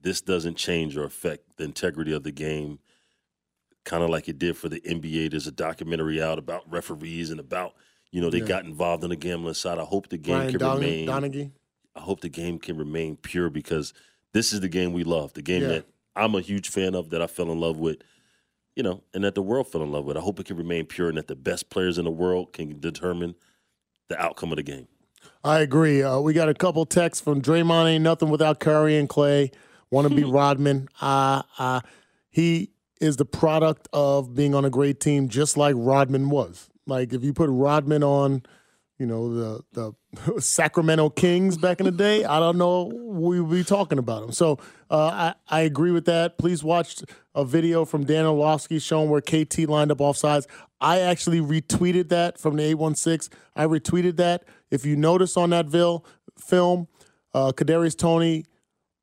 this 0.00 0.20
doesn't 0.20 0.56
change 0.56 0.96
or 0.96 1.04
affect 1.04 1.56
the 1.56 1.64
integrity 1.64 2.12
of 2.12 2.22
the 2.22 2.32
game, 2.32 2.80
kind 3.84 4.02
of 4.02 4.10
like 4.10 4.28
it 4.28 4.38
did 4.38 4.56
for 4.56 4.68
the 4.68 4.80
NBA. 4.80 5.30
There's 5.30 5.46
a 5.46 5.52
documentary 5.52 6.22
out 6.22 6.38
about 6.38 6.70
referees 6.70 7.30
and 7.30 7.40
about, 7.40 7.74
you 8.10 8.20
know, 8.20 8.30
they 8.30 8.38
Yeah. 8.40 8.46
got 8.46 8.64
involved 8.64 9.02
on 9.04 9.10
the 9.10 9.16
gambling 9.16 9.54
side. 9.54 9.78
I 9.78 9.84
hope 9.84 10.08
the 10.08 10.18
game 10.18 10.36
Brian 10.36 10.50
can 10.50 10.60
Don- 10.60 10.76
remain. 10.80 11.06
Donaghy. 11.08 11.50
I 11.96 12.00
hope 12.00 12.20
the 12.20 12.28
game 12.28 12.58
can 12.58 12.76
remain 12.76 13.16
pure 13.16 13.50
because 13.50 13.92
this 14.32 14.52
is 14.52 14.60
the 14.60 14.68
game 14.68 14.92
we 14.92 15.04
love, 15.04 15.32
the 15.34 15.42
game 15.42 15.62
Yeah. 15.62 15.68
that 15.68 15.86
I'm 16.16 16.34
a 16.34 16.40
huge 16.40 16.68
fan 16.68 16.94
of, 16.94 17.10
that 17.10 17.20
I 17.22 17.26
fell 17.26 17.50
in 17.50 17.58
love 17.58 17.78
with, 17.78 17.98
you 18.76 18.82
know, 18.82 19.02
and 19.12 19.24
that 19.24 19.34
the 19.34 19.42
world 19.42 19.68
fell 19.68 19.82
in 19.82 19.90
love 19.92 20.04
with. 20.04 20.16
I 20.16 20.20
hope 20.20 20.38
it 20.40 20.46
can 20.46 20.56
remain 20.56 20.86
pure 20.86 21.08
and 21.08 21.18
that 21.18 21.26
the 21.26 21.34
best 21.36 21.68
players 21.70 21.98
in 21.98 22.04
the 22.04 22.10
world 22.10 22.52
can 22.52 22.78
determine 22.80 23.34
the 24.08 24.20
outcome 24.20 24.52
of 24.52 24.56
the 24.56 24.62
game. 24.62 24.88
I 25.44 25.60
agree. 25.60 26.02
Uh, 26.02 26.20
we 26.20 26.32
got 26.34 26.48
a 26.48 26.54
couple 26.54 26.84
texts 26.86 27.22
from 27.22 27.42
Draymond 27.42 27.86
ain't 27.88 28.02
nothing 28.04 28.28
without 28.30 28.60
Curry 28.60 28.96
and 28.96 29.08
Clay. 29.08 29.50
Want 29.90 30.08
to 30.08 30.14
be 30.14 30.22
Rodman. 30.24 30.88
Uh, 31.00 31.42
uh, 31.58 31.80
he 32.30 32.70
is 33.02 33.16
the 33.16 33.24
product 33.24 33.88
of 33.92 34.34
being 34.34 34.54
on 34.54 34.64
a 34.64 34.70
great 34.70 35.00
team, 35.00 35.28
just 35.28 35.56
like 35.56 35.74
Rodman 35.76 36.30
was. 36.30 36.70
Like 36.86 37.12
if 37.12 37.22
you 37.24 37.32
put 37.32 37.50
Rodman 37.50 38.02
on, 38.02 38.42
you 38.98 39.06
know 39.06 39.34
the 39.34 39.64
the 39.72 40.40
Sacramento 40.40 41.10
Kings 41.10 41.58
back 41.58 41.80
in 41.80 41.86
the 41.86 41.92
day, 41.92 42.24
I 42.24 42.38
don't 42.38 42.58
know 42.58 42.84
we 42.84 43.40
would 43.40 43.50
be 43.50 43.64
talking 43.64 43.98
about 43.98 44.22
him. 44.22 44.32
So 44.32 44.58
uh, 44.90 45.10
I 45.12 45.34
I 45.48 45.60
agree 45.62 45.90
with 45.90 46.04
that. 46.06 46.38
Please 46.38 46.62
watch 46.62 47.02
a 47.34 47.44
video 47.44 47.84
from 47.84 48.04
Dan 48.04 48.24
Orlovsky 48.26 48.78
showing 48.78 49.10
where 49.10 49.20
KT 49.20 49.60
lined 49.60 49.90
up 49.90 49.98
offsides. 49.98 50.46
I 50.80 51.00
actually 51.00 51.40
retweeted 51.40 52.08
that 52.10 52.38
from 52.38 52.56
the 52.56 52.64
816. 52.64 53.36
I 53.56 53.66
retweeted 53.66 54.16
that. 54.16 54.44
If 54.70 54.84
you 54.84 54.96
notice 54.96 55.36
on 55.36 55.50
that 55.50 55.66
vil- 55.66 56.04
film, 56.38 56.88
uh, 57.34 57.52
Kadarius 57.52 57.96
Toney, 57.96 58.44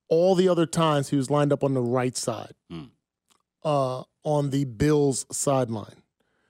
all 0.10 0.36
the 0.36 0.50
other 0.50 0.66
times 0.66 1.10
he 1.10 1.16
was 1.16 1.30
lined 1.30 1.54
up 1.54 1.64
on 1.64 1.74
the 1.74 1.82
right 1.82 2.16
side, 2.18 2.54
uh, 3.64 4.04
on 4.24 4.50
the 4.50 4.66
Bills 4.66 5.26
sideline. 5.32 6.04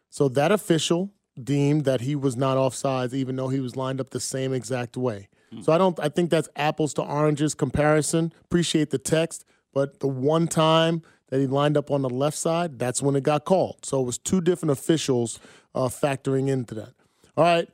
So 0.10 0.28
that 0.30 0.52
official 0.52 1.12
deemed 1.42 1.86
that 1.86 2.02
he 2.02 2.16
was 2.16 2.36
not 2.36 2.58
offsides, 2.58 3.14
even 3.14 3.36
though 3.36 3.50
he 3.50 3.60
was 3.60 3.76
lined 3.76 4.02
up 4.02 4.10
the 4.10 4.20
same 4.20 4.54
exact 4.54 4.98
way. 4.98 5.30
So 5.62 5.74
I 5.74 5.78
don't. 5.78 6.00
I 6.00 6.10
think 6.10 6.30
that's 6.30 6.48
apples 6.56 6.94
to 6.96 7.02
oranges 7.02 7.56
comparison. 7.56 8.32
Appreciate 8.44 8.92
the 8.92 9.00
text, 9.00 9.46
but 9.74 10.00
the 10.00 10.08
one 10.08 10.48
time 10.48 11.02
that 11.30 11.40
he 11.40 11.48
lined 11.48 11.76
up 11.76 11.90
on 11.90 12.02
the 12.02 12.10
left 12.10 12.38
side, 12.38 12.78
that's 12.78 13.02
when 13.02 13.16
it 13.16 13.24
got 13.24 13.46
called. 13.46 13.84
So 13.84 14.00
it 14.00 14.06
was 14.06 14.18
two 14.18 14.42
different 14.42 14.72
officials 14.72 15.40
uh, 15.74 15.88
factoring 15.88 16.50
into 16.50 16.76
that. 16.76 16.94
All 17.36 17.44
right. 17.44 17.68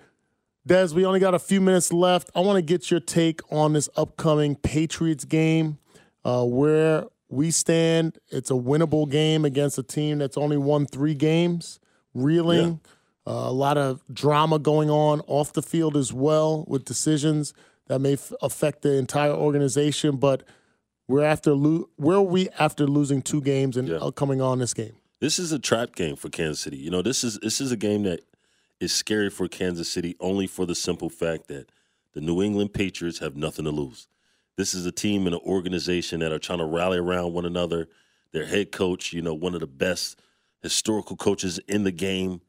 Des, 0.65 0.93
we 0.93 1.05
only 1.05 1.19
got 1.19 1.33
a 1.33 1.39
few 1.39 1.61
minutes 1.61 1.93
left. 1.93 2.29
I 2.33 2.39
want 2.39 2.57
to 2.57 2.61
get 2.61 2.89
your 2.89 2.99
take 2.99 3.41
on 3.51 3.73
this 3.73 3.87
upcoming 3.95 4.55
Patriots 4.55 5.23
game, 5.23 5.77
uh, 6.23 6.43
where 6.43 7.05
we 7.35 7.51
stand. 7.51 8.17
It's 8.29 8.49
a 8.49 8.55
winnable 8.55 9.09
game 9.09 9.45
against 9.45 9.77
a 9.77 9.83
team 9.83 10.17
that's 10.17 10.37
only 10.37 10.57
won 10.57 10.85
three 10.85 11.13
games, 11.13 11.79
reeling. 12.13 12.79
Uh, 13.27 13.31
a 13.31 13.51
lot 13.51 13.77
of 13.77 14.01
drama 14.13 14.59
going 14.59 14.89
on 14.89 15.19
off 15.27 15.51
the 15.53 15.63
field 15.63 15.97
as 15.97 16.13
well 16.13 16.63
with 16.67 16.85
decisions 16.85 17.53
that 17.87 17.99
may 17.99 18.13
f- 18.13 18.31
affect 18.41 18.83
the 18.83 18.93
entire 18.97 19.31
organization. 19.33 20.17
But 20.17 20.43
we're 21.07 21.23
after 21.23 21.53
lo- 21.53 21.89
where 21.95 22.17
are 22.17 22.21
we 22.21 22.49
after 22.59 22.85
losing 22.85 23.21
two 23.21 23.41
games 23.41 23.77
and 23.77 23.89
uh, 23.89 24.11
coming 24.11 24.41
on 24.41 24.59
this 24.59 24.73
game? 24.73 24.93
This 25.19 25.39
is 25.39 25.51
a 25.51 25.59
trap 25.59 25.95
game 25.95 26.15
for 26.15 26.29
Kansas 26.29 26.59
City. 26.59 26.77
You 26.77 26.91
know, 26.91 27.01
this 27.01 27.23
is 27.23 27.39
this 27.39 27.59
is 27.59 27.71
a 27.71 27.77
game 27.77 28.03
that 28.03 28.21
is 28.79 28.93
scary 28.93 29.29
for 29.29 29.47
Kansas 29.47 29.91
City 29.91 30.15
only 30.19 30.45
for 30.45 30.65
the 30.65 30.75
simple 30.75 31.09
fact 31.09 31.47
that 31.47 31.71
the 32.13 32.21
New 32.21 32.43
England 32.43 32.73
Patriots 32.73 33.19
have 33.19 33.35
nothing 33.35 33.65
to 33.65 33.71
lose. 33.71 34.07
This 34.57 34.73
is 34.73 34.85
a 34.85 34.91
team 34.91 35.25
and 35.25 35.35
an 35.35 35.41
organization 35.45 36.21
that 36.21 36.31
are 36.31 36.39
trying 36.39 36.59
to 36.59 36.65
rally 36.65 36.97
around 36.97 37.33
one 37.33 37.45
another. 37.45 37.87
Their 38.31 38.45
head 38.45 38.71
coach, 38.71 39.13
you 39.13 39.21
know, 39.21 39.33
one 39.33 39.53
of 39.53 39.59
the 39.59 39.67
best 39.67 40.19
historical 40.61 41.15
coaches 41.15 41.59
in 41.67 41.83
the 41.83 41.91
game. 41.91 42.41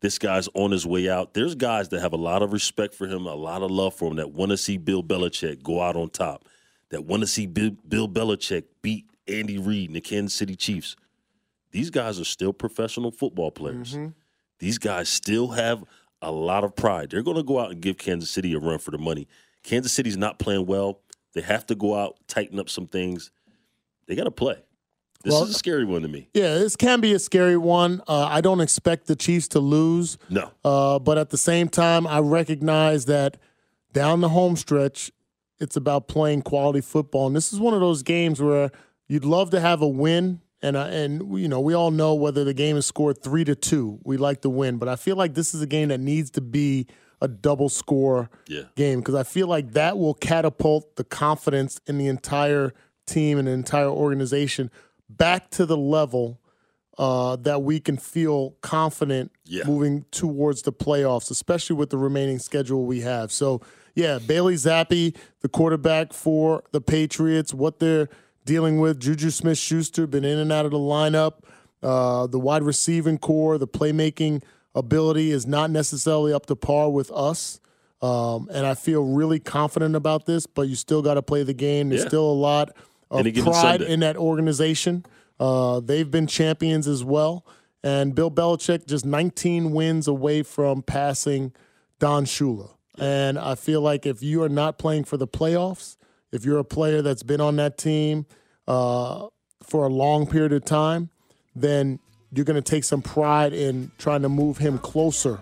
This 0.00 0.18
guy's 0.18 0.48
on 0.54 0.70
his 0.70 0.86
way 0.86 1.08
out. 1.08 1.32
There's 1.34 1.54
guys 1.54 1.88
that 1.88 2.00
have 2.00 2.12
a 2.12 2.18
lot 2.18 2.42
of 2.42 2.52
respect 2.52 2.94
for 2.94 3.06
him, 3.06 3.26
a 3.26 3.34
lot 3.34 3.62
of 3.62 3.70
love 3.70 3.94
for 3.94 4.10
him, 4.10 4.16
that 4.16 4.32
want 4.32 4.50
to 4.50 4.56
see 4.56 4.76
Bill 4.76 5.02
Belichick 5.02 5.62
go 5.62 5.80
out 5.80 5.96
on 5.96 6.10
top, 6.10 6.44
that 6.90 7.04
want 7.04 7.22
to 7.22 7.26
see 7.26 7.46
Bill, 7.46 7.70
Bill 7.88 8.08
Belichick 8.08 8.64
beat 8.82 9.06
Andy 9.26 9.58
Reid 9.58 9.88
and 9.88 9.96
the 9.96 10.00
Kansas 10.00 10.36
City 10.36 10.56
Chiefs. 10.56 10.96
These 11.70 11.90
guys 11.90 12.20
are 12.20 12.24
still 12.24 12.52
professional 12.52 13.10
football 13.10 13.50
players. 13.50 13.94
Mm-hmm. 13.94 14.08
These 14.58 14.78
guys 14.78 15.08
still 15.08 15.48
have 15.48 15.84
a 16.20 16.30
lot 16.30 16.64
of 16.64 16.76
pride. 16.76 17.10
They're 17.10 17.22
going 17.22 17.36
to 17.36 17.42
go 17.42 17.58
out 17.58 17.70
and 17.70 17.80
give 17.80 17.98
Kansas 17.98 18.30
City 18.30 18.54
a 18.54 18.58
run 18.58 18.78
for 18.78 18.90
the 18.90 18.98
money. 18.98 19.26
Kansas 19.62 19.92
City's 19.92 20.16
not 20.16 20.38
playing 20.38 20.66
well. 20.66 21.00
They 21.34 21.42
have 21.42 21.66
to 21.66 21.74
go 21.74 21.94
out, 21.96 22.16
tighten 22.28 22.58
up 22.58 22.68
some 22.68 22.86
things. 22.86 23.30
They 24.06 24.14
got 24.16 24.24
to 24.24 24.30
play. 24.30 24.56
This 25.22 25.32
Well- 25.32 25.44
is 25.44 25.50
a 25.50 25.54
scary 25.54 25.84
one 25.84 26.02
to 26.02 26.08
me. 26.08 26.28
Yeah, 26.34 26.58
this 26.58 26.76
can 26.76 27.00
be 27.00 27.12
a 27.14 27.18
scary 27.18 27.56
one. 27.56 28.02
Uh, 28.06 28.26
I 28.30 28.40
don't 28.40 28.60
expect 28.60 29.06
the 29.06 29.16
Chiefs 29.16 29.48
to 29.48 29.60
lose. 29.60 30.18
No. 30.28 30.50
Uh, 30.64 30.98
but 30.98 31.16
at 31.18 31.30
the 31.30 31.38
same 31.38 31.68
time, 31.68 32.06
I 32.06 32.18
recognize 32.20 33.06
that 33.06 33.38
down 33.92 34.20
the 34.20 34.28
home 34.28 34.56
stretch, 34.56 35.10
it's 35.58 35.76
about 35.76 36.08
playing 36.08 36.42
quality 36.42 36.80
football. 36.82 37.26
And 37.26 37.34
this 37.34 37.52
is 37.52 37.58
one 37.60 37.72
of 37.74 37.80
those 37.80 38.02
games 38.02 38.40
where 38.42 38.70
you'd 39.08 39.24
love 39.24 39.50
to 39.50 39.60
have 39.60 39.80
a 39.80 39.88
win. 39.88 40.40
And, 40.60 40.76
uh, 40.76 40.84
and 40.90 41.38
you 41.40 41.48
know, 41.48 41.60
we 41.60 41.74
all 41.74 41.90
know 41.90 42.14
whether 42.14 42.44
the 42.44 42.54
game 42.54 42.76
is 42.76 42.84
scored 42.86 43.22
three 43.22 43.44
to 43.44 43.54
two, 43.54 43.98
we 44.04 44.16
like 44.16 44.42
to 44.42 44.50
win. 44.50 44.76
But 44.78 44.88
I 44.88 44.96
feel 44.96 45.16
like 45.16 45.34
this 45.34 45.54
is 45.54 45.62
a 45.62 45.66
game 45.66 45.88
that 45.88 46.00
needs 46.00 46.30
to 46.32 46.40
be 46.40 46.86
a 47.20 47.28
double 47.28 47.68
score 47.68 48.30
Yeah. 48.48 48.62
game 48.76 49.00
because 49.00 49.14
I 49.14 49.22
feel 49.22 49.46
like 49.46 49.72
that 49.72 49.98
will 49.98 50.14
catapult 50.14 50.96
the 50.96 51.04
confidence 51.04 51.80
in 51.86 51.98
the 51.98 52.06
entire 52.06 52.72
team 53.06 53.38
and 53.38 53.46
the 53.48 53.52
entire 53.52 53.88
organization 53.88 54.70
back 55.08 55.50
to 55.50 55.66
the 55.66 55.76
level 55.76 56.40
uh, 56.96 57.34
that 57.36 57.60
we 57.62 57.80
can 57.80 57.96
feel 57.96 58.54
confident 58.60 59.32
Yeah. 59.46 59.64
moving 59.66 60.04
towards 60.12 60.62
the 60.62 60.72
playoffs, 60.72 61.28
especially 61.30 61.74
with 61.76 61.90
the 61.90 61.98
remaining 61.98 62.38
schedule 62.38 62.84
we 62.86 63.00
have. 63.00 63.32
So, 63.32 63.60
yeah, 63.96 64.18
Bailey 64.24 64.54
Zappe, 64.54 65.16
the 65.40 65.48
quarterback 65.48 66.12
for 66.12 66.62
the 66.70 66.80
Patriots, 66.80 67.52
what 67.52 67.80
they're 67.80 68.08
dealing 68.44 68.78
with. 68.78 69.00
Juju 69.00 69.30
Smith 69.30 69.58
Schuster, 69.58 70.06
been 70.06 70.24
in 70.24 70.38
and 70.38 70.52
out 70.52 70.66
of 70.66 70.70
the 70.70 70.78
lineup. 70.78 71.34
Uh, 71.82 72.26
the 72.28 72.38
wide 72.38 72.62
receiving 72.62 73.18
core, 73.18 73.58
the 73.58 73.66
playmaking 73.68 74.42
ability 74.74 75.30
is 75.30 75.46
not 75.46 75.70
necessarily 75.70 76.32
up 76.32 76.46
to 76.46 76.56
par 76.56 76.90
with 76.90 77.10
us. 77.12 77.60
Um, 78.02 78.48
and 78.52 78.66
I 78.66 78.74
feel 78.74 79.02
really 79.04 79.38
confident 79.40 79.96
about 79.96 80.26
this, 80.26 80.46
but 80.46 80.62
you 80.62 80.74
still 80.74 81.00
got 81.00 81.14
to 81.14 81.22
play 81.22 81.42
the 81.42 81.54
game. 81.54 81.88
There's 81.88 82.02
Yeah. 82.02 82.08
still 82.08 82.30
a 82.30 82.32
lot 82.32 82.70
of 83.10 83.24
pride 83.42 83.80
in 83.82 84.00
that 84.00 84.16
organization. 84.16 85.06
Uh, 85.40 85.80
they've 85.80 86.10
been 86.10 86.26
champions 86.26 86.86
as 86.86 87.02
well. 87.04 87.46
And 87.82 88.14
Bill 88.14 88.30
Belichick 88.30 88.86
just 88.86 89.04
19 89.04 89.72
wins 89.72 90.08
away 90.08 90.42
from 90.42 90.82
passing 90.82 91.52
Don 91.98 92.24
Shula. 92.24 92.70
And 92.98 93.38
I 93.38 93.54
feel 93.54 93.80
like 93.80 94.06
if 94.06 94.22
you 94.22 94.42
are 94.42 94.48
not 94.48 94.78
playing 94.78 95.04
for 95.04 95.16
the 95.16 95.26
playoffs, 95.26 95.96
if 96.32 96.44
you're 96.44 96.58
a 96.58 96.64
player 96.64 97.02
that's 97.02 97.22
been 97.22 97.40
on 97.40 97.56
that 97.56 97.76
team 97.78 98.26
uh, 98.66 99.26
for 99.62 99.84
a 99.84 99.88
long 99.88 100.26
period 100.26 100.52
of 100.52 100.64
time, 100.64 101.10
then 101.54 101.98
you're 102.34 102.44
going 102.44 102.62
to 102.62 102.70
take 102.70 102.84
some 102.84 103.02
pride 103.02 103.52
in 103.52 103.90
trying 103.98 104.22
to 104.22 104.28
move 104.28 104.58
him 104.58 104.78
closer 104.78 105.40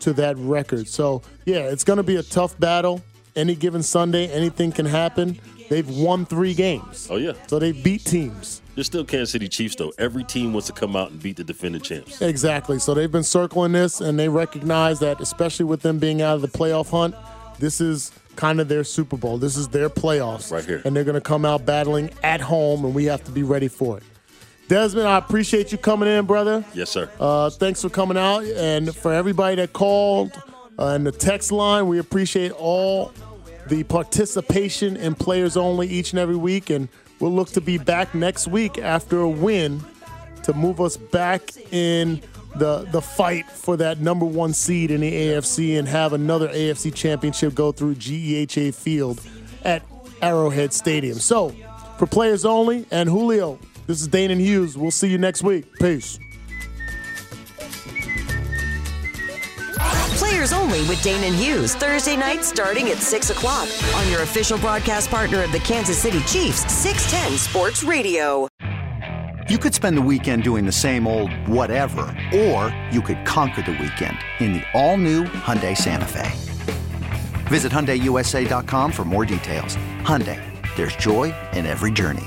to 0.00 0.12
that 0.14 0.36
record. 0.38 0.88
So, 0.88 1.22
yeah, 1.44 1.60
it's 1.60 1.84
going 1.84 1.96
to 1.98 2.02
be 2.02 2.16
a 2.16 2.22
tough 2.22 2.58
battle. 2.58 3.02
Any 3.34 3.54
given 3.54 3.82
Sunday, 3.82 4.28
anything 4.28 4.72
can 4.72 4.86
happen. 4.86 5.38
they've 5.68 5.88
won 5.88 6.24
three 6.26 6.54
games. 6.54 7.08
Oh 7.10 7.16
yeah. 7.16 7.32
So 7.48 7.58
they 7.58 7.72
beat 7.72 8.04
teams. 8.04 8.62
They're 8.74 8.84
still 8.84 9.04
Kansas 9.04 9.30
City 9.32 9.48
Chiefs 9.48 9.76
though. 9.76 9.92
Every 9.98 10.24
team 10.24 10.52
wants 10.52 10.66
to 10.68 10.72
come 10.72 10.96
out 10.96 11.10
and 11.10 11.22
beat 11.22 11.36
the 11.36 11.44
defending 11.44 11.82
champs. 11.82 12.20
Exactly. 12.22 12.78
So 12.78 12.94
they've 12.94 13.10
been 13.10 13.22
circling 13.22 13.72
this, 13.72 14.00
and 14.00 14.18
they 14.18 14.28
recognize 14.28 15.00
that, 15.00 15.20
especially 15.20 15.64
with 15.64 15.82
them 15.82 15.98
being 15.98 16.22
out 16.22 16.36
of 16.36 16.42
the 16.42 16.48
playoff 16.48 16.90
hunt, 16.90 17.14
this 17.58 17.80
is 17.80 18.12
kind 18.36 18.60
of 18.60 18.68
their 18.68 18.84
Super 18.84 19.16
Bowl. 19.16 19.38
This 19.38 19.56
is 19.56 19.68
their 19.68 19.88
playoffs. 19.88 20.52
Right 20.52 20.64
here. 20.64 20.82
And 20.84 20.94
they're 20.94 21.04
going 21.04 21.14
to 21.14 21.20
come 21.20 21.44
out 21.44 21.64
battling 21.64 22.10
at 22.22 22.40
home, 22.40 22.84
and 22.84 22.94
we 22.94 23.06
have 23.06 23.24
to 23.24 23.30
be 23.30 23.42
ready 23.42 23.68
for 23.68 23.96
it. 23.98 24.02
Dezman, 24.68 25.06
I 25.06 25.18
appreciate 25.18 25.70
you 25.70 25.78
coming 25.78 26.08
in, 26.08 26.26
brother. 26.26 26.64
Yes, 26.74 26.90
sir. 26.90 27.08
Uh, 27.20 27.50
thanks 27.50 27.82
for 27.82 27.88
coming 27.88 28.16
out. 28.16 28.44
And 28.44 28.94
for 28.94 29.12
everybody 29.12 29.56
that 29.56 29.72
called 29.72 30.32
uh, 30.78 30.88
and 30.88 31.06
the 31.06 31.12
text 31.12 31.52
line, 31.52 31.86
we 31.86 31.98
appreciate 31.98 32.50
all 32.52 33.12
the 33.68 33.84
participation 33.84 34.96
in 34.96 35.14
Players 35.14 35.56
Only 35.56 35.86
each 35.88 36.12
and 36.12 36.18
every 36.18 36.36
week. 36.36 36.70
And 36.70 36.88
we'll 37.20 37.32
look 37.32 37.48
to 37.50 37.60
be 37.60 37.78
back 37.78 38.14
next 38.14 38.48
week 38.48 38.78
after 38.78 39.20
a 39.20 39.28
win 39.28 39.82
to 40.42 40.52
move 40.52 40.80
us 40.80 40.96
back 40.96 41.56
in 41.72 42.20
the 42.56 42.86
the 42.90 43.02
fight 43.02 43.44
for 43.50 43.76
that 43.76 44.00
number 44.00 44.24
one 44.24 44.52
seed 44.52 44.90
in 44.90 45.00
the 45.02 45.12
AFC 45.12 45.78
and 45.78 45.86
have 45.86 46.12
another 46.12 46.48
AFC 46.48 46.94
championship 46.94 47.54
go 47.54 47.70
through 47.70 47.94
GEHA 47.96 48.74
Field 48.74 49.20
at 49.64 49.82
Arrowhead 50.22 50.72
Stadium. 50.72 51.18
So, 51.18 51.54
for 51.98 52.06
Players 52.06 52.44
Only 52.44 52.86
and 52.90 53.08
Julio, 53.08 53.58
this 53.86 54.00
is 54.00 54.08
Danan 54.08 54.40
Hughes. 54.40 54.76
We'll 54.76 54.90
see 54.90 55.08
you 55.08 55.18
next 55.18 55.42
week. 55.42 55.66
Peace. 55.78 56.18
Players 60.16 60.52
only 60.52 60.80
with 60.88 61.02
Dane 61.02 61.22
and 61.24 61.34
Hughes, 61.34 61.74
Thursday 61.74 62.16
night 62.16 62.44
starting 62.44 62.88
at 62.88 62.96
6 62.96 63.30
o'clock 63.30 63.68
on 63.94 64.10
your 64.10 64.22
official 64.22 64.58
broadcast 64.58 65.10
partner 65.10 65.42
of 65.42 65.52
the 65.52 65.60
Kansas 65.60 65.98
City 65.98 66.20
Chiefs, 66.20 66.70
610 66.72 67.38
Sports 67.38 67.84
Radio. 67.84 68.48
You 69.48 69.58
could 69.58 69.74
spend 69.74 69.96
the 69.96 70.02
weekend 70.02 70.42
doing 70.42 70.66
the 70.66 70.72
same 70.72 71.06
old 71.06 71.30
whatever, 71.46 72.02
or 72.34 72.76
you 72.90 73.00
could 73.00 73.24
conquer 73.24 73.62
the 73.62 73.72
weekend 73.72 74.18
in 74.40 74.54
the 74.54 74.62
all-new 74.74 75.24
Hyundai 75.24 75.76
Santa 75.76 76.04
Fe. 76.04 76.30
Visit 77.48 77.70
HyundaiUSA.com 77.70 78.90
for 78.90 79.04
more 79.04 79.24
details. 79.24 79.76
Hyundai, 80.00 80.42
there's 80.76 80.96
joy 80.96 81.32
in 81.52 81.64
every 81.64 81.92
journey. 81.92 82.26